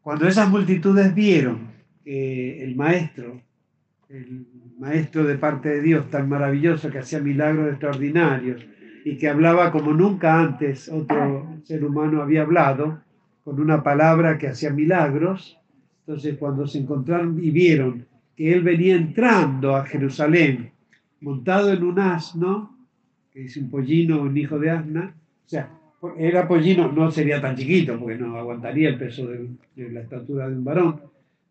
Cuando 0.01 0.27
esas 0.27 0.49
multitudes 0.49 1.13
vieron 1.13 1.69
que 2.03 2.63
el 2.63 2.75
maestro, 2.75 3.41
el 4.09 4.47
maestro 4.79 5.23
de 5.23 5.37
parte 5.37 5.69
de 5.69 5.81
Dios 5.81 6.09
tan 6.09 6.27
maravilloso 6.27 6.89
que 6.89 6.97
hacía 6.97 7.19
milagros 7.19 7.69
extraordinarios 7.69 8.65
y 9.05 9.17
que 9.17 9.29
hablaba 9.29 9.71
como 9.71 9.93
nunca 9.93 10.39
antes 10.39 10.89
otro 10.89 11.61
ser 11.63 11.85
humano 11.85 12.23
había 12.23 12.41
hablado, 12.41 13.03
con 13.43 13.59
una 13.59 13.83
palabra 13.83 14.39
que 14.39 14.47
hacía 14.47 14.71
milagros. 14.71 15.59
Entonces 16.07 16.37
cuando 16.39 16.65
se 16.65 16.79
encontraron 16.79 17.39
y 17.39 17.51
vieron 17.51 18.07
que 18.35 18.51
él 18.51 18.63
venía 18.63 18.95
entrando 18.95 19.75
a 19.75 19.85
Jerusalén 19.85 20.71
montado 21.21 21.71
en 21.71 21.83
un 21.83 21.99
asno, 21.99 22.78
que 23.39 23.45
es 23.45 23.55
un 23.55 23.69
pollino, 23.69 24.21
un 24.21 24.37
hijo 24.37 24.59
de 24.59 24.69
asna, 24.69 25.15
o 25.45 25.49
sea, 25.49 25.71
era 26.17 26.45
pollino, 26.45 26.91
no 26.91 27.09
sería 27.09 27.41
tan 27.41 27.55
chiquito, 27.55 27.97
porque 27.97 28.17
no 28.17 28.37
aguantaría 28.37 28.89
el 28.89 28.97
peso 28.97 29.27
de, 29.27 29.47
la 29.89 30.01
estatura 30.01 30.49
de 30.49 30.57
un 30.57 30.63
varón, 30.65 30.99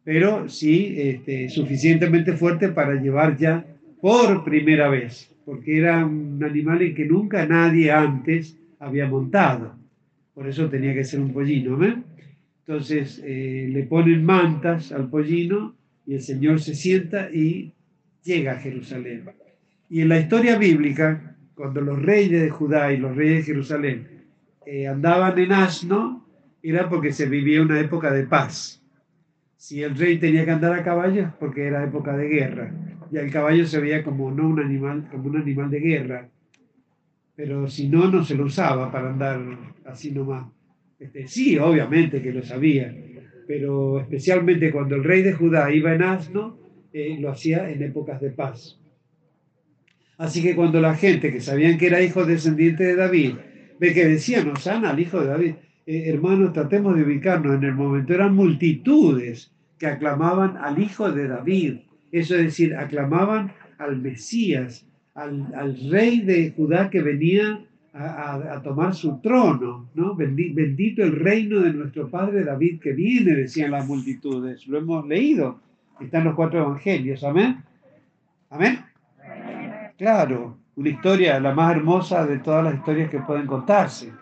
pero 0.04 0.48
sí 0.50 0.94
este, 0.98 1.48
suficientemente 1.48 2.34
fuerte 2.34 2.68
para 2.68 3.00
llevar 3.00 3.38
ya 3.38 3.64
por 4.02 4.44
primera 4.44 4.88
vez, 4.88 5.34
porque 5.46 5.78
era 5.78 6.04
un 6.04 6.42
animal 6.44 6.82
en 6.82 6.94
que 6.94 7.06
nunca 7.06 7.46
nadie 7.46 7.90
antes 7.90 8.58
había 8.78 9.06
montado. 9.06 9.74
Por 10.34 10.46
eso 10.46 10.68
tenía 10.68 10.92
que 10.94 11.04
ser 11.04 11.20
un 11.20 11.32
pollino. 11.32 11.78
Entonces 12.66 13.20
eh, 13.24 13.66
le 13.70 13.82
ponen 13.84 14.24
mantas 14.24 14.92
al 14.92 15.08
pollino 15.08 15.74
y 16.06 16.14
el 16.14 16.20
Señor 16.20 16.60
se 16.60 16.74
sienta 16.74 17.30
y 17.32 17.72
llega 18.22 18.52
a 18.52 18.60
Jerusalén. 18.60 19.24
Y 19.90 20.02
en 20.02 20.10
la 20.10 20.20
historia 20.20 20.58
bíblica, 20.58 21.37
cuando 21.58 21.80
los 21.80 22.00
reyes 22.00 22.40
de 22.40 22.50
Judá 22.50 22.92
y 22.92 22.98
los 22.98 23.16
reyes 23.16 23.38
de 23.38 23.52
Jerusalén 23.52 24.06
eh, 24.64 24.86
andaban 24.86 25.36
en 25.40 25.50
asno, 25.50 26.24
era 26.62 26.88
porque 26.88 27.12
se 27.12 27.28
vivía 27.28 27.60
una 27.60 27.80
época 27.80 28.12
de 28.12 28.22
paz. 28.28 28.80
Si 29.56 29.82
el 29.82 29.96
rey 29.96 30.18
tenía 30.18 30.44
que 30.44 30.52
andar 30.52 30.72
a 30.72 30.84
caballo, 30.84 31.34
porque 31.40 31.66
era 31.66 31.82
época 31.82 32.16
de 32.16 32.28
guerra. 32.28 32.72
Y 33.10 33.16
el 33.16 33.32
caballo 33.32 33.66
se 33.66 33.80
veía 33.80 34.04
como 34.04 34.30
no 34.30 34.48
un 34.48 34.60
animal, 34.60 35.08
como 35.10 35.30
un 35.30 35.38
animal 35.38 35.68
de 35.68 35.80
guerra, 35.80 36.28
pero 37.34 37.66
si 37.66 37.88
no, 37.88 38.08
no 38.08 38.22
se 38.22 38.36
lo 38.36 38.44
usaba 38.44 38.92
para 38.92 39.10
andar 39.10 39.40
así 39.84 40.12
nomás. 40.12 40.46
Este, 41.00 41.26
sí, 41.26 41.58
obviamente 41.58 42.22
que 42.22 42.32
lo 42.32 42.44
sabía, 42.44 42.94
pero 43.48 43.98
especialmente 43.98 44.70
cuando 44.70 44.94
el 44.94 45.02
rey 45.02 45.22
de 45.22 45.32
Judá 45.32 45.72
iba 45.72 45.92
en 45.92 46.02
asno, 46.02 46.56
eh, 46.92 47.16
lo 47.18 47.30
hacía 47.30 47.68
en 47.68 47.82
épocas 47.82 48.20
de 48.20 48.30
paz. 48.30 48.77
Así 50.18 50.42
que 50.42 50.56
cuando 50.56 50.80
la 50.80 50.94
gente 50.94 51.32
que 51.32 51.40
sabían 51.40 51.78
que 51.78 51.86
era 51.86 52.02
hijo 52.02 52.26
descendiente 52.26 52.82
de 52.82 52.96
David, 52.96 53.34
ve 53.78 53.94
que 53.94 54.04
decían, 54.04 54.48
Osana 54.48 54.90
al 54.90 54.98
hijo 54.98 55.20
de 55.20 55.28
David, 55.28 55.54
eh, 55.86 56.04
hermanos, 56.08 56.52
tratemos 56.52 56.96
de 56.96 57.04
ubicarnos 57.04 57.54
en 57.54 57.64
el 57.64 57.74
momento, 57.74 58.12
eran 58.12 58.34
multitudes 58.34 59.52
que 59.78 59.86
aclamaban 59.86 60.56
al 60.56 60.82
hijo 60.82 61.12
de 61.12 61.28
David, 61.28 61.76
eso 62.10 62.34
es 62.34 62.42
decir, 62.42 62.74
aclamaban 62.74 63.52
al 63.78 63.96
Mesías, 63.96 64.84
al, 65.14 65.78
rey 65.90 66.20
de 66.20 66.52
Judá 66.56 66.90
que 66.90 67.00
venía 67.00 67.64
a, 67.92 68.60
tomar 68.62 68.94
su 68.94 69.20
trono, 69.20 69.88
¿no? 69.94 70.14
Bendito 70.14 71.02
el 71.02 71.16
reino 71.16 71.60
de 71.60 71.72
nuestro 71.72 72.08
padre 72.08 72.44
David 72.44 72.80
que 72.80 72.92
viene, 72.92 73.34
decían 73.34 73.72
las 73.72 73.86
multitudes. 73.86 74.66
Lo 74.66 74.78
hemos 74.78 75.06
leído, 75.06 75.60
están 76.00 76.24
los 76.24 76.34
cuatro 76.34 76.60
evangelios, 76.60 77.24
amén. 77.24 77.58
Amén. 78.50 78.87
Claro, 79.98 80.56
una 80.76 80.90
historia, 80.90 81.40
la 81.40 81.52
más 81.52 81.74
hermosa 81.74 82.24
de 82.24 82.38
todas 82.38 82.62
las 82.62 82.74
historias 82.76 83.10
que 83.10 83.18
pueden 83.18 83.48
contarse, 83.48 84.12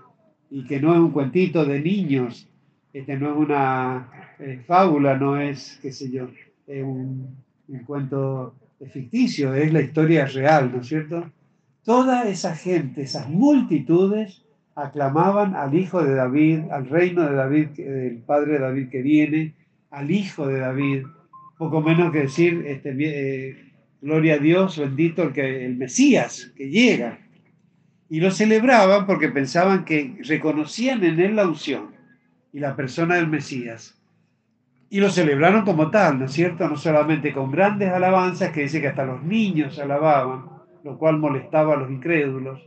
y 0.51 0.65
que 0.65 0.81
no 0.81 0.95
es 0.95 1.01
un 1.01 1.11
cuentito 1.11 1.67
de 1.67 1.81
niños, 1.81 2.49
este 2.95 3.19
no 3.19 3.33
es 3.33 3.37
una 3.37 4.09
eh, 4.39 4.65
fábula, 4.67 5.19
no 5.19 5.39
es, 5.39 5.79
qué 5.83 5.93
sé 5.93 6.11
yo, 6.11 6.29
es 6.67 6.83
un, 6.83 7.37
cuento 7.85 8.55
ficticio, 8.91 9.53
es 9.53 9.71
la 9.71 9.83
historia 9.83 10.25
real, 10.25 10.73
¿no 10.73 10.81
es 10.81 10.87
cierto? 10.87 11.31
Toda 11.85 12.27
esa 12.27 12.57
gente, 12.57 13.03
esas 13.03 13.29
multitudes, 13.29 14.47
aclamaban 14.75 15.55
al 15.55 15.75
hijo 15.75 16.03
de 16.03 16.15
David, 16.15 16.71
al 16.71 16.89
reino 16.89 17.29
de 17.29 17.35
David, 17.35 17.69
del 17.77 18.23
padre 18.23 18.55
de 18.55 18.59
David 18.61 18.89
que 18.89 19.03
viene, 19.03 19.55
al 19.91 20.11
hijo 20.11 20.47
de 20.47 20.59
David, 20.59 21.05
poco 21.59 21.83
menos 21.83 22.13
que 22.13 22.21
decir, 22.21 22.65
este, 22.67 22.97
eh, 22.99 23.66
gloria 24.01 24.35
a 24.35 24.39
Dios, 24.39 24.79
bendito 24.79 25.23
el, 25.23 25.33
que, 25.33 25.67
el 25.67 25.77
Mesías 25.77 26.53
que 26.57 26.69
llega. 26.69 27.19
Y 28.09 28.21
lo 28.21 28.31
celebraban 28.31 29.07
porque 29.07 29.29
pensaban 29.29 29.85
que 29.85 30.17
reconocían 30.21 31.03
en 31.05 31.19
él 31.19 31.37
la 31.37 31.49
unción 31.49 31.95
y 32.53 32.61
la 32.61 32.77
persona 32.77 33.17
del 33.17 33.29
Mesías. 33.29 34.01
Y 34.89 35.01
lo 35.01 35.11
celebraron 35.11 35.65
como 35.65 35.91
tal, 35.91 36.21
¿no 36.21 36.27
es 36.27 36.33
cierto? 36.33 36.69
No 36.69 36.77
solamente 36.77 37.33
con 37.33 37.51
grandes 37.51 37.91
alabanzas, 37.91 38.53
que 38.53 38.63
dice 38.63 38.81
que 38.81 38.89
hasta 38.89 39.05
los 39.05 39.23
niños 39.25 39.79
alababan, 39.81 40.45
lo 40.85 40.97
cual 40.97 41.19
molestaba 41.19 41.75
a 41.75 41.77
los 41.79 41.91
incrédulos 41.91 42.61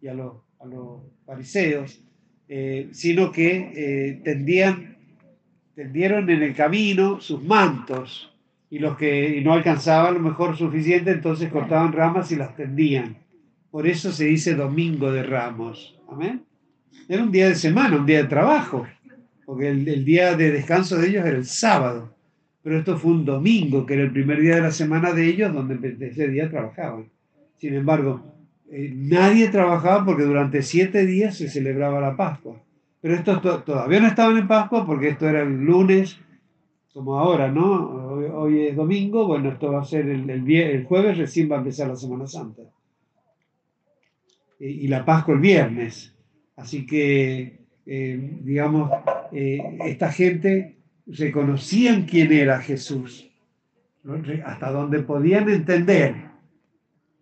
y 0.00 0.06
a 0.06 0.14
los, 0.14 0.34
a 0.60 0.66
los 0.66 1.02
fariseos, 1.26 2.00
eh, 2.48 2.88
sino 2.92 3.32
que 3.32 3.72
eh, 3.74 4.20
tendían, 4.22 4.98
tendieron 5.74 6.30
en 6.30 6.44
el 6.44 6.54
camino 6.54 7.20
sus 7.20 7.42
mantos 7.42 8.35
y 8.70 8.78
los 8.78 8.96
que 8.96 9.40
no 9.44 9.52
alcanzaban 9.52 10.14
lo 10.14 10.20
mejor 10.20 10.56
suficiente, 10.56 11.10
entonces 11.10 11.50
cortaban 11.50 11.92
ramas 11.92 12.32
y 12.32 12.36
las 12.36 12.56
tendían. 12.56 13.18
Por 13.70 13.86
eso 13.86 14.12
se 14.12 14.26
dice 14.26 14.54
domingo 14.54 15.12
de 15.12 15.22
ramos. 15.22 15.98
Amén. 16.08 16.42
Era 17.08 17.22
un 17.22 17.30
día 17.30 17.48
de 17.48 17.54
semana, 17.54 17.96
un 17.96 18.06
día 18.06 18.22
de 18.22 18.28
trabajo 18.28 18.86
porque 19.46 19.68
el, 19.68 20.04
día 20.04 20.36
de 20.36 20.50
descanso 20.50 20.98
de 20.98 21.08
ellos 21.08 21.24
era 21.24 21.36
el 21.36 21.44
sábado, 21.44 22.12
pero 22.62 22.78
esto 22.78 22.98
fue 22.98 23.12
un 23.12 23.24
domingo, 23.24 23.86
que 23.86 23.94
era 23.94 24.02
el 24.02 24.10
primer 24.10 24.40
día 24.40 24.56
de 24.56 24.62
la 24.62 24.72
semana 24.72 25.12
de 25.12 25.24
ellos, 25.24 25.54
donde 25.54 25.96
ese 26.04 26.28
día 26.28 26.50
trabajaban. 26.50 27.08
Sin 27.58 27.74
embargo, 27.74 28.22
eh, 28.68 28.92
nadie 28.94 29.48
trabajaba 29.48 30.04
porque 30.04 30.24
durante 30.24 30.62
siete 30.62 31.06
días 31.06 31.36
se 31.36 31.48
celebraba 31.48 32.00
la 32.00 32.16
Pascua. 32.16 32.60
Pero 33.00 33.14
estos 33.14 33.64
todavía 33.64 34.00
no 34.00 34.08
estaban 34.08 34.36
en 34.36 34.48
Pascua 34.48 34.84
porque 34.84 35.10
esto 35.10 35.28
era 35.28 35.42
el 35.42 35.64
lunes, 35.64 36.18
como 36.92 37.16
ahora, 37.16 37.48
¿no? 37.48 38.05
Hoy, 38.32 38.68
es 38.68 38.76
domingo, 38.76 39.26
bueno, 39.26 39.50
esto 39.50 39.72
va 39.72 39.80
a 39.80 39.84
ser 39.84 40.08
el, 40.08 40.28
el, 40.28 40.84
jueves, 40.84 41.18
recién 41.18 41.50
va 41.50 41.56
a 41.56 41.58
empezar 41.58 41.88
la 41.88 41.96
Semana 41.96 42.26
Santa. 42.26 42.62
Y, 44.58 44.66
y 44.66 44.88
la 44.88 45.04
Pascua 45.04 45.34
el 45.34 45.40
viernes. 45.40 46.14
Así 46.56 46.86
que 46.86 47.66
eh, 47.88 48.38
digamos, 48.42 48.90
eh, 49.30 49.58
esta 49.84 50.10
gente 50.10 50.76
reconocían 51.06 52.04
quién 52.06 52.32
era 52.32 52.60
Jesús, 52.60 53.30
hasta 54.44 54.72
donde 54.72 55.04
podían 55.04 55.48
entender. 55.48 56.16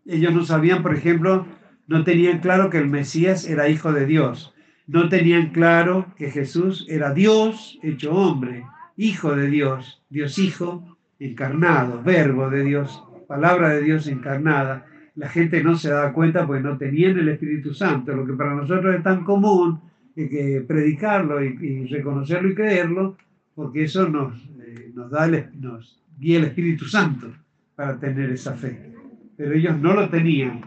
Ellos 0.07 0.33
no 0.33 0.43
sabían, 0.45 0.83
por 0.83 0.97
ejemplo, 0.97 1.47
no 1.87 2.03
tenían 2.05 2.41
claro 2.41 2.71
que 2.71 2.79
el 2.79 2.89
Mesías 2.89 3.47
era 3.47 3.69
hijo 3.69 3.93
de 3.93 4.07
Dios, 4.07 4.55
no 4.87 5.11
tenían 5.11 5.51
claro 5.51 6.15
que 6.17 6.31
Jesús 6.31 6.87
era 6.89 7.13
Dios 7.13 7.79
hecho 7.83 8.15
hombre, 8.15 8.65
hijo 8.97 9.37
de 9.37 9.49
Dios, 9.49 10.03
Dios 10.09 10.39
hijo 10.39 10.94
encarnado, 11.25 12.03
verbo 12.03 12.51
de 12.51 12.65
Dios, 12.65 13.03
palabra 13.27 13.71
de 13.71 13.83
Dios 13.83 14.07
encarnada. 14.07 14.87
La 15.17 15.29
gente 15.29 15.63
no 15.63 15.77
se 15.77 15.91
daba 15.91 16.13
cuenta 16.13 16.47
porque 16.47 16.63
no 16.63 16.77
tenían 16.77 17.19
el 17.19 17.29
Espíritu 17.29 17.73
Santo, 17.73 18.15
lo 18.15 18.27
que 18.27 18.35
para 18.35 18.55
nosotros 18.55 18.95
es 18.95 19.03
tan 19.03 19.25
común 19.25 19.81
que 20.15 20.65
predicarlo 20.67 21.43
y, 21.43 21.87
reconocerlo 21.87 22.51
y 22.51 22.55
creerlo, 22.55 23.17
porque 23.55 23.85
eso 23.85 24.09
nos, 24.09 24.35
eh, 24.61 24.93
nos 24.95 25.11
da 25.11 25.27
el, 25.27 25.49
nos 25.61 26.01
guía 26.19 26.39
el 26.39 26.45
Espíritu 26.45 26.87
Santo. 26.87 27.33
para 27.75 27.99
tener 27.99 28.31
esa 28.31 28.55
fe. 28.55 28.93
Pero 29.37 29.53
ellos 29.53 29.77
no 29.81 29.95
lo 29.95 30.09
tenían, 30.09 30.61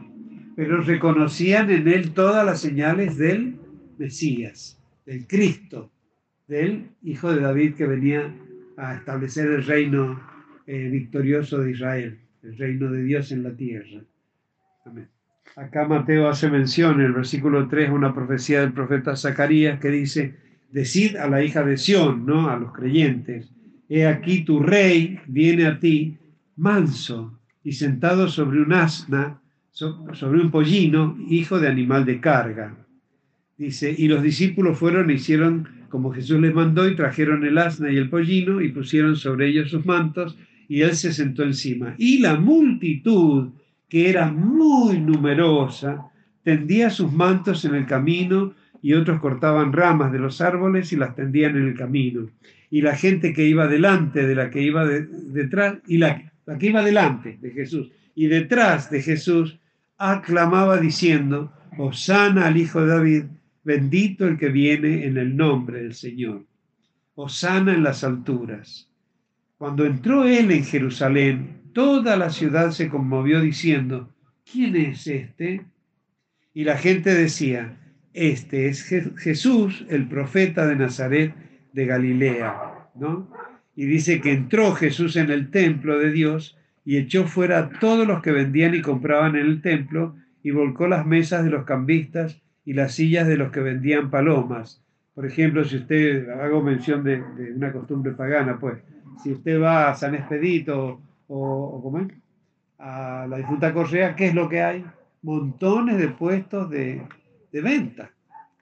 pero 0.57 0.81
reconocían 0.81 1.69
en 1.69 1.87
él 1.87 2.11
todas 2.11 2.45
las 2.45 2.59
señales 2.59 3.17
del 3.17 3.55
Mesías, 3.97 4.77
del 5.05 5.25
Cristo, 5.25 5.89
del 6.49 6.89
Hijo 7.01 7.31
de 7.31 7.41
David 7.41 7.75
que 7.75 7.87
venía 7.87 8.33
a 8.75 8.95
establecer 8.95 9.49
el 9.49 9.65
reino 9.65 10.19
eh, 10.67 10.89
victorioso 10.89 11.59
de 11.59 11.71
Israel, 11.71 12.19
el 12.43 12.57
reino 12.57 12.91
de 12.91 13.01
Dios 13.03 13.31
en 13.31 13.43
la 13.43 13.55
tierra. 13.55 14.01
Amén. 14.85 15.07
Acá 15.55 15.87
Mateo 15.87 16.27
hace 16.27 16.49
mención 16.49 16.99
en 16.99 17.07
el 17.07 17.13
versículo 17.13 17.67
3 17.67 17.89
una 17.89 18.13
profecía 18.13 18.61
del 18.61 18.73
profeta 18.73 19.15
Zacarías 19.15 19.79
que 19.79 19.89
dice, 19.89 20.35
decid 20.71 21.15
a 21.15 21.29
la 21.29 21.41
hija 21.41 21.63
de 21.63 21.77
Sión, 21.77 22.25
¿no? 22.25 22.49
A 22.49 22.57
los 22.57 22.73
creyentes, 22.73 23.49
he 23.89 24.05
aquí 24.05 24.43
tu 24.43 24.59
rey 24.59 25.19
viene 25.27 25.65
a 25.65 25.79
ti 25.79 26.17
manso 26.57 27.39
y 27.63 27.71
sentado 27.71 28.27
sobre 28.27 28.61
un 28.61 28.73
asna, 28.73 29.39
sobre 29.71 30.41
un 30.41 30.51
pollino, 30.51 31.17
hijo 31.29 31.59
de 31.59 31.69
animal 31.69 32.05
de 32.05 32.19
carga. 32.19 32.75
Dice, 33.57 33.95
y 33.97 34.07
los 34.07 34.21
discípulos 34.21 34.77
fueron 34.77 35.09
e 35.09 35.13
hicieron 35.13 35.69
como 35.89 36.11
Jesús 36.11 36.39
les 36.41 36.53
mandó 36.53 36.87
y 36.87 36.95
trajeron 36.95 37.45
el 37.45 37.57
asna 37.57 37.91
y 37.91 37.97
el 37.97 38.09
pollino 38.09 38.61
y 38.61 38.69
pusieron 38.69 39.15
sobre 39.15 39.47
ellos 39.47 39.71
sus 39.71 39.85
mantos 39.85 40.37
y 40.67 40.81
él 40.81 40.95
se 40.95 41.13
sentó 41.13 41.43
encima. 41.43 41.95
Y 41.97 42.19
la 42.19 42.35
multitud, 42.35 43.49
que 43.87 44.09
era 44.09 44.31
muy 44.31 44.99
numerosa, 44.99 46.11
tendía 46.43 46.89
sus 46.89 47.11
mantos 47.11 47.65
en 47.65 47.75
el 47.75 47.85
camino 47.85 48.53
y 48.81 48.93
otros 48.93 49.19
cortaban 49.19 49.73
ramas 49.73 50.11
de 50.11 50.19
los 50.19 50.41
árboles 50.41 50.93
y 50.93 50.95
las 50.95 51.15
tendían 51.15 51.57
en 51.57 51.67
el 51.67 51.75
camino. 51.75 52.29
Y 52.69 52.81
la 52.81 52.95
gente 52.95 53.33
que 53.33 53.45
iba 53.45 53.67
delante 53.67 54.27
de 54.27 54.35
la 54.35 54.49
que 54.49 54.61
iba 54.61 54.85
detrás, 54.85 55.77
y 55.87 55.97
la, 55.97 56.31
que 56.59 56.67
iba 56.67 56.83
delante 56.83 57.37
de 57.41 57.51
Jesús 57.51 57.89
y 58.15 58.27
detrás 58.27 58.89
de 58.89 59.01
Jesús, 59.01 59.59
aclamaba 59.97 60.79
diciendo, 60.79 61.51
Osana 61.77 62.47
al 62.47 62.57
Hijo 62.57 62.81
de 62.81 62.87
David, 62.87 63.23
bendito 63.63 64.27
el 64.27 64.37
que 64.37 64.49
viene 64.49 65.05
en 65.05 65.17
el 65.17 65.35
nombre 65.35 65.83
del 65.83 65.93
Señor. 65.93 66.45
Osana 67.15 67.73
en 67.73 67.83
las 67.83 68.03
alturas. 68.03 68.86
Cuando 69.57 69.85
entró 69.85 70.23
él 70.25 70.51
en 70.51 70.63
Jerusalén, 70.63 71.61
toda 71.73 72.15
la 72.15 72.29
ciudad 72.29 72.69
se 72.69 72.89
conmovió 72.89 73.41
diciendo, 73.41 74.13
¿quién 74.49 74.75
es 74.75 75.07
este? 75.07 75.65
Y 76.53 76.63
la 76.63 76.77
gente 76.77 77.15
decía, 77.15 77.75
este 78.13 78.67
es 78.67 78.83
Jesús, 78.83 79.83
el 79.89 80.07
profeta 80.07 80.67
de 80.67 80.75
Nazaret 80.75 81.33
de 81.73 81.85
Galilea, 81.87 82.89
¿no? 82.95 83.31
Y 83.75 83.85
dice 83.85 84.21
que 84.21 84.31
entró 84.31 84.73
Jesús 84.73 85.15
en 85.15 85.31
el 85.31 85.49
templo 85.49 85.97
de 85.97 86.11
Dios 86.11 86.55
y 86.85 86.97
echó 86.97 87.25
fuera 87.25 87.57
a 87.57 87.69
todos 87.79 88.07
los 88.07 88.21
que 88.21 88.31
vendían 88.31 88.75
y 88.75 88.81
compraban 88.81 89.35
en 89.35 89.47
el 89.47 89.61
templo 89.61 90.15
y 90.43 90.51
volcó 90.51 90.87
las 90.87 91.05
mesas 91.05 91.43
de 91.43 91.49
los 91.49 91.65
cambistas 91.65 92.41
y 92.63 92.73
las 92.73 92.93
sillas 92.93 93.27
de 93.27 93.37
los 93.37 93.51
que 93.51 93.59
vendían 93.59 94.11
palomas. 94.11 94.83
Por 95.15 95.25
ejemplo, 95.25 95.65
si 95.65 95.77
usted, 95.77 96.29
hago 96.29 96.61
mención 96.61 97.03
de, 97.03 97.23
de 97.37 97.53
una 97.53 97.71
costumbre 97.71 98.11
pagana, 98.13 98.59
pues, 98.59 98.77
si 99.21 99.31
usted 99.31 99.61
va 99.61 99.89
a 99.89 99.95
San 99.95 100.15
Expedito 100.15 100.99
o, 101.27 101.93
a 102.79 103.25
la 103.27 103.37
difunta 103.37 103.73
Correa, 103.73 104.15
¿qué 104.15 104.27
es 104.27 104.35
lo 104.35 104.47
que 104.47 104.61
hay? 104.61 104.85
Montones 105.23 105.97
de 105.97 106.09
puestos 106.09 106.69
de, 106.69 107.01
de 107.51 107.61
venta, 107.61 108.11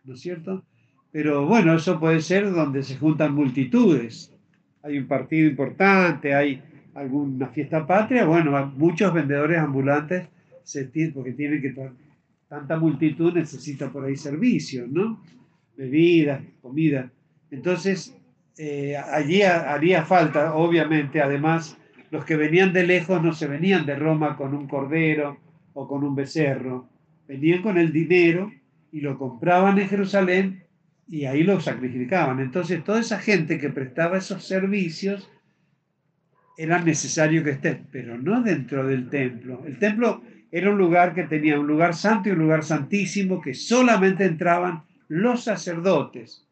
¿no 0.03 0.13
es 0.13 0.21
cierto? 0.21 0.63
Pero 1.11 1.45
bueno, 1.45 1.75
eso 1.75 1.99
puede 1.99 2.21
ser 2.21 2.51
donde 2.51 2.83
se 2.83 2.97
juntan 2.97 3.33
multitudes. 3.33 4.33
Hay 4.83 4.97
un 4.97 5.07
partido 5.07 5.49
importante, 5.49 6.33
hay 6.33 6.61
alguna 6.93 7.47
fiesta 7.47 7.85
patria, 7.85 8.25
bueno, 8.25 8.73
muchos 8.77 9.13
vendedores 9.13 9.59
ambulantes 9.59 10.27
porque 11.13 11.33
tienen 11.33 11.61
que 11.61 11.75
tanta 12.47 12.77
multitud 12.77 13.33
necesita 13.33 13.91
por 13.91 14.05
ahí 14.05 14.15
servicios, 14.15 14.89
¿no? 14.89 15.21
Bebidas, 15.77 16.41
comida. 16.61 17.11
Entonces, 17.51 18.15
eh, 18.57 18.95
allí 18.95 19.41
haría 19.41 20.05
falta, 20.05 20.55
obviamente, 20.55 21.21
además, 21.21 21.77
los 22.11 22.23
que 22.23 22.37
venían 22.37 22.71
de 22.71 22.87
lejos 22.87 23.21
no 23.21 23.33
se 23.33 23.47
venían 23.47 23.85
de 23.85 23.95
Roma 23.95 24.37
con 24.37 24.53
un 24.53 24.67
cordero 24.67 25.37
o 25.73 25.87
con 25.87 26.03
un 26.03 26.15
becerro, 26.15 26.87
venían 27.27 27.61
con 27.61 27.77
el 27.77 27.91
dinero 27.91 28.51
y 28.91 29.01
lo 29.01 29.17
compraban 29.17 29.77
en 29.77 29.89
Jerusalén 29.89 30.63
y 31.07 31.25
ahí 31.25 31.43
lo 31.43 31.59
sacrificaban. 31.59 32.39
Entonces, 32.39 32.83
toda 32.83 33.01
esa 33.01 33.19
gente 33.19 33.59
que 33.59 33.69
prestaba 33.69 34.17
esos 34.17 34.45
servicios 34.45 35.29
era 36.57 36.79
necesario 36.79 37.43
que 37.43 37.51
estén, 37.51 37.87
pero 37.91 38.17
no 38.17 38.41
dentro 38.41 38.87
del 38.87 39.09
templo. 39.09 39.61
El 39.65 39.77
templo 39.77 40.21
era 40.49 40.71
un 40.71 40.77
lugar 40.77 41.13
que 41.13 41.23
tenía 41.23 41.59
un 41.59 41.67
lugar 41.67 41.93
santo 41.93 42.29
y 42.29 42.31
un 42.31 42.39
lugar 42.39 42.63
santísimo 42.63 43.41
que 43.41 43.53
solamente 43.53 44.23
entraban 44.23 44.83
los 45.09 45.43
sacerdotes 45.43 46.44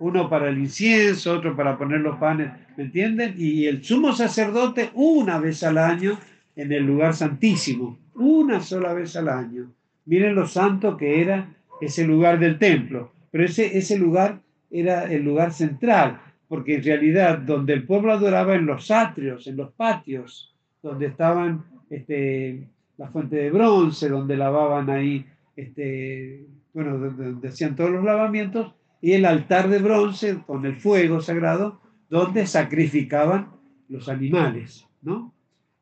uno 0.00 0.28
para 0.28 0.48
el 0.48 0.58
incienso, 0.58 1.34
otro 1.34 1.56
para 1.56 1.76
poner 1.76 2.00
los 2.00 2.18
panes, 2.18 2.52
¿me 2.76 2.84
entienden? 2.84 3.34
Y 3.36 3.66
el 3.66 3.82
sumo 3.82 4.12
sacerdote 4.12 4.90
una 4.94 5.38
vez 5.38 5.62
al 5.62 5.78
año 5.78 6.18
en 6.56 6.72
el 6.72 6.84
lugar 6.84 7.14
santísimo, 7.14 7.98
una 8.14 8.60
sola 8.60 8.92
vez 8.92 9.16
al 9.16 9.28
año. 9.28 9.72
Miren 10.06 10.34
lo 10.34 10.46
santo 10.46 10.96
que 10.96 11.20
era 11.20 11.54
ese 11.80 12.04
lugar 12.04 12.38
del 12.38 12.58
templo, 12.58 13.12
pero 13.30 13.44
ese, 13.44 13.76
ese 13.76 13.98
lugar 13.98 14.40
era 14.70 15.10
el 15.10 15.22
lugar 15.22 15.52
central, 15.52 16.20
porque 16.48 16.76
en 16.76 16.84
realidad 16.84 17.38
donde 17.38 17.74
el 17.74 17.84
pueblo 17.84 18.12
adoraba 18.12 18.54
en 18.54 18.66
los 18.66 18.90
atrios, 18.90 19.46
en 19.46 19.56
los 19.56 19.72
patios, 19.72 20.54
donde 20.82 21.06
estaban 21.06 21.64
este, 21.90 22.68
la 22.96 23.08
fuente 23.08 23.36
de 23.36 23.50
bronce, 23.50 24.08
donde 24.08 24.36
lavaban 24.36 24.90
ahí, 24.90 25.24
este, 25.56 26.44
bueno, 26.72 26.98
donde 26.98 27.48
hacían 27.48 27.76
todos 27.76 27.90
los 27.90 28.04
lavamientos, 28.04 28.72
y 29.00 29.12
el 29.12 29.24
altar 29.24 29.68
de 29.68 29.78
bronce 29.78 30.38
con 30.46 30.66
el 30.66 30.76
fuego 30.76 31.20
sagrado, 31.20 31.80
donde 32.08 32.46
sacrificaban 32.46 33.48
los 33.88 34.08
animales, 34.08 34.86
¿no? 35.02 35.32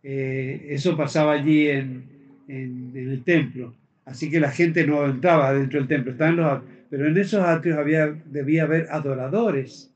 Eh, 0.02 0.68
eso 0.70 0.96
pasaba 0.96 1.32
allí 1.32 1.68
en, 1.68 2.14
el 2.48 3.22
templo. 3.24 3.74
Así 4.04 4.30
que 4.30 4.38
la 4.38 4.50
gente 4.50 4.86
no 4.86 5.04
entraba 5.04 5.52
dentro 5.52 5.80
del 5.80 5.88
templo, 5.88 6.12
estaban 6.12 6.36
los, 6.36 6.62
pero 6.88 7.08
en 7.08 7.16
esos 7.16 7.40
atrios 7.40 7.76
había, 7.76 8.06
debía 8.06 8.62
haber 8.62 8.86
adoradores, 8.90 9.92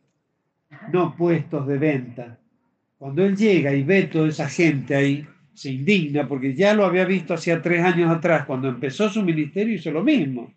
no 0.92 1.14
puestos 1.16 1.66
de 1.68 1.78
venta. 1.78 2.38
Cuando 2.98 3.24
él 3.24 3.36
llega 3.36 3.72
y 3.72 3.84
ve 3.84 4.04
toda 4.04 4.28
esa 4.28 4.48
gente 4.48 4.96
ahí, 4.96 5.26
se 5.54 5.70
indigna 5.70 6.26
porque 6.26 6.54
ya 6.54 6.74
lo 6.74 6.84
había 6.84 7.04
visto 7.04 7.34
hacía 7.34 7.62
tres 7.62 7.84
años 7.84 8.10
atrás, 8.10 8.46
cuando 8.46 8.68
empezó 8.68 9.08
su 9.08 9.22
ministerio 9.22 9.74
hizo 9.74 9.92
lo 9.92 10.02
mismo 10.02 10.52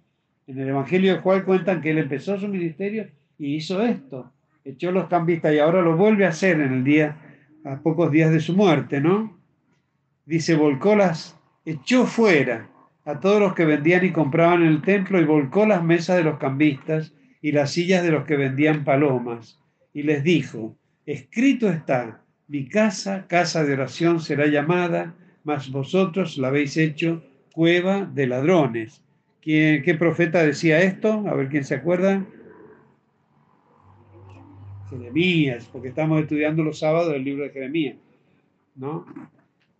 en 0.48 0.60
el 0.60 0.70
Evangelio 0.70 1.14
de 1.14 1.20
Juan 1.20 1.44
cuentan 1.44 1.82
que 1.82 1.92
él 1.92 1.98
empezó 1.98 2.38
su 2.38 2.48
ministerio 2.48 3.08
y 3.38 3.56
hizo 3.56 3.82
esto. 3.82 4.32
Echó 4.66 4.92
los 4.92 5.08
cambistas 5.08 5.54
y 5.54 5.60
ahora 5.60 5.82
lo 5.82 5.96
vuelve 5.96 6.26
a 6.26 6.30
hacer 6.30 6.60
en 6.60 6.74
el 6.74 6.84
día, 6.84 7.18
a 7.66 7.80
pocos 7.80 8.12
días 8.12 8.32
de 8.32 8.40
su 8.40 8.56
muerte, 8.56 9.02
¿no? 9.02 9.38
Dice, 10.26 10.56
volcó 10.56 10.98
echó 11.66 12.06
fuera 12.06 12.70
a 13.06 13.20
todos 13.20 13.40
los 13.40 13.54
que 13.54 13.66
vendían 13.66 14.06
y 14.06 14.12
compraban 14.12 14.62
en 14.62 14.70
el 14.70 14.82
templo 14.82 15.20
y 15.20 15.26
volcó 15.26 15.66
las 15.66 15.84
mesas 15.84 16.18
de 16.18 16.24
los 16.24 16.38
cambistas 16.38 17.14
y 17.42 17.52
las 17.52 17.72
sillas 17.72 18.04
de 18.04 18.12
los 18.12 18.26
que 18.26 18.38
vendían 18.38 18.86
palomas. 18.86 19.60
Y 19.94 20.04
les 20.04 20.24
dijo, 20.24 20.78
escrito 21.06 21.70
está, 21.70 22.22
mi 22.48 22.70
casa, 22.70 23.28
casa 23.28 23.64
de 23.66 23.74
oración 23.74 24.22
será 24.22 24.48
llamada, 24.48 25.14
mas 25.44 25.70
vosotros 25.72 26.38
la 26.38 26.48
habéis 26.48 26.78
hecho 26.78 27.24
cueva 27.54 28.06
de 28.06 28.28
ladrones. 28.28 29.04
¿Qué 29.44 29.96
profeta 30.00 30.42
decía 30.44 30.82
esto? 30.82 31.26
A 31.28 31.34
ver 31.34 31.50
quién 31.50 31.66
se 31.66 31.76
acuerda. 31.76 32.26
Jeremías, 34.90 35.68
porque 35.72 35.90
estamos 35.90 36.22
estudiando 36.22 36.64
los 36.64 36.80
sábados 36.80 37.14
el 37.14 37.24
libro 37.24 37.44
de 37.44 37.50
Jeremías. 37.50 37.98
¿no? 38.76 39.06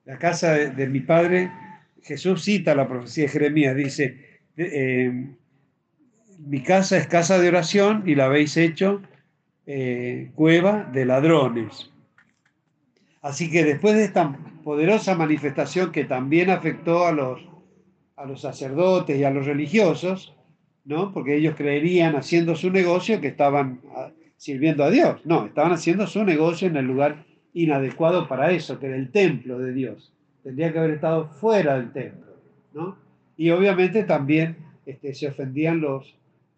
La 0.06 0.18
casa 0.18 0.54
de, 0.54 0.88
mi 0.88 1.00
padre, 1.00 1.50
Jesús 2.02 2.44
cita 2.44 2.76
la 2.76 2.88
profecía 2.88 3.24
de 3.26 3.30
Jeremías, 3.30 3.76
dice, 3.76 4.42
eh, 4.58 5.30
mi 6.40 6.62
casa 6.62 6.98
es 6.98 7.08
casa 7.08 7.40
de 7.40 7.48
oración 7.48 8.04
y 8.06 8.16
la 8.16 8.26
habéis 8.26 8.58
hecho 8.58 9.02
eh, 9.66 10.32
cueva 10.36 10.90
de 10.92 11.06
ladrones. 11.06 11.90
Así 13.22 13.50
que 13.50 13.64
después 13.64 13.96
de 13.96 14.04
esta 14.04 14.38
poderosa 14.64 15.16
manifestación 15.16 15.94
que 15.94 16.04
también 16.04 16.50
afectó 16.50 17.08
a 17.08 17.14
los 17.14 17.53
a 18.24 18.26
los 18.26 18.40
sacerdotes 18.40 19.18
y 19.18 19.24
a 19.26 19.32
los 19.32 19.46
religiosos, 19.46 20.34
¿no? 20.86 21.12
Porque 21.12 21.36
ellos 21.36 21.56
creerían 21.58 22.16
haciendo 22.16 22.56
su 22.56 22.72
negocio 22.72 23.20
que 23.20 23.28
estaban 23.28 23.82
ah, 23.96 24.12
sirviendo 24.38 24.86
a 24.86 24.90
Dios. 24.90 25.22
No, 25.26 25.46
estaban 25.46 25.74
haciendo 25.74 26.08
su 26.08 26.24
negocio 26.24 26.70
en 26.70 26.78
el 26.78 26.86
lugar 26.86 27.26
inadecuado 27.54 28.28
para 28.30 28.52
eso, 28.52 28.80
que 28.80 28.88
era 28.88 28.96
el 28.96 29.12
templo 29.12 29.60
de 29.60 29.74
Dios. 29.74 30.14
Tendría 30.42 30.72
que 30.72 30.80
haber 30.80 30.92
estado 30.92 31.28
fuera 31.28 31.76
del 31.76 31.92
templo, 31.92 32.38
¿no? 32.74 32.98
Y 33.36 33.50
obviamente 33.50 34.04
también 34.04 34.56
este, 34.86 35.14
se 35.14 35.28
ofendían 35.28 35.82
los 35.82 36.16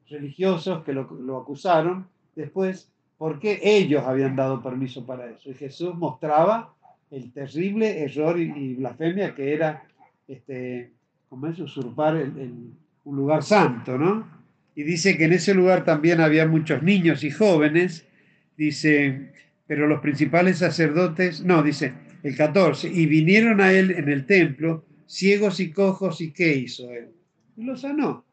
religiosos 0.08 0.84
que 0.84 0.94
lo, 0.94 1.10
lo 1.12 1.38
acusaron 1.38 2.08
después 2.36 2.92
porque 3.18 3.60
ellos 3.64 4.04
habían 4.06 4.36
dado 4.36 4.62
permiso 4.62 5.04
para 5.04 5.32
eso. 5.32 5.50
Y 5.50 5.56
Jesús 5.56 5.96
mostraba 5.96 6.76
el 7.10 7.32
terrible 7.32 8.04
error 8.04 8.40
y, 8.40 8.76
blasfemia 8.76 9.34
que 9.34 9.54
era, 9.54 9.84
este, 10.28 10.92
como 11.36 11.48
es, 11.48 11.60
usurpar 11.60 12.16
un 12.16 13.18
lugar 13.18 13.44
santo, 13.44 13.98
¿no? 13.98 14.26
Y 14.74 14.84
dice 14.84 15.18
que 15.18 15.26
en 15.26 15.34
ese 15.34 15.54
lugar 15.54 15.84
también 15.84 16.22
había 16.22 16.48
muchos 16.48 16.82
niños 16.82 17.26
y 17.26 17.30
jóvenes, 17.30 18.08
dice, 18.56 19.34
pero 19.68 19.86
los 19.86 20.00
principales 20.00 20.60
sacerdotes, 20.60 21.44
no, 21.44 21.62
dice 21.62 21.94
el 22.24 22.38
14, 22.38 22.88
y 22.88 23.06
vinieron 23.06 23.60
a 23.60 23.74
él 23.74 23.92
en 23.92 24.08
el 24.08 24.26
templo 24.26 24.86
ciegos 25.08 25.60
y 25.60 25.72
cojos, 25.72 26.22
¿y 26.22 26.32
qué 26.32 26.56
hizo 26.56 26.90
él? 26.90 27.10
Y 27.58 27.66
lo 27.66 27.76
sanó, 27.76 28.24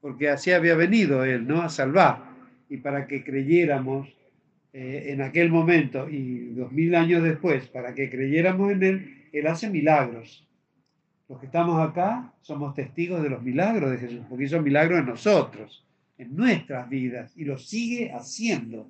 porque 0.00 0.28
así 0.28 0.52
había 0.52 0.76
venido 0.76 1.24
él, 1.24 1.48
¿no? 1.48 1.60
A 1.60 1.68
salvar. 1.68 2.22
Y 2.68 2.76
para 2.76 3.08
que 3.08 3.24
creyéramos 3.24 4.08
eh, 4.72 5.06
en 5.08 5.22
aquel 5.22 5.50
momento 5.50 6.08
y 6.08 6.50
dos 6.54 6.70
mil 6.70 6.94
años 6.94 7.24
después, 7.24 7.66
para 7.66 7.96
que 7.96 8.08
creyéramos 8.08 8.70
en 8.70 8.82
Él, 8.84 9.28
Él 9.32 9.46
hace 9.48 9.68
milagros. 9.68 10.44
Los 11.34 11.40
que 11.40 11.46
estamos 11.46 11.80
acá 11.80 12.32
somos 12.42 12.76
testigos 12.76 13.20
de 13.20 13.28
los 13.28 13.42
milagros 13.42 13.90
de 13.90 13.98
Jesús, 13.98 14.20
porque 14.28 14.44
hizo 14.44 14.62
milagros 14.62 15.00
en 15.00 15.06
nosotros, 15.06 15.84
en 16.16 16.36
nuestras 16.36 16.88
vidas, 16.88 17.32
y 17.36 17.44
lo 17.44 17.58
sigue 17.58 18.12
haciendo, 18.12 18.88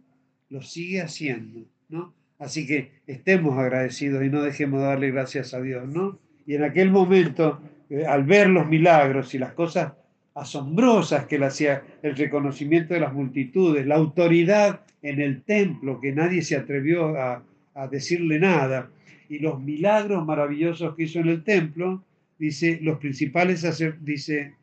lo 0.50 0.60
sigue 0.60 1.00
haciendo, 1.00 1.60
¿no? 1.88 2.12
Así 2.38 2.66
que 2.66 2.90
estemos 3.06 3.58
agradecidos 3.58 4.22
y 4.22 4.28
no 4.28 4.42
dejemos 4.42 4.80
de 4.80 4.86
darle 4.88 5.10
gracias 5.10 5.54
a 5.54 5.62
Dios, 5.62 5.88
¿no? 5.88 6.18
Y 6.46 6.54
en 6.54 6.64
aquel 6.64 6.90
momento, 6.90 7.62
eh, 7.88 8.04
al 8.04 8.24
ver 8.24 8.50
los 8.50 8.66
milagros 8.66 9.34
y 9.34 9.38
las 9.38 9.54
cosas 9.54 9.94
asombrosas 10.34 11.24
que 11.24 11.36
él 11.36 11.44
hacía, 11.44 11.82
el 12.02 12.14
reconocimiento 12.14 12.92
de 12.92 13.00
las 13.00 13.14
multitudes, 13.14 13.86
la 13.86 13.94
autoridad 13.94 14.82
en 15.00 15.18
el 15.22 15.40
templo, 15.44 15.98
que 15.98 16.12
nadie 16.12 16.42
se 16.42 16.56
atrevió 16.56 17.16
a, 17.16 17.42
decirle 17.90 18.38
nada, 18.38 18.90
y 19.30 19.38
los 19.38 19.58
milagros 19.58 20.26
maravillosos 20.26 20.94
que 20.94 21.04
hizo 21.04 21.20
en 21.20 21.28
el 21.28 21.42
templo, 21.42 22.04
dice, 22.38 22.78
los 22.82 22.98
principales 22.98 23.64
dice, 24.00 24.54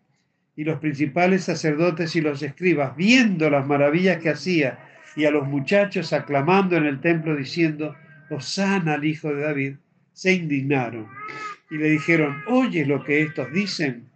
y 0.56 0.64
los 0.64 0.80
principales 0.80 1.44
sacerdotes 1.44 2.16
y 2.16 2.22
los 2.22 2.42
escribas, 2.44 2.96
viendo 2.96 3.50
las 3.50 3.66
maravillas 3.66 4.22
que 4.22 4.30
hacía, 4.30 4.80
y 5.16 5.26
a 5.26 5.32
los 5.32 5.48
muchachos 5.48 6.14
aclamando 6.14 6.78
en 6.78 6.86
el 6.86 7.02
templo 7.02 7.36
diciendo, 7.36 7.96
Osana 8.30 8.94
al 8.94 9.06
Hijo 9.06 9.34
de 9.34 9.42
David, 9.42 9.76
se 10.14 10.34
indignaron 10.34 11.08
y 11.70 11.78
le 11.78 11.90
dijeron, 11.90 12.44
¿oyes 12.48 12.88
lo 12.88 13.04
que 13.04 13.22
estos 13.22 13.52
dicen? 13.52 14.10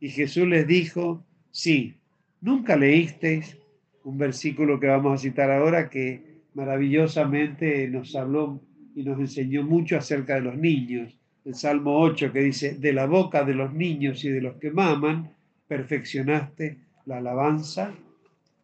Y 0.00 0.10
Jesús 0.10 0.46
les 0.46 0.66
dijo, 0.66 1.24
sí, 1.50 1.96
nunca 2.40 2.76
leísteis 2.76 3.58
un 4.04 4.18
versículo 4.18 4.78
que 4.78 4.86
vamos 4.86 5.14
a 5.14 5.22
citar 5.22 5.50
ahora 5.50 5.90
que 5.90 6.22
maravillosamente 6.54 7.88
nos 7.88 8.14
habló 8.14 8.62
y 8.94 9.02
nos 9.02 9.18
enseñó 9.18 9.62
mucho 9.64 9.96
acerca 9.96 10.34
de 10.34 10.42
los 10.42 10.56
niños. 10.56 11.17
El 11.48 11.54
Salmo 11.54 11.98
8 12.00 12.30
que 12.30 12.40
dice, 12.40 12.74
de 12.74 12.92
la 12.92 13.06
boca 13.06 13.42
de 13.42 13.54
los 13.54 13.72
niños 13.72 14.22
y 14.22 14.28
de 14.28 14.42
los 14.42 14.56
que 14.56 14.70
maman, 14.70 15.30
perfeccionaste 15.66 16.76
la 17.06 17.16
alabanza. 17.16 17.94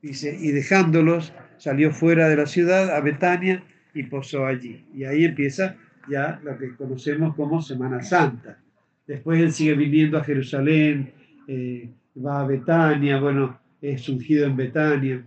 Dice, 0.03 0.37
y 0.39 0.51
dejándolos, 0.51 1.33
salió 1.57 1.93
fuera 1.93 2.29
de 2.29 2.37
la 2.37 2.45
ciudad 2.45 2.95
a 2.95 3.01
Betania 3.01 3.65
y 3.95 4.03
posó 4.03 4.45
allí. 4.45 4.85
Y 4.95 5.05
ahí 5.05 5.25
empieza 5.25 5.77
ya 6.11 6.39
lo 6.45 6.59
que 6.59 6.77
conocemos 6.77 7.35
como 7.35 7.63
Semana 7.63 8.03
Santa. 8.03 8.59
Después 9.07 9.41
él 9.41 9.53
sigue 9.53 9.73
viniendo 9.73 10.19
a 10.19 10.25
Jerusalén, 10.25 11.11
eh, 11.49 11.89
va 12.23 12.41
a 12.43 12.47
Betania, 12.47 13.19
bueno, 13.19 13.59
es 13.81 14.07
ungido 14.11 14.45
en 14.45 14.57
Betania. 14.57 15.25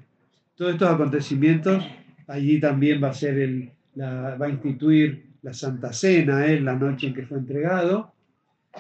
Todos 0.54 0.74
estos 0.74 0.94
acontecimientos, 0.94 1.84
allí 2.28 2.60
también 2.60 3.04
va 3.04 3.10
a 3.10 3.14
ser 3.16 3.40
el, 3.40 3.72
va 4.00 4.46
a 4.46 4.50
instituir 4.50 5.27
la 5.48 5.54
Santa 5.54 5.94
Cena, 5.94 6.46
él, 6.46 6.66
la 6.66 6.76
noche 6.76 7.08
en 7.08 7.14
que 7.14 7.26
fue 7.26 7.38
entregado, 7.38 8.14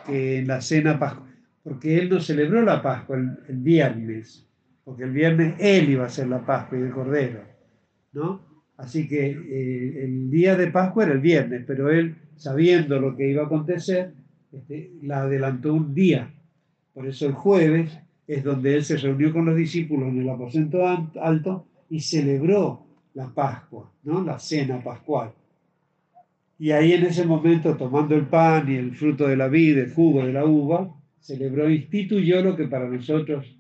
que 0.05 0.39
en 0.39 0.47
la 0.47 0.59
cena 0.59 0.99
Pascua, 0.99 1.26
porque 1.63 1.97
él 1.97 2.09
no 2.09 2.20
celebró 2.20 2.61
la 2.61 2.82
Pascua 2.82 3.18
el, 3.18 3.57
viernes, 3.57 4.45
porque 4.84 5.03
el 5.03 5.11
viernes 5.11 5.55
él 5.59 5.89
iba 5.89 6.03
a 6.03 6.07
hacer 6.07 6.28
la 6.28 6.45
Pascua 6.45 6.78
y 6.78 6.82
el 6.82 6.91
Cordero, 6.91 7.41
¿no? 8.11 8.41
Así 8.76 9.07
que 9.07 9.32
eh, 9.32 10.03
el 10.03 10.30
día 10.30 10.55
de 10.55 10.68
Pascua 10.68 11.05
era 11.05 11.13
el 11.13 11.22
viernes, 11.22 11.63
pero 11.65 11.89
él, 11.89 12.15
sabiendo 12.36 12.99
lo 12.99 13.15
que 13.15 13.30
iba 13.32 13.43
a 13.43 13.45
acontecer, 13.45 14.13
este, 14.51 14.91
la 15.01 15.22
adelantó 15.22 15.74
un 15.74 15.93
día 15.93 16.32
por 16.97 17.05
eso 17.05 17.28
el 17.28 17.34
jueves 17.34 17.95
es 18.26 18.43
donde 18.43 18.76
él 18.76 18.84
se 18.84 18.97
reunió 18.97 19.32
con 19.32 19.45
los 19.45 19.55
discípulos 19.55 20.09
en 20.09 20.20
el 20.20 20.30
aposento 20.32 20.84
alto 20.88 21.68
y 21.91 21.99
celebró 21.99 22.88
la 23.13 23.28
Pascua, 23.28 23.91
¿no? 24.01 24.24
la 24.24 24.39
cena 24.39 24.84
pascual. 24.84 25.32
Y 26.60 26.72
ahí 26.72 26.93
en 26.93 27.03
ese 27.03 27.26
momento, 27.26 27.78
tomando 27.78 28.16
el 28.16 28.26
pan 28.28 28.72
y 28.72 28.76
el 28.76 28.95
fruto 28.95 29.28
de 29.28 29.38
la 29.38 29.47
vida, 29.47 29.82
el 29.82 29.93
jugo 29.93 30.26
de 30.26 30.34
la 30.34 30.45
uva, 30.45 30.93
celebró, 31.20 31.70
instituyó 31.70 32.41
lo 32.41 32.55
que 32.55 32.68
para 32.68 32.88
nosotros 32.88 33.58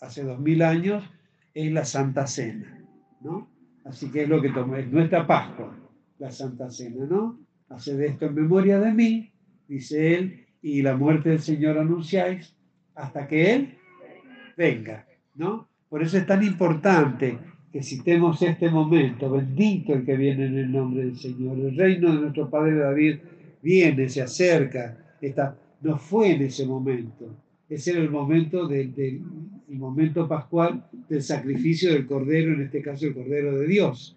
hace 0.00 0.22
dos 0.22 0.38
mil 0.38 0.62
años 0.62 1.04
es 1.52 1.70
la 1.72 1.84
Santa 1.84 2.26
Cena, 2.26 2.82
¿no? 3.20 3.50
Así 3.84 4.10
que 4.10 4.22
es 4.22 4.28
lo 4.28 4.40
que 4.40 4.50
tomó, 4.50 4.76
es 4.76 4.90
nuestra 4.90 5.26
Pascua, 5.26 5.76
la 6.18 6.30
Santa 6.30 6.70
Cena, 6.70 7.04
¿no? 7.06 7.38
Haced 7.68 8.00
esto 8.00 8.26
en 8.26 8.34
memoria 8.34 8.80
de 8.80 8.92
mí, 8.92 9.32
dice 9.68 10.14
él, 10.14 10.46
y 10.62 10.82
la 10.82 10.96
muerte 10.96 11.30
del 11.30 11.40
Señor 11.40 11.78
anunciáis, 11.78 12.56
hasta 12.94 13.26
que 13.26 13.54
Él 13.54 13.78
venga, 14.56 15.06
¿no? 15.34 15.68
Por 15.88 16.02
eso 16.02 16.18
es 16.18 16.26
tan 16.26 16.42
importante 16.42 17.38
que 17.72 17.82
citemos 17.82 18.42
este 18.42 18.68
momento, 18.68 19.30
bendito 19.30 19.94
el 19.94 20.04
que 20.04 20.16
viene 20.16 20.46
en 20.46 20.58
el 20.58 20.72
nombre 20.72 21.04
del 21.04 21.16
Señor. 21.16 21.58
El 21.58 21.76
reino 21.76 22.12
de 22.12 22.20
nuestro 22.22 22.50
Padre 22.50 22.76
David 22.76 23.18
viene, 23.62 24.08
se 24.08 24.22
acerca, 24.22 24.98
está, 25.20 25.56
no 25.82 25.96
fue 25.96 26.34
en 26.34 26.42
ese 26.42 26.66
momento. 26.66 27.36
Ese 27.68 27.92
era 27.92 28.00
el 28.00 28.10
momento 28.10 28.66
del, 28.66 29.22
momento 29.68 30.26
pascual 30.26 30.84
del 31.08 31.22
sacrificio 31.22 31.92
del 31.92 32.06
Cordero, 32.06 32.52
en 32.54 32.62
este 32.62 32.82
caso 32.82 33.06
el 33.06 33.14
Cordero 33.14 33.56
de 33.56 33.66
Dios. 33.68 34.16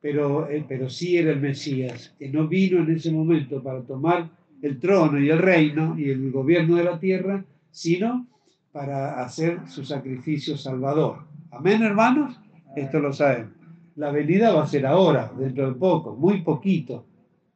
Pero, 0.00 0.48
eh, 0.48 0.64
pero 0.68 0.90
sí 0.90 1.16
era 1.16 1.30
el 1.32 1.40
Mesías, 1.40 2.14
que 2.18 2.28
no 2.28 2.48
vino 2.48 2.80
en 2.80 2.90
ese 2.90 3.12
momento 3.12 3.62
para 3.62 3.82
tomar 3.82 4.28
el 4.60 4.78
trono 4.80 5.20
y 5.20 5.30
el 5.30 5.38
reino 5.38 5.96
y 5.96 6.10
el 6.10 6.32
gobierno 6.32 6.76
de 6.76 6.84
la 6.84 6.98
tierra, 6.98 7.44
sino 7.70 8.26
para 8.72 9.22
hacer 9.22 9.60
su 9.68 9.84
sacrificio 9.84 10.56
salvador. 10.56 11.18
Amén, 11.50 11.82
hermanos. 11.82 12.38
Esto 12.78 13.00
lo 13.00 13.12
saben. 13.12 13.50
La 13.96 14.12
venida 14.12 14.54
va 14.54 14.62
a 14.62 14.68
ser 14.68 14.86
ahora, 14.86 15.32
dentro 15.36 15.68
de 15.68 15.74
poco, 15.74 16.14
muy 16.14 16.42
poquito, 16.42 17.04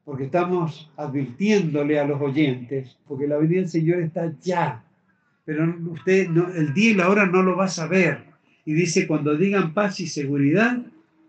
porque 0.04 0.24
estamos 0.24 0.90
advirtiéndole 0.96 2.00
a 2.00 2.04
los 2.04 2.20
oyentes, 2.20 2.98
porque 3.06 3.28
la 3.28 3.36
venida 3.36 3.60
del 3.60 3.68
Señor 3.68 4.00
está 4.00 4.32
ya, 4.40 4.82
pero 5.44 5.72
usted 5.90 6.28
el 6.56 6.74
día 6.74 6.90
y 6.90 6.94
la 6.94 7.08
hora 7.08 7.26
no 7.26 7.42
lo 7.42 7.56
va 7.56 7.66
a 7.66 7.68
saber. 7.68 8.24
Y 8.64 8.72
dice, 8.72 9.06
cuando 9.06 9.36
digan 9.36 9.74
paz 9.74 10.00
y 10.00 10.06
seguridad, 10.06 10.78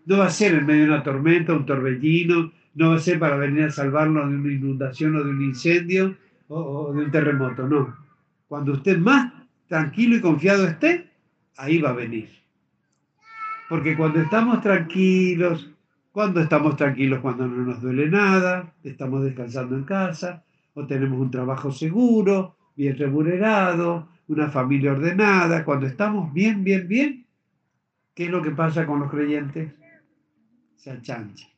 no 0.06 0.18
va 0.18 0.26
a 0.26 0.30
ser 0.30 0.54
en 0.54 0.66
medio 0.66 0.82
de 0.82 0.88
una 0.90 1.02
tormenta, 1.02 1.52
un 1.52 1.66
torbellino, 1.66 2.52
no 2.74 2.90
va 2.90 2.96
a 2.96 3.00
ser 3.00 3.18
para 3.18 3.36
venir 3.36 3.64
a 3.64 3.70
salvarnos 3.70 4.28
de 4.28 4.36
una 4.36 4.52
inundación 4.52 5.16
o 5.16 5.22
de 5.22 5.30
un 5.30 5.42
incendio 5.42 6.16
o 6.48 6.92
de 6.92 7.04
un 7.04 7.10
terremoto, 7.10 7.68
no. 7.68 7.96
Cuando 8.48 8.72
usted 8.72 8.98
más 8.98 9.32
tranquilo 9.68 10.16
y 10.16 10.20
confiado 10.20 10.66
esté, 10.66 11.08
ahí 11.56 11.78
va 11.78 11.90
a 11.90 11.94
venir. 11.94 12.43
Porque 13.68 13.96
cuando 13.96 14.20
estamos 14.20 14.60
tranquilos, 14.60 15.70
cuando 16.12 16.40
estamos 16.40 16.76
tranquilos 16.76 17.20
cuando 17.20 17.46
no 17.46 17.64
nos 17.64 17.80
duele 17.80 18.08
nada, 18.08 18.72
estamos 18.82 19.24
descansando 19.24 19.76
en 19.76 19.84
casa, 19.84 20.44
o 20.74 20.86
tenemos 20.86 21.18
un 21.20 21.30
trabajo 21.30 21.72
seguro, 21.72 22.56
bien 22.76 22.96
remunerado, 22.98 24.08
una 24.28 24.48
familia 24.48 24.92
ordenada, 24.92 25.64
cuando 25.64 25.86
estamos 25.86 26.32
bien, 26.32 26.64
bien, 26.64 26.88
bien, 26.88 27.26
¿qué 28.14 28.26
es 28.26 28.30
lo 28.30 28.42
que 28.42 28.50
pasa 28.50 28.86
con 28.86 29.00
los 29.00 29.10
creyentes? 29.10 29.72
Se 30.76 30.90
achanchan. 30.90 31.48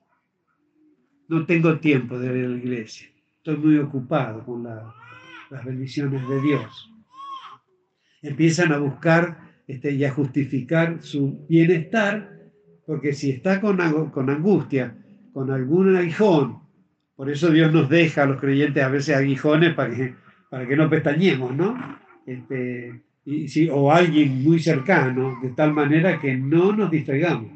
No 1.28 1.44
tengo 1.44 1.78
tiempo 1.78 2.18
de 2.18 2.38
ir 2.38 2.46
a 2.46 2.48
la 2.48 2.56
iglesia, 2.56 3.08
estoy 3.38 3.56
muy 3.56 3.78
ocupado 3.78 4.44
con 4.44 4.62
la 4.62 4.94
las 5.50 5.64
bendiciones 5.64 6.26
de 6.28 6.40
Dios. 6.40 6.92
Empiezan 8.22 8.72
a 8.72 8.78
buscar 8.78 9.45
este, 9.66 9.92
y 9.92 10.04
a 10.04 10.10
justificar 10.10 11.02
su 11.02 11.44
bienestar, 11.48 12.50
porque 12.86 13.12
si 13.12 13.30
está 13.30 13.60
con, 13.60 13.78
con 14.10 14.30
angustia, 14.30 14.96
con 15.32 15.50
algún 15.50 15.96
aguijón, 15.96 16.60
por 17.16 17.30
eso 17.30 17.50
Dios 17.50 17.72
nos 17.72 17.88
deja 17.88 18.22
a 18.22 18.26
los 18.26 18.40
creyentes 18.40 18.82
a 18.82 18.88
veces 18.88 19.16
aguijones 19.16 19.74
para 19.74 19.94
que, 19.94 20.14
para 20.50 20.66
que 20.68 20.76
no 20.76 20.88
pestañemos, 20.88 21.56
¿no? 21.56 21.76
Este, 22.26 23.02
y, 23.24 23.48
si, 23.48 23.68
o 23.70 23.90
alguien 23.90 24.42
muy 24.42 24.60
cercano, 24.60 25.38
de 25.42 25.50
tal 25.50 25.72
manera 25.72 26.20
que 26.20 26.36
no 26.36 26.72
nos 26.72 26.90
distraigamos. 26.90 27.52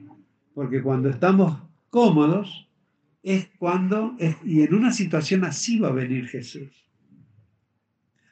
Porque 0.55 0.83
cuando 0.83 1.11
estamos 1.11 1.63
cómodos, 1.91 2.69
es 3.23 3.51
cuando, 3.59 4.17
y 4.45 4.63
en 4.63 4.75
una 4.75 4.93
situación 4.93 5.45
así 5.45 5.79
va 5.79 5.89
a 5.89 5.93
venir 5.93 6.27
Jesús. 6.27 6.71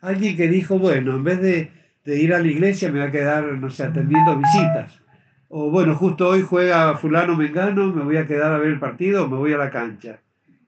Alguien 0.01 0.37
que 0.37 0.49
dijo, 0.49 0.79
bueno, 0.79 1.16
en 1.16 1.24
vez 1.24 1.41
de, 1.41 1.70
ir 2.16 2.32
a 2.32 2.38
la 2.38 2.46
iglesia 2.46 2.90
me 2.90 3.00
voy 3.00 3.09
a 3.09 3.12
quedar, 3.12 3.44
no 3.44 3.70
sé, 3.70 3.84
atendiendo 3.84 4.38
visitas. 4.38 5.00
O 5.48 5.70
bueno, 5.70 5.94
justo 5.94 6.28
hoy 6.28 6.42
juega 6.42 6.96
fulano 6.96 7.36
mengano, 7.36 7.92
me 7.92 8.04
voy 8.04 8.16
a 8.16 8.26
quedar 8.26 8.52
a 8.52 8.59
ver 8.59 8.68
el 8.68 8.78
partido 8.78 9.28
me 9.28 9.36
voy 9.36 9.52
a 9.52 9.59
la 9.59 9.70
cancha. 9.70 10.20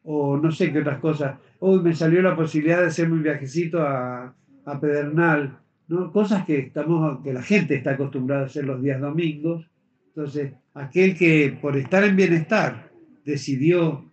o 0.02 0.36
no 0.38 0.50
sé 0.50 0.72
qué 0.72 0.80
otras 0.80 0.98
cosas. 0.98 1.36
Hoy 1.58 1.80
me 1.80 1.94
salió 1.94 2.22
la 2.22 2.34
posibilidad 2.34 2.80
de 2.80 2.86
hacerme 2.86 3.14
un 3.14 3.22
viajecito 3.22 3.82
a, 3.82 4.34
a 4.64 4.80
Pedernal, 4.80 5.58
¿no? 5.88 6.10
Cosas 6.12 6.44
que, 6.46 6.58
estamos, 6.58 7.22
que 7.22 7.32
la 7.32 7.42
gente 7.42 7.74
está 7.74 7.92
acostumbrada 7.92 8.42
a 8.42 8.46
hacer 8.46 8.64
los 8.64 8.80
días 8.80 9.00
domingos. 9.00 9.66
Entonces, 10.08 10.52
aquel 10.74 11.16
que 11.16 11.56
por 11.60 11.76
estar 11.76 12.04
en 12.04 12.16
bienestar 12.16 12.90
decidió 13.24 14.04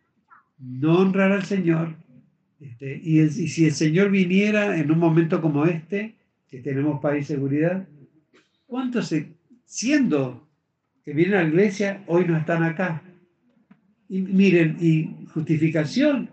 no 0.59 0.99
honrar 0.99 1.32
al 1.32 1.43
Señor, 1.43 1.95
este, 2.59 2.99
y, 3.01 3.28
si 3.30 3.65
el 3.65 3.71
Señor 3.71 4.09
viniera 4.09 4.78
en 4.78 4.91
un 4.91 4.99
momento 4.99 5.41
como 5.41 5.65
este, 5.65 6.15
que 6.50 6.60
tenemos 6.60 7.02
paz 7.02 7.18
y 7.18 7.24
seguridad, 7.24 7.88
¿cuántos 8.66 9.14
siendo 9.66 10.48
que 11.04 11.14
vienen 11.14 11.36
a 11.36 11.43
la 11.43 11.50
iglesia 11.50 12.04
hoy 12.08 12.26
no 12.26 12.38
están 12.38 12.64
acá? 12.64 13.02
Y 14.10 14.22
miren, 14.22 14.78
y 14.80 15.26
justificación 15.34 16.30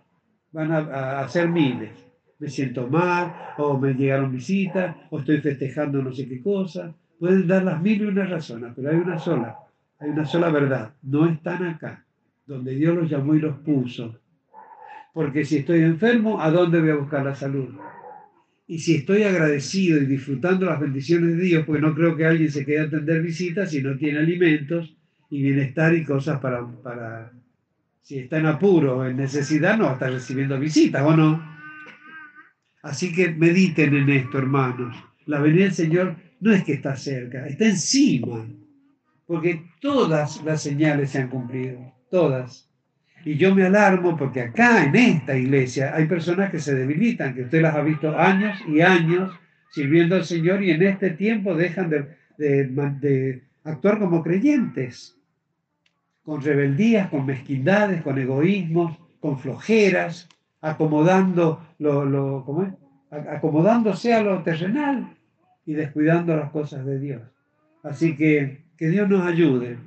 van 0.52 0.70
a, 0.70 1.20
hacer 1.20 1.48
miles. 1.48 1.90
Me 2.38 2.48
siento 2.48 2.88
mal, 2.88 3.34
o 3.58 3.78
me 3.78 3.94
llegaron 3.94 4.32
visitas, 4.32 4.96
o 5.10 5.18
estoy 5.18 5.38
festejando 5.40 6.02
no 6.02 6.12
sé 6.12 6.28
qué 6.28 6.40
cosa. 6.40 6.94
Pueden 7.18 7.46
dar 7.46 7.64
las 7.64 7.80
mil 7.80 8.02
y 8.02 8.04
una 8.04 8.26
razones, 8.26 8.72
pero 8.76 8.90
hay 8.90 8.96
una 8.96 9.18
sola, 9.18 9.56
hay 9.98 10.10
una 10.10 10.26
sola 10.26 10.50
verdad. 10.50 10.94
No 11.02 11.26
están 11.26 11.64
acá, 11.64 12.04
donde 12.46 12.74
Dios 12.74 12.94
los 12.96 13.10
llamó 13.10 13.34
y 13.34 13.40
los 13.40 13.56
puso. 13.58 14.18
Porque 15.12 15.44
si 15.44 15.58
estoy 15.58 15.82
enfermo, 15.82 16.40
¿a 16.40 16.50
dónde 16.50 16.80
voy 16.80 16.90
a 16.90 16.96
buscar 16.96 17.24
la 17.24 17.34
salud? 17.34 17.68
Y 18.66 18.78
si 18.78 18.94
estoy 18.94 19.24
agradecido 19.24 20.00
y 20.00 20.06
disfrutando 20.06 20.66
las 20.66 20.80
bendiciones 20.80 21.36
de 21.36 21.42
Dios, 21.42 21.66
porque 21.66 21.82
no 21.82 21.94
creo 21.94 22.16
que 22.16 22.24
alguien 22.24 22.50
se 22.50 22.64
quede 22.64 22.80
a 22.80 22.84
atender 22.84 23.22
visitas 23.22 23.70
si 23.70 23.82
no 23.82 23.96
tiene 23.96 24.20
alimentos 24.20 24.96
y 25.30 25.42
bienestar 25.42 25.94
y 25.94 26.04
cosas 26.04 26.40
para, 26.40 26.66
para 26.82 27.32
si 28.00 28.18
está 28.18 28.38
en 28.38 28.46
apuro, 28.46 29.06
en 29.06 29.16
necesidad, 29.16 29.76
no 29.76 29.84
va 29.84 29.90
a 29.90 29.94
estar 29.94 30.12
recibiendo 30.12 30.58
visitas, 30.58 31.02
¿o 31.02 31.16
no? 31.16 31.42
Así 32.82 33.12
que 33.14 33.30
mediten 33.30 33.94
en 33.94 34.10
esto, 34.10 34.38
hermanos. 34.38 34.94
La 35.26 35.40
venida 35.40 35.64
del 35.64 35.72
Señor 35.72 36.16
no 36.40 36.52
es 36.52 36.64
que 36.64 36.74
está 36.74 36.96
cerca, 36.96 37.46
está 37.46 37.66
encima, 37.66 38.46
porque 39.26 39.64
todas 39.80 40.42
las 40.44 40.62
señales 40.62 41.10
se 41.10 41.18
han 41.18 41.28
cumplido, 41.28 41.94
todas. 42.10 42.70
Y 43.24 43.36
yo 43.36 43.54
me 43.54 43.64
alarmo 43.64 44.16
porque 44.16 44.42
acá 44.42 44.84
en 44.84 44.94
esta 44.94 45.36
iglesia 45.36 45.94
hay 45.94 46.06
personas 46.06 46.50
que 46.50 46.60
se 46.60 46.74
debilitan, 46.74 47.34
que 47.34 47.42
usted 47.42 47.62
las 47.62 47.74
ha 47.74 47.82
visto 47.82 48.16
años 48.18 48.58
y 48.68 48.80
años 48.80 49.32
sirviendo 49.70 50.16
al 50.16 50.24
Señor 50.24 50.62
y 50.62 50.70
en 50.70 50.82
este 50.82 51.10
tiempo 51.10 51.54
dejan 51.54 51.90
de, 51.90 52.16
de 52.36 53.42
actuar 53.64 53.98
como 53.98 54.22
creyentes 54.22 55.16
con 56.22 56.42
rebeldías, 56.42 57.08
con 57.10 57.26
mezquindades, 57.26 58.02
con 58.02 58.18
egoísmos, 58.18 58.96
con 59.20 59.38
flojeras, 59.38 60.28
acomodando 60.60 61.66
lo, 61.78 62.04
lo 62.04 62.44
¿cómo 62.44 62.62
es? 62.64 62.72
acomodándose 63.10 64.12
a 64.12 64.22
lo 64.22 64.42
terrenal 64.42 65.16
y 65.66 65.74
descuidando 65.74 66.34
las 66.36 66.50
cosas 66.50 66.84
de 66.84 66.98
Dios. 66.98 67.22
Así 67.82 68.16
que 68.16 68.64
que 68.76 68.88
Dios 68.88 69.08
nos 69.08 69.26
ayude, 69.26 69.78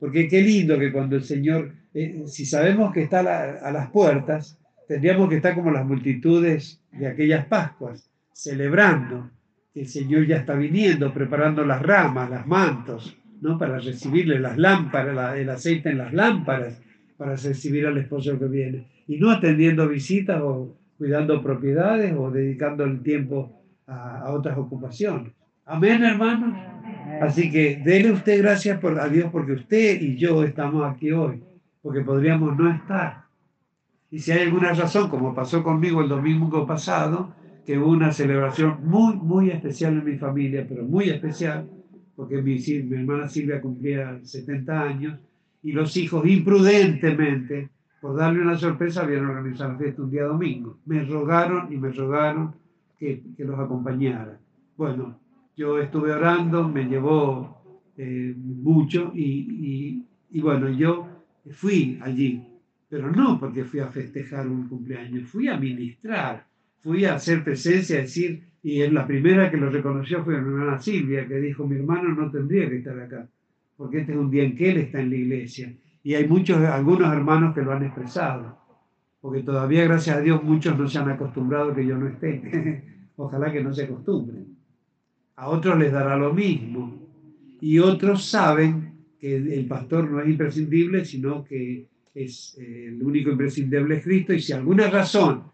porque 0.00 0.28
qué 0.28 0.42
lindo 0.42 0.78
que 0.78 0.92
cuando 0.92 1.16
el 1.16 1.24
Señor, 1.24 1.72
eh, 1.94 2.24
si 2.26 2.44
sabemos 2.44 2.92
que 2.92 3.02
está 3.02 3.20
a, 3.20 3.70
las 3.70 3.90
puertas, 3.90 4.58
tendríamos 4.88 5.28
que 5.28 5.36
estar 5.36 5.54
como 5.54 5.70
las 5.70 5.86
multitudes 5.86 6.82
de 6.90 7.06
aquellas 7.06 7.46
Pascuas, 7.46 8.10
celebrando 8.32 9.30
que 9.72 9.82
el 9.82 9.88
Señor 9.88 10.26
ya 10.26 10.36
está 10.36 10.54
viniendo, 10.54 11.14
preparando 11.14 11.64
las 11.64 11.80
ramas, 11.80 12.28
las 12.28 12.46
mantos, 12.46 13.16
¿no? 13.40 13.58
para 13.58 13.78
recibirle 13.78 14.40
las 14.40 14.58
lámparas, 14.58 15.36
el 15.36 15.48
aceite 15.48 15.90
en 15.90 15.98
las 15.98 16.12
lámparas, 16.12 16.80
para 17.16 17.36
recibir 17.36 17.86
al 17.86 17.96
esposo 17.98 18.38
que 18.38 18.46
viene. 18.46 18.88
Y 19.06 19.18
no 19.18 19.30
atendiendo 19.30 19.88
visitas 19.88 20.40
o 20.42 20.76
cuidando 20.98 21.42
propiedades 21.42 22.14
o 22.16 22.30
dedicando 22.30 22.84
el 22.84 23.02
tiempo 23.02 23.62
a, 23.86 24.32
otras 24.32 24.56
ocupaciones. 24.58 25.32
Amén, 25.64 26.02
hermanos. 26.02 26.58
Así 27.20 27.50
que 27.50 27.80
dele 27.84 28.10
usted 28.10 28.38
gracias 28.42 28.78
por, 28.80 28.98
a 28.98 29.08
Dios 29.08 29.30
porque 29.30 29.52
usted 29.52 30.00
y 30.00 30.16
yo 30.16 30.42
estamos 30.42 30.84
aquí 30.90 31.12
hoy, 31.12 31.42
porque 31.84 32.00
podríamos 32.00 32.56
no 32.56 32.70
estar. 32.70 33.26
Y 34.10 34.18
si 34.18 34.32
hay 34.32 34.44
alguna 34.44 34.72
razón, 34.72 35.10
como 35.10 35.34
pasó 35.34 35.62
conmigo 35.62 36.00
el 36.00 36.08
domingo 36.08 36.66
pasado, 36.66 37.34
que 37.66 37.78
hubo 37.78 37.90
una 37.90 38.10
celebración 38.10 38.78
muy, 38.84 39.16
muy 39.16 39.50
especial 39.50 39.92
en 39.98 40.04
mi 40.04 40.16
familia, 40.16 40.64
pero 40.66 40.82
muy 40.82 41.10
especial, 41.10 41.68
porque 42.16 42.40
mi, 42.40 42.56
mi 42.84 42.96
hermana 42.96 43.28
Silvia 43.28 43.60
cumplía 43.60 44.18
70 44.22 44.80
años, 44.80 45.20
y 45.62 45.72
los 45.72 45.94
hijos 45.98 46.26
imprudentemente, 46.26 47.68
por 48.00 48.16
darle 48.16 48.40
una 48.40 48.56
sorpresa, 48.56 49.02
habían 49.02 49.26
organizado 49.26 49.72
la 49.72 49.78
fiesta 49.78 50.02
un 50.02 50.10
día 50.10 50.24
domingo. 50.24 50.78
Me 50.86 51.04
rogaron 51.04 51.70
y 51.70 51.76
me 51.76 51.90
rogaron 51.90 52.54
que, 52.98 53.22
que 53.36 53.44
los 53.44 53.58
acompañara. 53.58 54.38
Bueno, 54.78 55.18
yo 55.54 55.78
estuve 55.78 56.12
orando, 56.12 56.66
me 56.66 56.84
llevó 56.84 57.62
eh, 57.98 58.34
mucho 58.38 59.12
y, 59.14 59.22
y, 59.22 60.06
y, 60.30 60.40
bueno, 60.40 60.70
yo 60.70 61.13
fui 61.52 61.98
allí, 62.02 62.42
pero 62.88 63.10
no 63.10 63.38
porque 63.38 63.64
fui 63.64 63.80
a 63.80 63.88
festejar 63.88 64.46
un 64.46 64.68
cumpleaños, 64.68 65.28
fui 65.28 65.48
a 65.48 65.56
ministrar, 65.56 66.46
fui 66.82 67.04
a 67.04 67.14
hacer 67.14 67.42
presencia, 67.44 67.98
a 67.98 68.02
decir, 68.02 68.42
y 68.62 68.86
la 68.88 69.06
primera 69.06 69.50
que 69.50 69.56
lo 69.56 69.70
reconoció 69.70 70.24
fue 70.24 70.40
mi 70.40 70.48
hermana 70.48 70.78
Silvia, 70.78 71.26
que 71.26 71.40
dijo, 71.40 71.66
mi 71.66 71.76
hermano 71.76 72.14
no 72.14 72.30
tendría 72.30 72.68
que 72.68 72.78
estar 72.78 72.98
acá, 72.98 73.28
porque 73.76 74.00
este 74.00 74.12
es 74.12 74.18
un 74.18 74.30
día 74.30 74.44
en 74.44 74.56
que 74.56 74.70
él 74.70 74.76
está 74.78 75.00
en 75.00 75.10
la 75.10 75.16
iglesia. 75.16 75.72
Y 76.02 76.14
hay 76.14 76.26
muchos, 76.28 76.58
algunos 76.58 77.12
hermanos 77.12 77.54
que 77.54 77.62
lo 77.62 77.72
han 77.72 77.84
expresado, 77.84 78.58
porque 79.20 79.42
todavía, 79.42 79.84
gracias 79.84 80.18
a 80.18 80.20
Dios, 80.20 80.42
muchos 80.42 80.78
no 80.78 80.86
se 80.86 80.98
han 80.98 81.08
acostumbrado 81.08 81.74
que 81.74 81.86
yo 81.86 81.96
no 81.96 82.08
esté. 82.08 82.84
Ojalá 83.16 83.50
que 83.50 83.64
no 83.64 83.72
se 83.72 83.84
acostumbren. 83.84 84.54
A 85.36 85.48
otros 85.48 85.78
les 85.78 85.90
dará 85.90 86.16
lo 86.18 86.34
mismo. 86.34 87.08
Y 87.60 87.78
otros 87.78 88.26
saben 88.26 88.93
que 89.24 89.36
el 89.36 89.66
pastor 89.66 90.10
no 90.10 90.20
es 90.20 90.28
imprescindible, 90.28 91.04
sino 91.04 91.44
que 91.44 91.86
es 92.14 92.58
eh, 92.60 92.88
el 92.88 93.02
único 93.02 93.30
imprescindible 93.30 93.96
es 93.96 94.04
Cristo. 94.04 94.34
Y 94.34 94.40
si 94.40 94.52
alguna 94.52 94.90
razón 94.90 95.44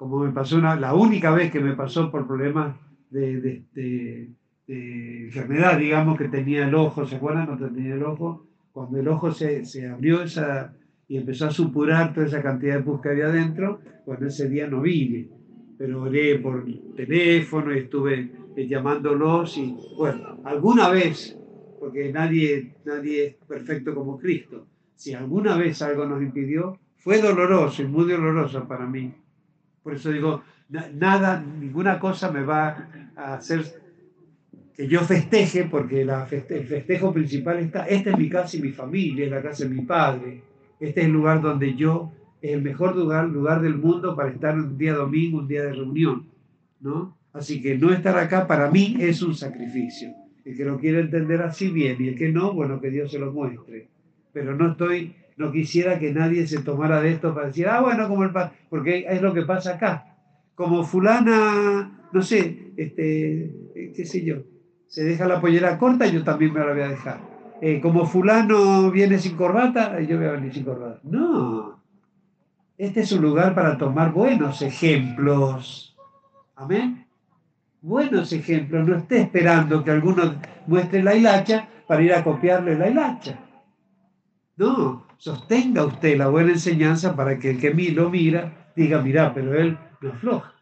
como 0.00 0.20
me 0.20 0.32
pasó 0.32 0.58
la 0.58 0.94
única 0.94 1.30
vez 1.30 1.52
que 1.52 1.60
me 1.60 1.74
pasó 1.74 2.10
por 2.10 2.26
problemas 2.26 2.74
de, 3.10 3.62
enfermedad, 4.66 5.78
digamos, 5.78 6.16
que 6.16 6.28
tenía 6.28 6.66
el 6.66 6.74
ojo, 6.74 7.04
¿se 7.04 7.16
acuerdan 7.16 7.44
cuando 7.44 7.68
tenía 7.68 7.96
el 7.96 8.02
ojo? 8.04 8.46
Cuando 8.72 8.98
el 8.98 9.06
ojo 9.08 9.30
se, 9.30 9.86
abrió 9.86 10.22
esa, 10.22 10.72
y 11.06 11.18
empezó 11.18 11.48
a 11.48 11.50
supurar 11.50 12.14
toda 12.14 12.28
esa 12.28 12.40
cantidad 12.40 12.76
de 12.76 12.82
pus 12.82 13.02
que 13.02 13.10
había 13.10 13.26
adentro, 13.26 13.82
bueno, 14.06 14.26
ese 14.26 14.48
día 14.48 14.66
no 14.68 14.80
vine, 14.80 15.28
pero 15.76 16.00
oré 16.04 16.38
por 16.38 16.64
teléfono 16.96 17.74
y 17.74 17.80
estuve 17.80 18.30
eh, 18.56 18.66
llamándolos 18.66 19.58
y, 19.58 19.76
bueno, 19.98 20.40
alguna 20.44 20.88
vez, 20.88 21.38
porque 21.80 22.12
nadie, 22.12 22.74
nadie 22.84 23.26
es 23.26 23.34
perfecto 23.48 23.94
como 23.94 24.18
Cristo, 24.18 24.66
si 24.94 25.14
alguna 25.14 25.56
vez 25.56 25.82
algo 25.82 26.04
nos 26.04 26.22
impidió, 26.22 26.78
fue 26.98 27.20
doloroso 27.20 27.82
y 27.82 27.86
muy 27.86 28.08
doloroso 28.08 28.68
para 28.68 28.86
mí 28.86 29.12
por 29.82 29.94
eso 29.94 30.10
digo, 30.10 30.42
nada, 30.68 31.40
ninguna 31.40 31.98
cosa 31.98 32.30
me 32.30 32.42
va 32.42 32.88
a 33.16 33.34
hacer 33.34 33.64
que 34.76 34.86
yo 34.88 35.00
festeje, 35.00 35.64
porque 35.64 36.04
la 36.04 36.26
el 36.30 36.66
festejo 36.66 37.12
principal 37.12 37.58
está, 37.58 37.86
esta 37.86 38.10
es 38.10 38.18
mi 38.18 38.28
casa 38.28 38.56
y 38.56 38.62
mi 38.62 38.70
familia, 38.70 39.24
es 39.24 39.30
la 39.30 39.42
casa 39.42 39.64
de 39.64 39.70
mi 39.70 39.82
padre, 39.82 40.42
este 40.78 41.00
es 41.00 41.06
el 41.06 41.12
lugar 41.12 41.40
donde 41.40 41.74
yo, 41.74 42.12
es 42.40 42.52
el 42.52 42.62
mejor 42.62 42.96
lugar, 42.96 43.28
lugar 43.28 43.60
del 43.60 43.76
mundo 43.76 44.14
para 44.16 44.30
estar 44.30 44.54
un 44.54 44.78
día 44.78 44.94
domingo, 44.94 45.38
un 45.38 45.48
día 45.48 45.62
de 45.62 45.72
reunión, 45.72 46.26
¿no? 46.80 47.16
Así 47.32 47.60
que 47.62 47.76
no 47.76 47.92
estar 47.92 48.16
acá 48.18 48.46
para 48.46 48.70
mí 48.70 48.96
es 48.98 49.22
un 49.22 49.34
sacrificio. 49.34 50.10
El 50.50 50.56
que 50.56 50.64
lo 50.64 50.78
quiere 50.78 51.00
entender 51.00 51.42
así 51.42 51.70
bien 51.70 51.96
y 52.00 52.08
el 52.08 52.16
que 52.16 52.30
no, 52.30 52.52
bueno, 52.52 52.80
que 52.80 52.90
Dios 52.90 53.12
se 53.12 53.18
lo 53.18 53.32
muestre. 53.32 53.88
Pero 54.32 54.56
no 54.56 54.72
estoy 54.72 55.14
no 55.36 55.50
quisiera 55.50 55.98
que 55.98 56.12
nadie 56.12 56.46
se 56.46 56.60
tomara 56.60 57.00
de 57.00 57.12
esto 57.12 57.34
para 57.34 57.46
decir, 57.46 57.66
ah, 57.66 57.80
bueno, 57.80 58.08
como 58.08 58.24
el 58.24 58.30
porque 58.68 59.06
es 59.08 59.22
lo 59.22 59.32
que 59.32 59.42
pasa 59.42 59.74
acá. 59.76 60.16
Como 60.54 60.84
fulana, 60.84 62.08
no 62.12 62.22
sé, 62.22 62.72
este, 62.76 63.44
eh, 63.74 63.92
qué 63.96 64.04
sé 64.04 64.22
yo, 64.22 64.42
se 64.86 65.02
deja 65.02 65.26
la 65.26 65.40
pollera 65.40 65.78
corta, 65.78 66.06
yo 66.06 66.22
también 66.24 66.52
me 66.52 66.60
la 66.60 66.72
voy 66.72 66.82
a 66.82 66.88
dejar. 66.88 67.20
Eh, 67.62 67.80
como 67.80 68.06
fulano 68.06 68.90
viene 68.90 69.18
sin 69.18 69.34
corbata, 69.34 69.98
yo 70.02 70.18
voy 70.18 70.26
a 70.26 70.32
venir 70.32 70.52
sin 70.52 70.64
corbata. 70.64 71.00
No. 71.04 71.80
Este 72.76 73.00
es 73.00 73.12
un 73.12 73.22
lugar 73.22 73.54
para 73.54 73.78
tomar 73.78 74.12
buenos 74.12 74.60
ejemplos. 74.60 75.96
Amén. 76.54 76.99
Buenos 77.82 78.32
ejemplos. 78.32 78.86
No 78.86 78.96
esté 78.96 79.22
esperando 79.22 79.82
que 79.82 79.90
alguno 79.90 80.34
muestre 80.66 81.02
la 81.02 81.14
hilacha 81.14 81.68
para 81.86 82.02
ir 82.02 82.12
a 82.12 82.22
copiarle 82.22 82.76
la 82.76 82.88
hilacha. 82.88 83.38
No, 84.56 85.06
sostenga 85.16 85.86
usted 85.86 86.18
la 86.18 86.28
buena 86.28 86.52
enseñanza 86.52 87.16
para 87.16 87.38
que 87.38 87.50
el 87.50 87.60
que 87.60 87.72
lo 87.92 88.10
mira 88.10 88.72
diga, 88.76 89.00
mira, 89.00 89.32
pero 89.32 89.58
él 89.58 89.78
no 90.02 90.10
afloja. 90.10 90.54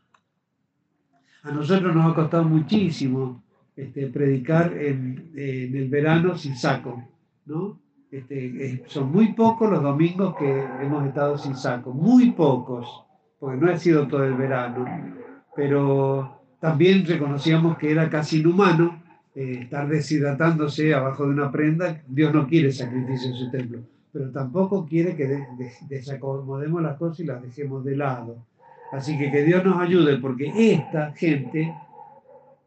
A 1.42 1.50
nosotros 1.50 1.94
nos 1.94 2.10
ha 2.10 2.14
costado 2.14 2.44
muchísimo 2.44 3.42
este, 3.74 4.06
predicar 4.06 4.72
en, 4.72 5.32
el 5.34 5.88
verano 5.88 6.36
sin 6.36 6.56
saco, 6.56 7.02
¿no? 7.46 7.80
Este, 8.10 8.84
son 8.86 9.10
muy 9.10 9.32
pocos 9.34 9.70
los 9.70 9.82
domingos 9.82 10.36
que 10.36 10.64
hemos 10.80 11.06
estado 11.06 11.36
sin 11.36 11.56
saco, 11.56 11.92
muy 11.92 12.30
pocos, 12.30 13.04
porque 13.38 13.56
no 13.56 13.70
ha 13.70 13.76
sido 13.76 14.06
todo 14.08 14.24
el 14.24 14.34
verano, 14.34 14.86
pero 15.54 16.37
también 16.60 17.06
reconocíamos 17.06 17.78
que 17.78 17.90
era 17.90 18.10
casi 18.10 18.40
inhumano 18.40 19.02
eh, 19.34 19.60
estar 19.62 19.88
deshidratándose 19.88 20.92
abajo 20.92 21.24
de 21.24 21.30
una 21.30 21.52
prenda. 21.52 22.02
Dios 22.08 22.34
no 22.34 22.46
quiere 22.48 22.72
sacrificio 22.72 23.30
en 23.30 23.36
su 23.36 23.50
templo, 23.50 23.80
pero 24.12 24.30
tampoco 24.30 24.86
quiere 24.86 25.14
que 25.14 25.46
desacomodemos 25.88 26.82
las 26.82 26.96
cosas 26.96 27.20
y 27.20 27.24
las 27.24 27.42
dejemos 27.42 27.84
de 27.84 27.96
lado. 27.96 28.36
Así 28.90 29.18
que 29.18 29.30
que 29.30 29.44
Dios 29.44 29.64
nos 29.64 29.80
ayude, 29.80 30.18
porque 30.18 30.52
esta 30.56 31.12
gente 31.12 31.72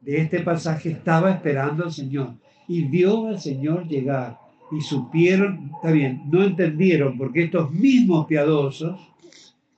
de 0.02 0.22
este 0.22 0.42
pasaje 0.42 0.92
estaba 0.92 1.32
esperando 1.32 1.84
al 1.84 1.92
Señor 1.92 2.34
y 2.68 2.84
vio 2.86 3.28
al 3.28 3.39
Señor 3.39 3.88
llegar 3.88 4.38
y 4.72 4.80
supieron, 4.82 5.72
está 5.76 5.92
bien, 5.92 6.24
no 6.32 6.44
entendieron, 6.44 7.18
porque 7.18 7.44
estos 7.44 7.72
mismos 7.72 8.26
piadosos 8.28 9.00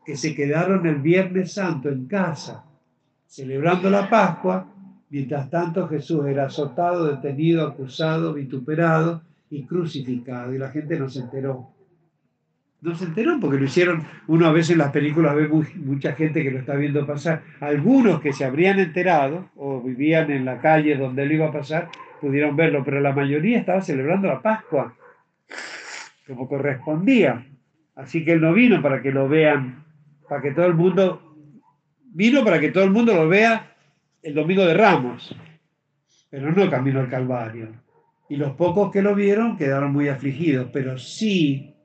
que 0.06 0.16
se 0.16 0.36
quedaron 0.36 0.86
el 0.86 0.98
Viernes 0.98 1.54
Santo 1.54 1.90
en 1.90 2.06
casa, 2.06 2.66
celebrando 3.34 3.90
la 3.90 4.12
Pascua, 4.12 4.68
mientras 5.10 5.50
tanto 5.50 5.88
Jesús 5.88 6.24
era 6.28 6.46
azotado, 6.46 7.08
detenido, 7.08 7.66
acusado, 7.66 8.36
vituperado 8.36 9.24
y 9.50 9.66
crucificado, 9.66 10.54
y 10.54 10.60
la 10.60 10.70
gente 10.70 11.00
no 11.00 11.10
se 11.10 11.22
enteró. 11.22 11.72
No 12.82 12.94
se 12.94 13.06
enteró 13.06 13.40
porque 13.42 13.58
lo 13.58 13.66
hicieron, 13.66 14.04
uno 14.28 14.46
a 14.46 14.52
veces 14.52 14.74
en 14.74 14.78
las 14.78 14.92
películas 14.92 15.36
ve 15.36 15.48
mucha 15.48 16.14
gente 16.14 16.44
que 16.44 16.52
lo 16.52 16.60
está 16.60 16.76
viendo 16.76 17.08
pasar. 17.08 17.42
Algunos 17.60 18.22
que 18.22 18.34
se 18.34 18.46
habrían 18.46 18.78
enterado 18.78 19.50
o 19.56 19.82
vivían 19.82 20.30
en 20.30 20.46
la 20.46 20.60
calle 20.60 20.96
donde 20.96 21.24
él 21.24 21.32
iba 21.32 21.48
a 21.48 21.52
pasar, 21.52 21.90
pudieron 22.22 22.56
verlo, 22.56 22.84
pero 22.86 23.02
la 23.02 23.14
mayoría 23.14 23.58
estaba 23.58 23.82
celebrando 23.82 24.28
la 24.28 24.44
Pascua, 24.44 24.94
como 26.28 26.48
correspondía. 26.48 27.48
Así 27.96 28.24
que 28.24 28.34
él 28.34 28.42
no 28.42 28.54
vino 28.54 28.80
para 28.84 29.02
que 29.02 29.12
lo 29.12 29.28
vean, 29.28 29.86
para 30.30 30.44
que 30.44 30.52
todo 30.52 30.68
el 30.68 30.76
mundo, 30.76 31.33
vino 32.14 32.44
para 32.44 32.60
que 32.60 32.72
todo 32.72 32.84
el 32.84 32.92
mundo 32.92 33.14
lo 33.14 33.28
vea 33.28 33.76
el 34.22 34.34
domingo 34.34 34.66
de 34.66 34.74
Ramos, 34.74 35.36
pero 36.30 36.52
no 36.52 36.70
camino 36.70 37.00
al 37.00 37.10
Calvario. 37.10 37.70
Y 38.30 38.38
los 38.38 38.52
pocos 38.52 38.92
que 38.92 39.02
lo 39.02 39.16
vieron 39.16 39.58
quedaron 39.58 39.92
muy 39.92 40.08
afligidos, 40.08 40.70
pero 40.72 40.98
sí, 40.98 41.76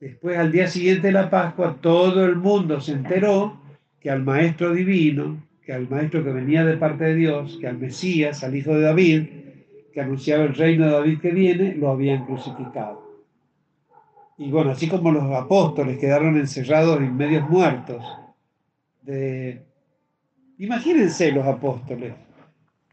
después 0.00 0.38
al 0.38 0.50
día 0.50 0.68
siguiente 0.68 1.08
de 1.08 1.12
la 1.12 1.30
Pascua, 1.30 1.76
todo 1.80 2.24
el 2.24 2.36
mundo 2.36 2.80
se 2.80 2.92
enteró 2.92 3.60
que 4.00 4.10
al 4.10 4.22
Maestro 4.22 4.72
Divino, 4.72 5.42
que 5.64 5.72
al 5.72 5.88
maestro 5.88 6.22
que 6.22 6.30
venía 6.30 6.64
de 6.64 6.76
parte 6.76 7.04
de 7.04 7.14
Dios, 7.14 7.58
que 7.60 7.66
al 7.66 7.78
Mesías, 7.78 8.44
al 8.44 8.54
hijo 8.54 8.74
de 8.74 8.82
David, 8.82 9.26
que 9.92 10.00
anunciaba 10.00 10.44
el 10.44 10.54
reino 10.54 10.84
de 10.86 10.92
David 10.92 11.20
que 11.20 11.30
viene, 11.30 11.74
lo 11.74 11.90
habían 11.90 12.26
crucificado. 12.26 13.24
Y 14.36 14.50
bueno, 14.50 14.72
así 14.72 14.88
como 14.88 15.12
los 15.12 15.32
apóstoles 15.32 15.98
quedaron 15.98 16.36
encerrados 16.36 17.00
y 17.00 17.04
medios 17.04 17.48
muertos, 17.48 18.04
imagínense 20.58 21.32
los 21.32 21.46
apóstoles, 21.46 22.12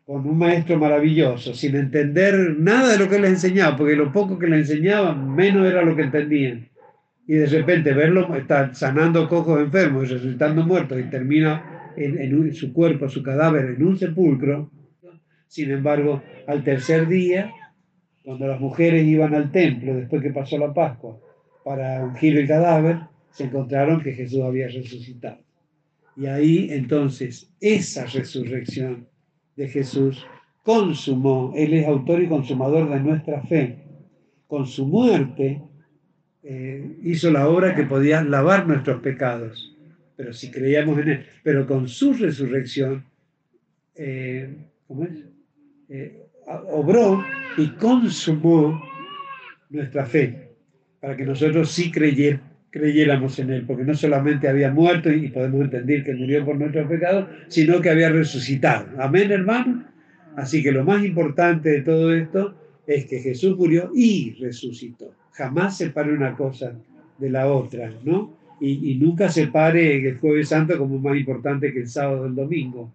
con 0.05 0.27
un 0.27 0.37
maestro 0.37 0.77
maravilloso, 0.77 1.53
sin 1.53 1.75
entender 1.75 2.55
nada 2.59 2.93
de 2.93 2.97
lo 2.97 3.09
que 3.09 3.19
les 3.19 3.31
enseñaba, 3.31 3.77
porque 3.77 3.95
lo 3.95 4.11
poco 4.11 4.37
que 4.37 4.47
les 4.47 4.69
enseñaba, 4.69 5.15
menos 5.15 5.65
era 5.65 5.83
lo 5.83 5.95
que 5.95 6.01
entendían. 6.03 6.67
Y 7.27 7.35
de 7.35 7.45
repente 7.45 7.93
verlo 7.93 8.35
estar 8.35 8.75
sanando 8.75 9.29
cojos 9.29 9.61
enfermos 9.61 10.05
y 10.05 10.13
resucitando 10.13 10.65
muertos 10.65 10.99
y 10.99 11.03
termina 11.03 11.93
en, 11.95 12.53
su 12.53 12.73
cuerpo, 12.73 13.07
su 13.07 13.23
cadáver, 13.23 13.75
en 13.77 13.85
un 13.85 13.97
sepulcro. 13.97 14.71
Sin 15.47 15.71
embargo, 15.71 16.21
al 16.47 16.63
tercer 16.63 17.07
día, 17.07 17.51
cuando 18.23 18.47
las 18.47 18.59
mujeres 18.59 19.05
iban 19.05 19.33
al 19.33 19.51
templo, 19.51 19.95
después 19.95 20.21
que 20.21 20.31
pasó 20.31 20.57
la 20.57 20.73
Pascua, 20.73 21.19
para 21.63 22.03
ungir 22.03 22.37
el 22.37 22.47
cadáver, 22.47 22.99
se 23.31 23.45
encontraron 23.45 24.01
que 24.01 24.13
Jesús 24.13 24.41
había 24.41 24.67
resucitado. 24.67 25.39
Y 26.21 26.27
ahí 26.27 26.67
entonces 26.71 27.51
esa 27.59 28.05
resurrección 28.05 29.07
de 29.55 29.67
Jesús 29.67 30.25
consumó, 30.63 31.53
Él 31.55 31.73
es 31.73 31.87
autor 31.87 32.21
y 32.21 32.27
consumador 32.27 32.89
de 32.89 32.99
nuestra 32.99 33.41
fe. 33.41 33.79
Con 34.47 34.67
su 34.67 34.85
muerte 34.85 35.61
eh, 36.43 36.97
hizo 37.03 37.31
la 37.31 37.49
obra 37.49 37.75
que 37.75 37.83
podía 37.83 38.23
lavar 38.23 38.67
nuestros 38.67 39.01
pecados 39.01 39.71
pero 40.21 40.33
si 40.33 40.51
creíamos 40.51 40.99
en 40.99 41.09
Él, 41.09 41.25
pero 41.41 41.65
con 41.65 41.87
su 41.87 42.13
resurrección, 42.13 43.03
eh, 43.95 44.55
¿cómo 44.85 45.05
es? 45.05 45.25
Eh, 45.89 46.27
obró 46.69 47.25
y 47.57 47.69
consumó 47.69 48.79
nuestra 49.71 50.05
fe, 50.05 50.51
para 50.99 51.17
que 51.17 51.25
nosotros 51.25 51.71
sí 51.71 51.89
creyéramos 51.91 52.50
en 52.73 53.49
Él, 53.51 53.63
porque 53.67 53.83
no 53.83 53.93
solamente 53.93 54.47
había 54.47 54.71
muerto 54.71 55.11
y 55.11 55.27
podemos 55.27 55.61
entender 55.61 56.03
que 56.03 56.13
murió 56.13 56.45
por 56.45 56.57
nuestros 56.57 56.87
pecados, 56.87 57.27
sino 57.47 57.81
que 57.81 57.89
había 57.89 58.09
resucitado. 58.09 58.87
Amén, 58.97 59.31
hermano. 59.31 59.85
Así 60.37 60.63
que 60.63 60.71
lo 60.71 60.83
más 60.83 61.03
importante 61.03 61.69
de 61.69 61.81
todo 61.81 62.13
esto 62.13 62.55
es 62.87 63.05
que 63.05 63.19
Jesús 63.19 63.57
murió 63.57 63.91
y 63.93 64.37
resucitó. 64.39 65.13
Jamás 65.33 65.77
separe 65.77 66.13
una 66.13 66.35
cosa 66.35 66.73
de 67.17 67.29
la 67.29 67.47
otra, 67.47 67.91
¿no? 68.03 68.41
y, 68.61 68.95
nunca 68.95 69.29
se 69.29 69.47
pare 69.47 70.07
el 70.07 70.17
jueves 70.19 70.49
santo 70.49 70.77
como 70.77 70.99
más 70.99 71.17
importante 71.17 71.73
que 71.73 71.79
el 71.79 71.87
sábado 71.87 72.21
o 72.21 72.25
el 72.27 72.35
domingo, 72.35 72.93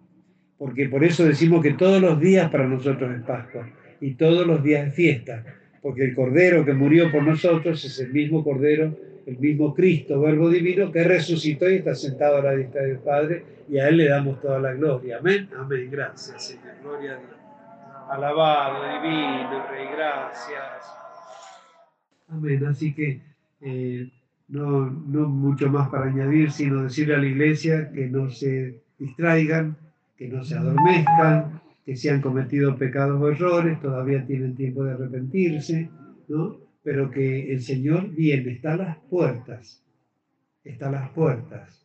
porque 0.59 0.89
por 0.89 1.03
eso 1.03 1.25
decimos 1.25 1.63
que 1.63 1.73
todos 1.73 2.01
los 2.01 2.21
días 2.21 2.51
para 2.51 2.69
nosotros 2.69 3.13
es 3.15 3.23
Pascua 3.23 3.69
y 4.01 4.13
todos 4.13 4.47
los 4.47 4.63
días 4.63 4.89
es 4.89 4.95
fiesta, 4.95 5.45
porque 5.83 6.05
el 6.05 6.15
Cordero 6.15 6.65
que 6.65 6.73
murió 6.73 7.11
por 7.11 7.25
nosotros 7.25 7.85
es 7.85 7.99
el 7.99 8.13
mismo 8.13 8.45
Cordero, 8.45 8.97
el 9.27 9.39
mismo 9.39 9.75
Cristo, 9.75 10.21
Verbo 10.21 10.49
Divino, 10.49 10.91
que 10.91 11.05
resucitó 11.05 11.69
y 11.69 11.77
está 11.77 11.95
sentado 11.95 12.39
a 12.39 12.43
la 12.43 12.53
diestra 12.53 12.83
del 12.83 12.99
Padre 13.01 13.45
y 13.69 13.79
a 13.79 13.89
Él 13.89 13.99
le 13.99 14.09
damos 14.09 14.41
toda 14.41 14.59
la 14.61 14.73
gloria. 14.73 15.19
Amén, 15.19 15.49
amén, 15.59 15.91
gracias 15.91 16.47
Señor, 16.47 16.75
gloria 16.83 17.13
a 17.13 17.17
Dios. 17.17 17.31
Alabado, 18.09 19.03
divino, 19.03 19.67
Rey, 19.69 19.89
gracias. 19.95 20.97
Amén, 22.29 22.67
así 22.67 22.95
que... 22.95 23.21
Eh, 23.61 24.09
no, 24.49 24.91
no 24.91 25.29
mucho 25.29 25.69
más 25.69 25.89
para 25.89 26.07
añadir, 26.07 26.53
sino 26.53 26.85
decirle 26.85 27.15
a 27.15 27.19
la 27.19 27.27
iglesia 27.27 27.91
que 27.93 28.07
no 28.07 28.31
se 28.31 28.81
distraigan, 28.99 29.77
que 30.17 30.29
no 30.29 30.45
se 30.45 30.57
adormezcan, 30.57 31.61
que 31.85 31.97
si 31.97 32.09
han 32.09 32.21
cometido 32.21 32.77
pecados 32.77 33.21
o 33.21 33.29
errores, 33.29 33.81
todavía 33.81 34.25
tienen 34.27 34.55
tiempo 34.55 34.85
de 34.85 34.93
arrepentirse, 34.93 35.91
¿no? 36.29 36.59
Pero 36.87 37.11
que 37.11 37.53
el 37.53 37.63
Señor 37.63 38.15
viene, 38.15 38.53
está 38.53 38.75
a 38.75 38.77
las 38.77 38.97
puertas, 39.11 39.83
está 40.63 40.87
a 40.87 40.93
las 40.93 41.11
puertas. 41.11 41.85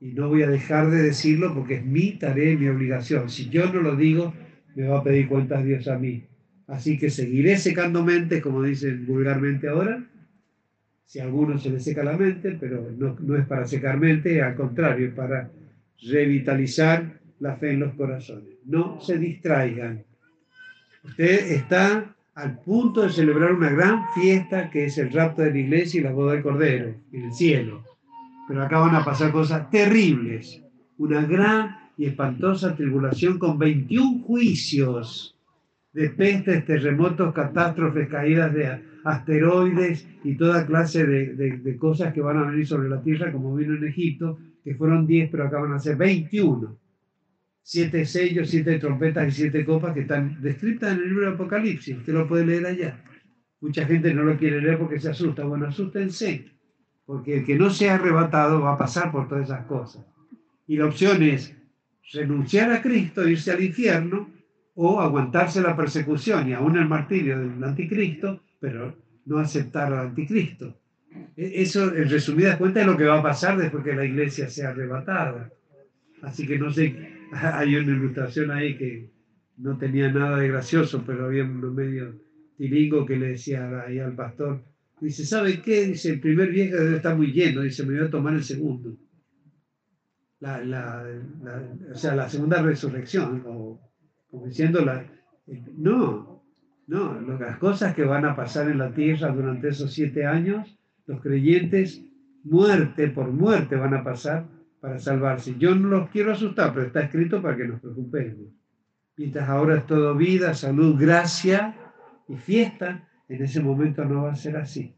Y 0.00 0.08
no 0.08 0.28
voy 0.28 0.42
a 0.42 0.48
dejar 0.48 0.90
de 0.90 1.02
decirlo 1.02 1.54
porque 1.54 1.74
es 1.74 1.84
mi 1.84 2.18
tarea 2.18 2.50
y 2.50 2.56
mi 2.56 2.66
obligación. 2.66 3.30
Si 3.30 3.48
yo 3.48 3.72
no 3.72 3.80
lo 3.80 3.94
digo, 3.94 4.34
me 4.74 4.88
va 4.88 4.98
a 4.98 5.04
pedir 5.04 5.28
cuentas 5.28 5.64
Dios 5.64 5.86
a 5.86 6.00
mí. 6.00 6.24
Así 6.66 6.98
que 6.98 7.10
seguiré 7.10 7.58
secando 7.58 8.02
mente, 8.02 8.42
como 8.42 8.60
dicen 8.64 9.06
vulgarmente 9.06 9.68
ahora, 9.68 10.04
si 11.04 11.20
a 11.20 11.22
alguno 11.22 11.56
se 11.56 11.70
le 11.70 11.78
seca 11.78 12.02
la 12.02 12.16
mente, 12.16 12.56
pero 12.58 12.90
no, 12.90 13.16
no 13.20 13.36
es 13.36 13.46
para 13.46 13.68
secar 13.68 14.00
mente, 14.00 14.42
al 14.42 14.56
contrario, 14.56 15.06
es 15.06 15.14
para 15.14 15.48
revitalizar 16.10 17.20
la 17.38 17.54
fe 17.54 17.70
en 17.70 17.78
los 17.78 17.94
corazones. 17.94 18.54
No 18.64 19.00
se 19.00 19.16
distraigan. 19.16 20.02
Usted 21.04 21.52
está 21.52 22.13
al 22.34 22.58
punto 22.60 23.02
de 23.02 23.10
celebrar 23.10 23.52
una 23.52 23.70
gran 23.70 24.12
fiesta 24.12 24.70
que 24.70 24.86
es 24.86 24.98
el 24.98 25.12
rapto 25.12 25.42
de 25.42 25.52
la 25.52 25.58
iglesia 25.58 26.00
y 26.00 26.04
la 26.04 26.12
boda 26.12 26.32
del 26.32 26.42
Cordero 26.42 26.94
en 27.12 27.24
el 27.24 27.32
cielo. 27.32 27.84
Pero 28.48 28.62
acá 28.62 28.78
van 28.78 28.96
a 28.96 29.04
pasar 29.04 29.32
cosas 29.32 29.70
terribles. 29.70 30.62
Una 30.98 31.22
gran 31.22 31.76
y 31.96 32.06
espantosa 32.06 32.74
tribulación 32.74 33.38
con 33.38 33.58
21 33.58 34.24
juicios 34.24 35.36
de 35.92 36.10
pestes, 36.10 36.66
terremotos, 36.66 37.32
catástrofes, 37.32 38.08
caídas 38.08 38.52
de 38.52 38.82
asteroides 39.04 40.08
y 40.24 40.34
toda 40.34 40.66
clase 40.66 41.06
de, 41.06 41.76
cosas 41.78 42.12
que 42.12 42.20
van 42.20 42.38
a 42.38 42.50
venir 42.50 42.66
sobre 42.66 42.88
la 42.88 43.00
Tierra, 43.00 43.30
como 43.30 43.54
vino 43.54 43.74
en 43.74 43.86
Egipto, 43.86 44.38
que 44.64 44.74
fueron 44.74 45.06
10, 45.06 45.30
pero 45.30 45.44
acaban 45.44 45.72
a 45.72 45.78
ser 45.78 45.96
21. 45.96 46.76
Siete 47.66 48.04
sellos, 48.04 48.50
siete 48.50 48.78
trompetas 48.78 49.26
y 49.26 49.30
siete 49.30 49.64
copas 49.64 49.94
que 49.94 50.00
están 50.00 50.38
descritas 50.42 50.92
en 50.92 50.98
el 50.98 51.08
libro 51.08 51.30
de 51.30 51.34
Apocalipsis. 51.34 51.96
Usted 51.96 52.12
lo 52.12 52.28
puede 52.28 52.44
leer 52.44 52.66
allá. 52.66 53.02
Mucha 53.62 53.86
gente 53.86 54.12
no 54.12 54.22
lo 54.22 54.36
quiere 54.36 54.60
leer 54.60 54.78
porque 54.78 55.00
se 55.00 55.08
asusta. 55.08 55.44
Bueno, 55.44 55.68
asústense, 55.68 56.44
porque 57.06 57.38
el 57.38 57.46
que 57.46 57.56
no 57.56 57.70
sea 57.70 57.94
arrebatado 57.94 58.60
va 58.60 58.74
a 58.74 58.78
pasar 58.78 59.10
por 59.10 59.28
todas 59.28 59.46
esas 59.46 59.64
cosas. 59.64 60.04
Y 60.66 60.76
la 60.76 60.84
opción 60.84 61.22
es 61.22 61.56
renunciar 62.12 62.70
a 62.70 62.82
Cristo, 62.82 63.26
irse 63.26 63.50
al 63.50 63.64
infierno, 63.64 64.30
o 64.74 65.00
aguantarse 65.00 65.62
la 65.62 65.74
persecución 65.74 66.48
y 66.48 66.52
aún 66.52 66.76
el 66.76 66.86
martirio 66.86 67.38
del 67.38 67.64
anticristo, 67.64 68.42
pero 68.60 68.94
no 69.24 69.38
aceptar 69.38 69.90
al 69.90 70.08
anticristo. 70.08 70.78
E-, 71.34 71.62
eso, 71.62 71.94
en 71.94 72.10
resumidas 72.10 72.58
cuentas, 72.58 72.82
es 72.82 72.88
lo 72.88 72.96
que 72.98 73.04
va 73.04 73.20
a 73.20 73.22
pasar 73.22 73.56
después 73.56 73.82
que 73.82 73.94
la 73.94 74.04
iglesia 74.04 74.50
sea 74.50 74.68
arrebatada. 74.68 75.50
Así 76.20 76.46
que 76.46 76.58
no 76.58 76.70
sé, 76.70 77.13
hay 77.32 77.76
una 77.76 77.92
ilustración 77.92 78.50
ahí 78.50 78.76
que 78.76 79.10
no 79.56 79.78
tenía 79.78 80.10
nada 80.12 80.38
de 80.38 80.48
gracioso, 80.48 81.02
pero 81.06 81.26
había 81.26 81.44
uno 81.44 81.72
medio 81.72 82.20
tilingo 82.56 83.04
que 83.06 83.16
le 83.16 83.28
decía 83.28 83.84
ahí 83.86 83.98
al 83.98 84.14
pastor, 84.14 84.64
dice, 85.00 85.24
¿sabe 85.24 85.60
qué? 85.60 85.86
Dice, 85.86 86.10
el 86.10 86.20
primer 86.20 86.50
viaje 86.50 86.74
debe 86.74 86.96
estar 86.96 87.16
muy 87.16 87.32
lleno, 87.32 87.62
dice, 87.62 87.84
me 87.84 87.98
voy 87.98 88.06
a 88.06 88.10
tomar 88.10 88.34
el 88.34 88.44
segundo. 88.44 88.96
La, 90.40 91.04
o 91.90 91.96
sea, 91.96 92.14
la 92.14 92.28
segunda 92.28 92.60
resurrección, 92.62 93.42
o 93.46 93.80
como 94.30 94.46
diciendo, 94.46 94.84
la, 94.84 95.06
no, 95.76 96.44
no, 96.86 97.20
las 97.38 97.58
cosas 97.58 97.94
que 97.94 98.04
van 98.04 98.26
a 98.26 98.36
pasar 98.36 98.70
en 98.70 98.78
la 98.78 98.92
tierra 98.92 99.28
durante 99.28 99.68
esos 99.68 99.92
siete 99.92 100.26
años, 100.26 100.78
los 101.06 101.20
creyentes, 101.22 102.02
muerte 102.42 103.08
por 103.08 103.32
muerte 103.32 103.76
van 103.76 103.94
a 103.94 104.04
pasar 104.04 104.46
para 104.84 104.98
salvarse. 104.98 105.54
Yo 105.56 105.74
no 105.74 105.88
los 105.88 106.10
quiero 106.10 106.32
asustar, 106.32 106.74
pero 106.74 106.88
está 106.88 107.00
escrito 107.00 107.40
para 107.40 107.56
que 107.56 107.66
nos 107.66 107.80
preocupemos. 107.80 108.50
Mientras 109.16 109.48
ahora 109.48 109.78
es 109.78 109.86
todo 109.86 110.14
vida, 110.14 110.52
salud, 110.52 111.00
gracia 111.00 111.74
y 112.28 112.36
fiesta, 112.36 113.08
en 113.26 113.42
ese 113.42 113.62
momento 113.62 114.04
no 114.04 114.24
va 114.24 114.32
a 114.32 114.36
ser 114.36 114.58
así. 114.58 114.94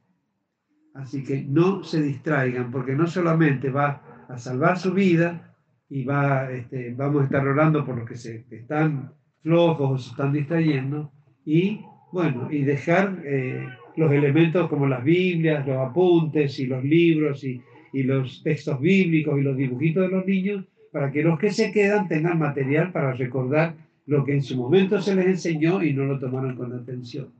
Así 0.93 1.23
que 1.23 1.45
no 1.45 1.85
se 1.85 2.03
distraigan, 2.03 2.73
porque 2.73 2.97
no 2.97 3.07
solamente 3.07 3.71
va 3.71 4.27
a 4.29 4.37
salvar 4.39 4.77
su 4.77 4.93
vida 4.93 5.55
y 5.89 6.05
va, 6.05 6.51
este, 6.51 6.93
vamos 6.93 7.23
a 7.23 7.25
estar 7.27 7.47
orando 7.47 7.87
por 7.87 7.97
los 7.97 8.09
que, 8.09 8.17
se, 8.17 8.45
están 8.51 9.13
flojos 9.41 9.91
o 9.93 9.99
se 9.99 10.11
están 10.11 10.33
distrayendo, 10.33 11.13
y 11.45 11.81
bueno, 12.11 12.51
y 12.51 12.65
dejar 12.65 13.23
eh, 13.25 13.69
los 13.95 14.11
elementos 14.11 14.69
como 14.69 14.89
las 14.89 15.05
Biblias, 15.05 15.65
los 15.65 15.77
apuntes 15.77 16.59
y 16.59 16.67
los 16.67 16.83
libros 16.83 17.45
y 17.45 17.63
y 17.97 18.03
los 18.03 18.43
textos 18.43 18.79
bíblicos 18.79 19.39
y 19.39 19.43
los 19.43 19.57
dibujitos 19.57 20.03
de 20.03 20.15
los 20.15 20.27
niños 20.27 20.67
para 20.93 21.11
que 21.11 21.23
los 21.23 21.39
que 21.39 21.51
se 21.51 21.73
quedan 21.73 22.09
tengan 22.09 22.39
material 22.39 22.93
para 22.93 23.15
recordar 23.15 23.75
lo 24.05 24.23
que 24.23 24.35
en 24.35 24.43
su 24.43 24.55
momento 24.55 25.01
se 25.01 25.15
les 25.15 25.27
enseñó 25.27 25.83
y 25.83 25.95
no 25.95 26.05
lo 26.05 26.19
tomaron 26.19 26.57
con 26.57 26.75
atención. 26.75 27.33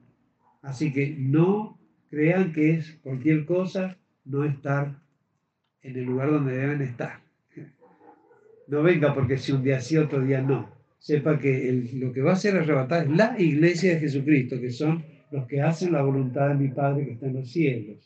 Así 0.63 0.95
que 0.95 1.15
no 1.19 1.79
crean 2.09 2.55
que 2.55 2.71
es 2.71 2.99
cualquier 3.03 3.45
cosa 3.45 3.99
no 4.25 4.45
estar 4.45 4.95
en 5.83 5.97
el 5.97 6.05
lugar 6.05 6.31
donde 6.31 6.57
deben 6.57 6.81
estar. 6.81 7.21
No 8.67 8.83
venga 8.83 9.13
porque 9.13 9.37
si 9.37 9.53
un 9.53 9.63
día 9.63 9.79
sí, 9.83 9.99
otro 9.99 10.23
día 10.23 10.41
no. 10.41 10.71
Sepa 10.99 11.39
que 11.39 11.87
lo 11.97 12.15
que 12.15 12.23
va 12.23 12.33
a 12.33 12.37
ser 12.37 12.57
arrebatar 12.57 13.05
es 13.05 13.11
la 13.11 13.39
iglesia 13.39 13.93
de 13.93 14.01
Jesucristo, 14.01 14.59
que 14.59 14.71
son 14.71 15.05
los 15.31 15.47
que 15.47 15.61
hacen 15.61 15.93
la 15.93 16.01
voluntad 16.01 16.49
de 16.49 16.55
mi 16.55 16.69
Padre 16.69 17.05
que 17.05 17.13
está 17.13 17.27
en 17.27 17.35
los 17.35 17.51
cielos 17.51 18.06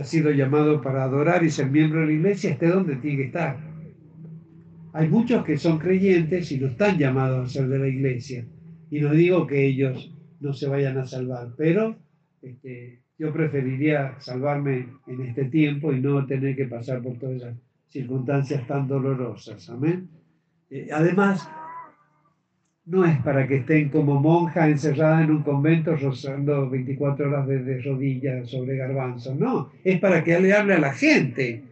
ha 0.00 0.04
sido 0.04 0.30
llamado 0.30 0.80
para 0.80 1.04
adorar 1.04 1.44
y 1.44 1.50
ser 1.50 1.70
miembro 1.70 2.00
de 2.00 2.06
la 2.06 2.12
iglesia, 2.12 2.50
esté 2.50 2.68
donde 2.68 2.96
tiene 2.96 3.16
que 3.18 3.24
estar. 3.24 3.58
Hay 4.92 5.08
muchos 5.08 5.44
que 5.44 5.58
son 5.58 5.78
creyentes 5.78 6.50
y 6.52 6.58
no 6.58 6.68
están 6.68 6.98
llamados 6.98 7.46
a 7.46 7.52
ser 7.52 7.68
de 7.68 7.78
la 7.78 7.88
iglesia. 7.88 8.46
Y 8.90 9.00
no 9.00 9.12
digo 9.12 9.46
que 9.46 9.66
ellos 9.66 10.12
no 10.40 10.52
se 10.52 10.68
vayan 10.68 10.98
a 10.98 11.06
salvar, 11.06 11.52
pero 11.56 11.96
este, 12.42 13.00
yo 13.18 13.32
preferiría 13.32 14.18
salvarme 14.20 14.88
en 15.06 15.20
este 15.22 15.46
tiempo 15.46 15.92
y 15.92 16.00
no 16.00 16.26
tener 16.26 16.56
que 16.56 16.66
pasar 16.66 17.02
por 17.02 17.18
todas 17.18 17.36
esas 17.36 17.56
circunstancias 17.88 18.66
tan 18.66 18.86
dolorosas. 18.86 19.68
Amén. 19.70 20.08
Eh, 20.70 20.88
además, 20.92 21.48
no 22.86 23.04
es 23.04 23.18
para 23.22 23.46
que 23.48 23.56
estén 23.56 23.88
como 23.88 24.20
monja 24.20 24.68
encerrada 24.68 25.24
en 25.24 25.30
un 25.30 25.42
convento 25.42 25.96
rozando 25.96 26.70
24 26.70 27.28
horas 27.28 27.46
de, 27.48 27.82
rodillas 27.82 28.48
sobre 28.48 28.76
garbanzo, 28.76 29.34
no, 29.34 29.72
es 29.82 29.98
para 29.98 30.22
que 30.22 30.38
le 30.38 30.52
hable 30.52 30.74
a 30.74 30.78
la 30.78 30.92
gente, 30.92 31.64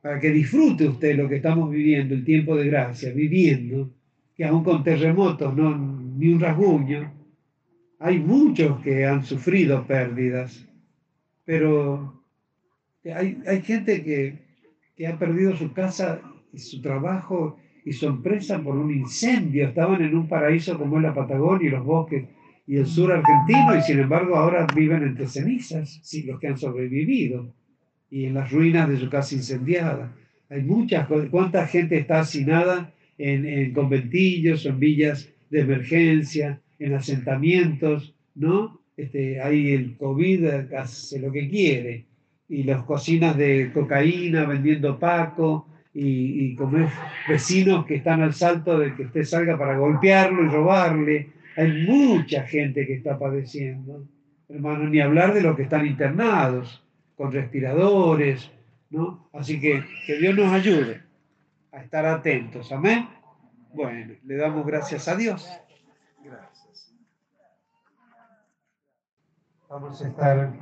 para 0.00 0.20
que 0.20 0.30
disfrute 0.30 0.88
usted 0.88 1.16
lo 1.16 1.28
que 1.28 1.36
estamos 1.36 1.68
viviendo, 1.70 2.14
el 2.14 2.24
tiempo 2.24 2.56
de 2.56 2.66
gracia, 2.66 3.12
viviendo, 3.12 3.90
que 4.36 4.44
aún 4.44 4.62
con 4.62 4.84
terremotos, 4.84 5.54
no, 5.56 5.76
ni 6.16 6.28
un 6.28 6.40
rasguño, 6.40 7.12
hay 7.98 8.20
muchos 8.20 8.80
que 8.82 9.04
han 9.04 9.24
sufrido 9.24 9.84
pérdidas, 9.84 10.64
pero 11.44 12.22
hay, 13.04 13.42
hay 13.48 13.62
gente 13.62 14.04
que, 14.04 14.38
que 14.94 15.08
ha 15.08 15.18
perdido 15.18 15.56
su 15.56 15.72
casa 15.72 16.20
y 16.52 16.58
su 16.58 16.80
trabajo 16.80 17.58
y 17.86 17.92
sorpresa 17.92 18.60
por 18.62 18.76
un 18.76 18.90
incendio. 18.90 19.68
Estaban 19.68 20.02
en 20.02 20.14
un 20.14 20.28
paraíso 20.28 20.76
como 20.76 20.96
es 20.96 21.04
la 21.04 21.14
Patagonia 21.14 21.68
y 21.68 21.70
los 21.70 21.84
bosques 21.84 22.24
y 22.66 22.76
el 22.76 22.86
sur 22.86 23.12
argentino 23.12 23.76
y 23.76 23.80
sin 23.82 24.00
embargo 24.00 24.34
ahora 24.34 24.66
viven 24.74 25.04
entre 25.04 25.28
cenizas, 25.28 26.00
sí, 26.02 26.24
los 26.24 26.40
que 26.40 26.48
han 26.48 26.58
sobrevivido 26.58 27.54
y 28.10 28.24
en 28.24 28.34
las 28.34 28.50
ruinas 28.50 28.88
de 28.88 28.98
su 28.98 29.08
casa 29.08 29.36
incendiada. 29.36 30.12
Hay 30.50 30.62
muchas 30.62 31.06
cosas. 31.06 31.28
¿Cuánta 31.30 31.66
gente 31.68 31.96
está 31.96 32.20
hacinada 32.20 32.92
en, 33.18 33.46
en 33.46 33.72
conventillos, 33.72 34.66
en 34.66 34.80
villas 34.80 35.28
de 35.50 35.60
emergencia, 35.60 36.60
en 36.80 36.94
asentamientos, 36.94 38.14
¿no? 38.34 38.80
Este, 38.96 39.40
ahí 39.40 39.70
el 39.72 39.96
COVID 39.96 40.44
hace 40.74 41.20
lo 41.20 41.30
que 41.30 41.48
quiere. 41.48 42.06
Y 42.48 42.64
las 42.64 42.82
cocinas 42.82 43.36
de 43.36 43.70
cocaína 43.72 44.44
vendiendo 44.44 44.98
paco, 44.98 45.68
y, 45.98 46.54
como 46.56 46.90
vecinos 47.26 47.86
que 47.86 47.94
están 47.96 48.22
al 48.22 48.34
salto 48.34 48.78
de 48.78 48.94
que 48.94 49.04
usted 49.04 49.24
salga 49.24 49.56
para 49.56 49.78
golpearlo 49.78 50.44
y 50.44 50.48
robarle. 50.48 51.30
Hay 51.56 51.86
mucha 51.86 52.42
gente 52.42 52.86
que 52.86 52.94
está 52.94 53.18
padeciendo, 53.18 54.06
hermano, 54.46 54.90
ni 54.90 55.00
hablar 55.00 55.32
de 55.32 55.40
los 55.40 55.56
que 55.56 55.62
están 55.62 55.86
internados 55.86 56.84
con 57.16 57.32
respiradores, 57.32 58.50
¿no? 58.90 59.30
Así 59.32 59.58
que 59.58 59.82
que 60.06 60.18
Dios 60.18 60.36
nos 60.36 60.52
ayude 60.52 61.00
a 61.72 61.78
estar 61.78 62.04
atentos, 62.04 62.70
amén. 62.72 63.08
Bueno, 63.72 64.14
le 64.22 64.36
damos 64.36 64.66
gracias 64.66 65.08
a 65.08 65.16
Dios. 65.16 65.48
Gracias. 66.22 66.94
Vamos 69.70 70.02
a 70.02 70.08
estar 70.08 70.52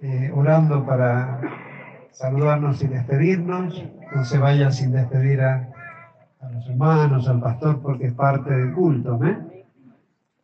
eh, 0.00 0.30
orando 0.32 0.86
para 0.86 1.67
saludarnos 2.12 2.82
y 2.82 2.88
despedirnos 2.88 3.84
no 4.14 4.24
se 4.24 4.38
vaya 4.38 4.70
sin 4.70 4.92
despedir 4.92 5.40
a, 5.40 5.68
los 6.52 6.68
hermanos, 6.68 7.28
al 7.28 7.40
pastor, 7.40 7.80
porque 7.82 8.06
es 8.06 8.12
parte 8.14 8.50
del 8.50 8.72
culto. 8.72 9.18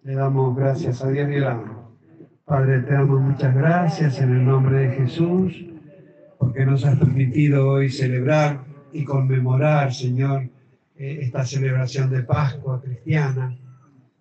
Le 0.02 0.14
damos 0.14 0.56
gracias 0.56 1.02
a 1.02 1.08
Dios 1.08 1.30
y 1.30 1.36
oramos. 1.36 1.70
Padre, 2.44 2.80
te 2.80 2.92
damos 2.92 3.20
muchas 3.20 3.54
gracias 3.54 4.20
en 4.20 4.32
el 4.32 4.44
nombre 4.44 4.80
de 4.80 4.96
Jesús, 4.96 5.64
porque 6.38 6.66
nos 6.66 6.84
has 6.84 6.98
permitido 6.98 7.68
hoy 7.68 7.90
celebrar 7.90 8.60
y 8.92 9.04
conmemorar, 9.04 9.94
Señor, 9.94 10.42
eh, 10.96 11.20
esta 11.22 11.46
celebración 11.46 12.10
de 12.10 12.22
Pascua 12.22 12.82
cristiana, 12.82 13.56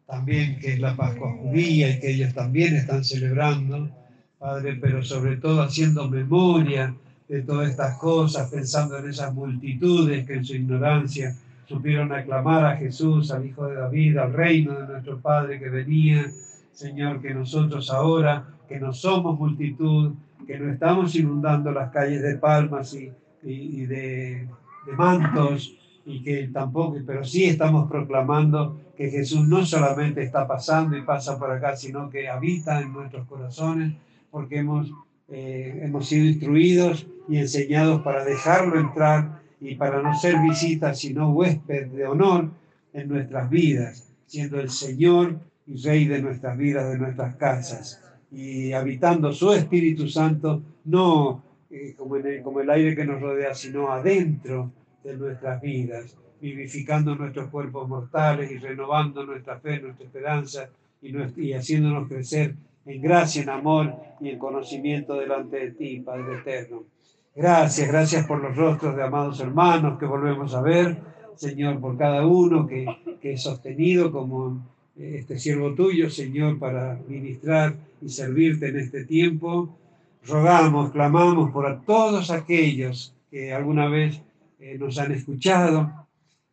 también 0.07 0.57
que 0.59 0.73
es 0.73 0.79
la 0.79 0.95
Pascua 0.95 1.33
judía 1.33 1.89
y 1.89 1.99
que 1.99 2.11
ellos 2.11 2.33
también 2.33 2.75
están 2.75 3.03
celebrando, 3.03 3.89
Padre, 4.39 4.77
pero 4.81 5.03
sobre 5.03 5.35
todo 5.37 5.61
haciendo 5.61 6.09
memoria 6.09 6.95
de 7.33 7.41
todas 7.41 7.71
estas 7.71 7.97
cosas, 7.97 8.47
pensando 8.51 8.95
en 8.99 9.09
esas 9.09 9.33
multitudes 9.33 10.23
que 10.27 10.35
en 10.35 10.45
su 10.45 10.53
ignorancia 10.53 11.35
supieron 11.65 12.11
aclamar 12.11 12.63
a 12.63 12.77
Jesús, 12.77 13.31
al 13.31 13.43
Hijo 13.43 13.65
de 13.65 13.73
David, 13.73 14.17
al 14.17 14.33
reino 14.33 14.79
de 14.79 14.85
nuestro 14.85 15.19
Padre 15.19 15.57
que 15.57 15.67
venía. 15.67 16.29
Señor, 16.73 17.23
que 17.23 17.33
nosotros 17.33 17.89
ahora, 17.89 18.45
que 18.69 18.79
no 18.79 18.93
somos 18.93 19.39
multitud, 19.39 20.13
que 20.45 20.59
no 20.59 20.71
estamos 20.71 21.15
inundando 21.15 21.71
las 21.71 21.89
calles 21.89 22.21
de 22.21 22.35
palmas 22.37 22.93
y, 22.93 23.11
y, 23.41 23.85
de, 23.87 24.47
de 24.85 24.91
mantos, 24.95 25.75
y 26.05 26.21
que 26.21 26.49
tampoco, 26.49 26.97
pero 27.03 27.23
sí 27.23 27.45
estamos 27.45 27.89
proclamando 27.89 28.79
que 28.95 29.09
Jesús 29.09 29.47
no 29.47 29.65
solamente 29.65 30.21
está 30.21 30.47
pasando 30.47 30.95
y 30.95 31.01
pasa 31.01 31.39
por 31.39 31.49
acá, 31.49 31.75
sino 31.75 32.11
que 32.11 32.29
habita 32.29 32.79
en 32.79 32.93
nuestros 32.93 33.25
corazones, 33.25 33.93
porque 34.29 34.59
hemos 34.59 34.91
eh, 35.29 35.79
hemos 35.81 36.07
sido 36.07 36.25
instruidos 36.25 37.07
y 37.27 37.37
enseñados 37.37 38.01
para 38.01 38.23
dejarlo 38.23 38.79
entrar 38.79 39.41
y 39.59 39.75
para 39.75 40.01
no 40.01 40.17
ser 40.17 40.35
visitas, 40.41 40.99
sino 40.99 41.31
huésped 41.31 41.87
de 41.87 42.05
honor 42.05 42.51
en 42.93 43.07
nuestras 43.07 43.49
vidas, 43.49 44.09
siendo 44.25 44.59
el 44.59 44.69
Señor 44.69 45.39
y 45.65 45.81
Rey 45.81 46.05
de 46.05 46.21
nuestras 46.21 46.57
vidas, 46.57 46.91
de 46.91 46.97
nuestras 46.97 47.35
casas, 47.35 48.01
y 48.31 48.73
habitando 48.73 49.31
su 49.31 49.53
Espíritu 49.53 50.07
Santo, 50.09 50.61
no 50.85 51.43
eh, 51.69 51.93
como, 51.97 52.17
el, 52.17 52.41
como 52.41 52.59
el 52.59 52.69
aire 52.69 52.95
que 52.95 53.05
nos 53.05 53.21
rodea, 53.21 53.55
sino 53.55 53.91
adentro 53.91 54.71
de 55.03 55.15
nuestras 55.15 55.61
vidas, 55.61 56.17
vivificando 56.41 57.15
nuestros 57.15 57.49
cuerpos 57.49 57.87
mortales 57.87 58.51
y 58.51 58.57
renovando 58.57 59.25
nuestra 59.25 59.59
fe, 59.59 59.79
nuestra 59.79 60.05
esperanza 60.05 60.69
y, 61.01 61.13
y 61.41 61.53
haciéndonos 61.53 62.07
crecer 62.07 62.55
en 62.85 63.01
gracia, 63.01 63.43
en 63.43 63.49
amor 63.49 63.95
y 64.19 64.29
en 64.29 64.39
conocimiento 64.39 65.15
delante 65.15 65.57
de 65.57 65.71
ti, 65.71 65.99
Padre 65.99 66.39
eterno. 66.39 66.83
Gracias, 67.35 67.87
gracias 67.87 68.27
por 68.27 68.39
los 68.43 68.55
rostros 68.55 68.95
de 68.95 69.01
amados 69.01 69.39
hermanos 69.39 69.97
que 69.97 70.05
volvemos 70.05 70.53
a 70.53 70.61
ver, 70.61 70.97
Señor, 71.35 71.79
por 71.79 71.97
cada 71.97 72.27
uno 72.27 72.67
que, 72.67 72.85
que 73.19 73.33
es 73.33 73.41
sostenido 73.41 74.11
como 74.11 74.63
este 74.95 75.39
siervo 75.39 75.73
tuyo, 75.73 76.11
Señor, 76.11 76.59
para 76.59 76.99
ministrar 77.07 77.75
y 78.03 78.09
servirte 78.09 78.67
en 78.67 78.77
este 78.77 79.05
tiempo. 79.05 79.75
Rogamos, 80.27 80.91
clamamos 80.91 81.49
por 81.49 81.83
todos 81.85 82.29
aquellos 82.29 83.15
que 83.31 83.51
alguna 83.51 83.87
vez 83.87 84.21
eh, 84.59 84.77
nos 84.77 84.99
han 84.99 85.11
escuchado, 85.11 85.91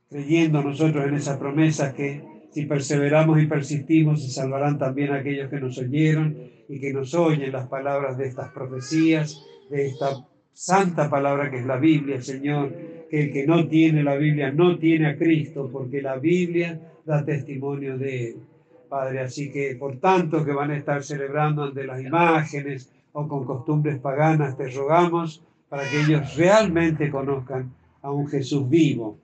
creyendo 0.09 0.62
nosotros 0.62 1.07
en 1.07 1.14
esa 1.14 1.39
promesa 1.39 1.93
que 1.93 2.24
Si 2.53 2.64
perseveramos 2.66 3.41
y 3.41 3.47
persistimos, 3.47 4.24
se 4.24 4.31
salvarán 4.31 4.76
también 4.76 5.12
aquellos 5.12 5.49
que 5.51 5.61
nos 5.61 5.78
oyeron 5.78 6.37
y 6.68 6.81
que 6.81 6.93
nos 6.93 7.14
oyen 7.14 7.53
las 7.53 7.68
palabras 7.68 8.16
de 8.16 8.26
estas 8.26 8.51
profecías, 8.51 9.41
de 9.70 9.87
esta 9.87 10.26
santa 10.53 11.09
palabra 11.09 11.51
que 11.51 11.59
es 11.59 11.66
la 11.66 11.76
Biblia, 11.76 12.20
Señor, 12.20 12.72
que 13.11 13.24
el 13.24 13.32
que 13.32 13.46
no 13.46 13.66
tiene 13.68 14.03
la 14.03 14.16
Biblia 14.16 14.53
no 14.53 14.78
tiene 14.78 15.09
a 15.09 15.16
Cristo, 15.16 15.68
porque 15.72 16.03
la 16.03 16.16
Biblia 16.16 16.80
da 17.05 17.24
testimonio 17.24 17.98
de 17.98 18.28
él. 18.28 18.36
Padre, 18.88 19.20
así 19.20 19.51
que 19.53 19.76
por 19.76 19.98
tanto 19.98 20.44
que 20.44 20.53
van 20.53 20.72
a 20.72 20.76
estar 20.76 21.03
celebrando 21.03 21.64
ante 21.64 21.84
las 21.84 22.03
imágenes 22.03 22.90
o 23.12 23.26
con 23.28 23.44
costumbres 23.44 23.98
paganas, 23.98 24.57
te 24.57 24.68
rogamos 24.68 25.42
para 25.68 25.88
que 25.88 26.01
ellos 26.01 26.36
realmente 26.36 27.11
conozcan 27.11 27.72
a 28.03 28.11
un 28.11 28.26
Jesús 28.26 28.68
vivo, 28.68 29.18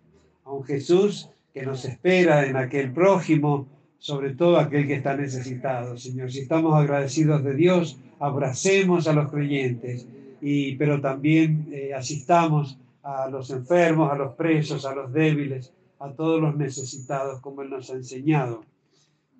a 0.44 0.52
un 0.52 0.64
Jesús 0.64 1.28
que 1.52 1.64
nos 1.64 1.84
espera 1.84 2.46
en 2.46 2.56
aquel 2.56 2.92
prójimo, 2.92 3.66
sobre 3.98 4.34
todo 4.34 4.58
aquel 4.58 4.86
que 4.86 4.94
está 4.94 5.16
necesitado, 5.16 5.96
Señor. 5.96 6.30
Si 6.30 6.40
estamos 6.40 6.74
agradecidos 6.74 7.42
de 7.42 7.54
Dios, 7.54 7.98
abracemos 8.20 9.08
a 9.08 9.14
los 9.14 9.30
creyentes, 9.30 10.06
y, 10.40 10.76
pero 10.76 11.00
también 11.00 11.68
eh, 11.72 11.94
asistamos 11.94 12.78
a 13.02 13.28
los 13.28 13.50
enfermos, 13.50 14.10
a 14.10 14.16
los 14.16 14.34
presos, 14.34 14.84
a 14.84 14.94
los 14.94 15.12
débiles, 15.12 15.72
a 16.00 16.10
todos 16.10 16.40
los 16.40 16.56
necesitados, 16.56 17.40
como 17.40 17.62
Él 17.62 17.70
nos 17.70 17.90
ha 17.90 17.94
enseñado. 17.94 18.64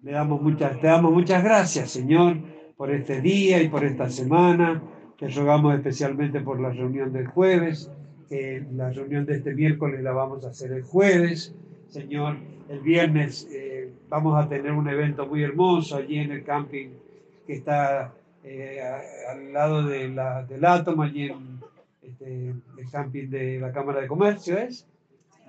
Le 0.03 0.13
damos 0.13 0.41
muchas, 0.41 0.81
te 0.81 0.87
damos 0.87 1.13
muchas 1.13 1.43
gracias, 1.43 1.91
Señor, 1.91 2.39
por 2.77 2.91
este 2.91 3.21
día 3.21 3.63
y 3.63 3.69
por 3.69 3.85
esta 3.85 4.09
semana. 4.09 4.83
Te 5.19 5.29
rogamos 5.29 5.75
especialmente 5.75 6.41
por 6.41 6.61
la 6.61 6.71
reunión 6.71 7.13
del 7.13 7.27
jueves, 7.27 7.91
que 8.29 8.65
la 8.75 8.91
reunión 8.91 9.25
de 9.27 9.37
este 9.37 9.55
miércoles 9.55 10.03
la 10.03 10.13
vamos 10.13 10.45
a 10.45 10.51
hacer 10.51 10.73
el 10.73 10.83
jueves. 10.83 11.55
Señor, 11.89 12.37
el 12.69 12.81
viernes 12.81 13.49
eh, 13.51 13.91
vamos 14.09 14.37
a 14.37 14.49
tener 14.49 14.73
un 14.73 14.89
evento 14.89 15.27
muy 15.27 15.43
hermoso 15.43 15.97
allí 15.97 16.19
en 16.19 16.33
el 16.33 16.45
camping 16.45 16.89
que 17.47 17.55
está 17.55 18.13
eh, 18.49 18.81
al 19.29 19.53
lado 19.53 19.83
de 19.83 20.09
la, 20.09 20.45
del 20.45 20.65
átomo, 20.65 21.03
allí 21.03 21.25
en 21.25 21.61
este, 22.01 22.51
el 22.51 22.91
camping 22.93 23.29
de 23.29 23.59
la 23.59 23.73
Cámara 23.73 24.01
de 24.01 24.07
Comercio, 24.07 24.57
¿es? 24.57 24.87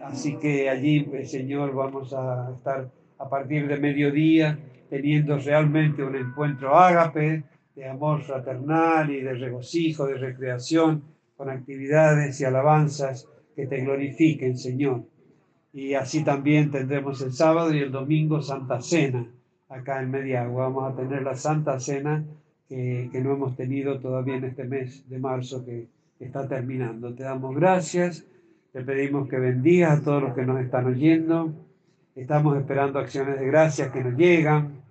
Así 0.01 0.35
que 0.37 0.67
allí, 0.67 1.07
el 1.13 1.27
Señor, 1.27 1.75
vamos 1.75 2.11
a 2.13 2.51
estar 2.55 2.89
a 3.19 3.29
partir 3.29 3.67
de 3.67 3.77
mediodía 3.77 4.57
teniendo 4.89 5.37
realmente 5.37 6.03
un 6.03 6.15
encuentro 6.15 6.75
ágape 6.75 7.43
de 7.75 7.87
amor 7.87 8.23
fraternal 8.23 9.11
y 9.11 9.21
de 9.21 9.33
regocijo, 9.33 10.07
de 10.07 10.15
recreación, 10.15 11.03
con 11.35 11.51
actividades 11.51 12.41
y 12.41 12.45
alabanzas 12.45 13.27
que 13.55 13.67
te 13.67 13.81
glorifiquen, 13.81 14.57
Señor. 14.57 15.03
Y 15.71 15.93
así 15.93 16.23
también 16.23 16.71
tendremos 16.71 17.21
el 17.21 17.33
sábado 17.33 17.71
y 17.73 17.79
el 17.79 17.91
domingo 17.91 18.41
Santa 18.41 18.81
Cena 18.81 19.27
acá 19.69 20.01
en 20.01 20.09
Mediagua. 20.09 20.63
Vamos 20.63 20.91
a 20.91 20.95
tener 20.95 21.21
la 21.21 21.35
Santa 21.35 21.79
Cena 21.79 22.23
que, 22.67 23.09
que 23.11 23.21
no 23.21 23.33
hemos 23.33 23.55
tenido 23.55 23.99
todavía 23.99 24.35
en 24.35 24.45
este 24.45 24.65
mes 24.65 25.07
de 25.09 25.19
marzo 25.19 25.65
que 25.65 25.87
está 26.19 26.47
terminando. 26.47 27.13
Te 27.13 27.23
damos 27.23 27.55
gracias, 27.55 28.25
te 28.73 28.83
pedimos 28.83 29.27
que 29.29 29.37
bendigas 29.37 29.99
a 29.99 30.03
todos 30.03 30.23
los 30.23 30.33
que 30.33 30.45
nos 30.45 30.59
están 30.61 30.85
oyendo. 30.85 31.53
Estamos 32.15 32.57
esperando 32.57 32.99
acciones 32.99 33.39
de 33.39 33.45
gracias 33.45 33.91
que 33.91 34.03
nos 34.03 34.17
llegan. 34.17 34.81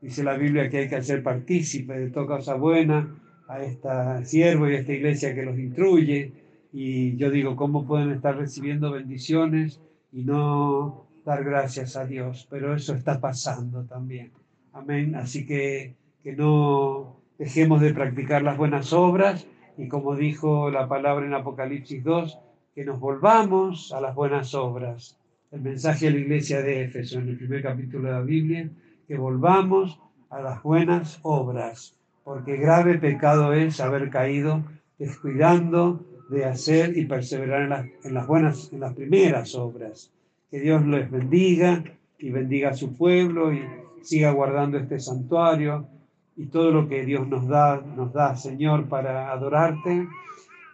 Dice 0.00 0.22
la 0.22 0.36
Biblia 0.36 0.70
que 0.70 0.78
hay 0.78 0.88
que 0.88 0.96
hacer 0.96 1.22
partícipe 1.22 1.98
de 1.98 2.10
toda 2.10 2.26
cosa 2.26 2.54
buena 2.54 3.16
a 3.48 3.62
esta 3.62 4.24
siervo 4.24 4.68
y 4.68 4.76
a 4.76 4.80
esta 4.80 4.92
iglesia 4.92 5.34
que 5.34 5.44
los 5.44 5.58
instruye. 5.58 6.32
Y 6.72 7.16
yo 7.16 7.30
digo, 7.30 7.56
¿cómo 7.56 7.86
pueden 7.86 8.10
estar 8.10 8.36
recibiendo 8.36 8.92
bendiciones 8.92 9.80
y 10.12 10.22
no 10.22 11.06
dar 11.24 11.42
gracias 11.42 11.96
a 11.96 12.06
Dios? 12.06 12.46
Pero 12.48 12.74
eso 12.74 12.94
está 12.94 13.20
pasando 13.20 13.84
también. 13.84 14.30
Amén. 14.72 15.16
Así 15.16 15.44
que 15.46 15.94
que 16.22 16.32
no 16.34 17.17
dejemos 17.38 17.80
de 17.80 17.94
practicar 17.94 18.42
las 18.42 18.56
buenas 18.58 18.92
obras 18.92 19.46
y 19.76 19.86
como 19.86 20.16
dijo 20.16 20.70
la 20.70 20.88
palabra 20.88 21.24
en 21.24 21.34
Apocalipsis 21.34 22.02
2, 22.02 22.38
que 22.74 22.84
nos 22.84 22.98
volvamos 22.98 23.92
a 23.92 24.00
las 24.00 24.14
buenas 24.14 24.54
obras. 24.54 25.16
El 25.52 25.62
mensaje 25.62 26.08
a 26.08 26.10
la 26.10 26.18
iglesia 26.18 26.60
de 26.62 26.82
Éfeso 26.82 27.20
en 27.20 27.28
el 27.28 27.38
primer 27.38 27.62
capítulo 27.62 28.08
de 28.08 28.14
la 28.14 28.20
Biblia, 28.20 28.68
que 29.06 29.16
volvamos 29.16 30.00
a 30.30 30.42
las 30.42 30.62
buenas 30.64 31.20
obras, 31.22 31.96
porque 32.24 32.56
grave 32.56 32.98
pecado 32.98 33.52
es 33.52 33.80
haber 33.80 34.10
caído 34.10 34.64
descuidando 34.98 36.04
de 36.28 36.44
hacer 36.44 36.98
y 36.98 37.06
perseverar 37.06 37.62
en 37.62 37.68
las, 37.70 37.86
en 38.04 38.14
las 38.14 38.26
buenas, 38.26 38.72
en 38.72 38.80
las 38.80 38.94
primeras 38.94 39.54
obras. 39.54 40.10
Que 40.50 40.58
Dios 40.58 40.84
les 40.84 41.08
bendiga 41.08 41.84
y 42.18 42.30
bendiga 42.30 42.70
a 42.70 42.74
su 42.74 42.96
pueblo 42.96 43.52
y 43.52 43.62
siga 44.02 44.32
guardando 44.32 44.76
este 44.76 44.98
santuario 44.98 45.86
y 46.38 46.46
todo 46.46 46.70
lo 46.70 46.88
que 46.88 47.04
Dios 47.04 47.26
nos 47.26 47.48
da, 47.48 47.82
nos 47.96 48.12
da, 48.12 48.36
Señor, 48.36 48.88
para 48.88 49.32
adorarte. 49.32 50.06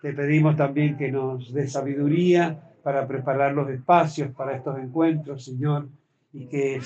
Te 0.03 0.13
pedimos 0.13 0.57
también 0.57 0.99
que 0.99 1.11
nos 1.11 1.55
dé 1.55 1.67
sabiduría 1.67 2.61
para 2.83 3.09
preparar 3.09 3.55
los 3.55 3.71
espacios 3.71 4.31
para 4.33 4.55
estos 4.55 4.79
encuentros, 4.79 5.43
Señor, 5.43 5.89
y 6.35 6.47
que 6.47 6.83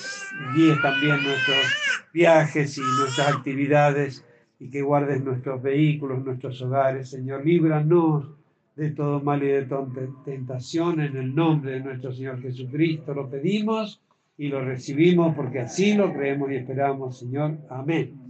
guíes 0.54 0.80
también 0.80 1.16
nuestros 1.24 2.06
viajes 2.14 2.78
y 2.78 2.82
nuestras 3.00 3.34
actividades 3.34 4.24
y 4.60 4.70
que 4.70 4.80
guardes 4.80 5.24
nuestros 5.24 5.60
vehículos, 5.60 6.24
nuestros 6.24 6.62
hogares, 6.62 7.10
Señor. 7.10 7.44
Líbranos 7.44 8.28
de 8.76 8.90
todo 8.90 9.20
mal 9.20 9.42
y 9.42 9.48
de 9.48 9.62
toda 9.64 9.88
tentación 10.24 11.00
en 11.00 11.16
el 11.16 11.34
nombre 11.34 11.72
de 11.72 11.80
nuestro 11.80 12.12
Señor 12.12 12.40
Jesucristo. 12.40 13.12
Lo 13.12 13.28
pedimos 13.28 14.00
y 14.36 14.46
lo 14.46 14.64
recibimos 14.64 15.34
porque 15.34 15.58
así 15.58 15.94
lo 15.94 16.12
creemos 16.12 16.52
y 16.52 16.54
esperamos, 16.54 17.18
Señor. 17.18 17.58
Amén. 17.68 18.27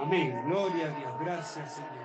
Amén. 0.00 0.42
Gloria 0.46 0.86
a 0.86 0.90
Dios. 0.90 1.12
Gracias, 1.20 1.72
Señor. 1.72 1.99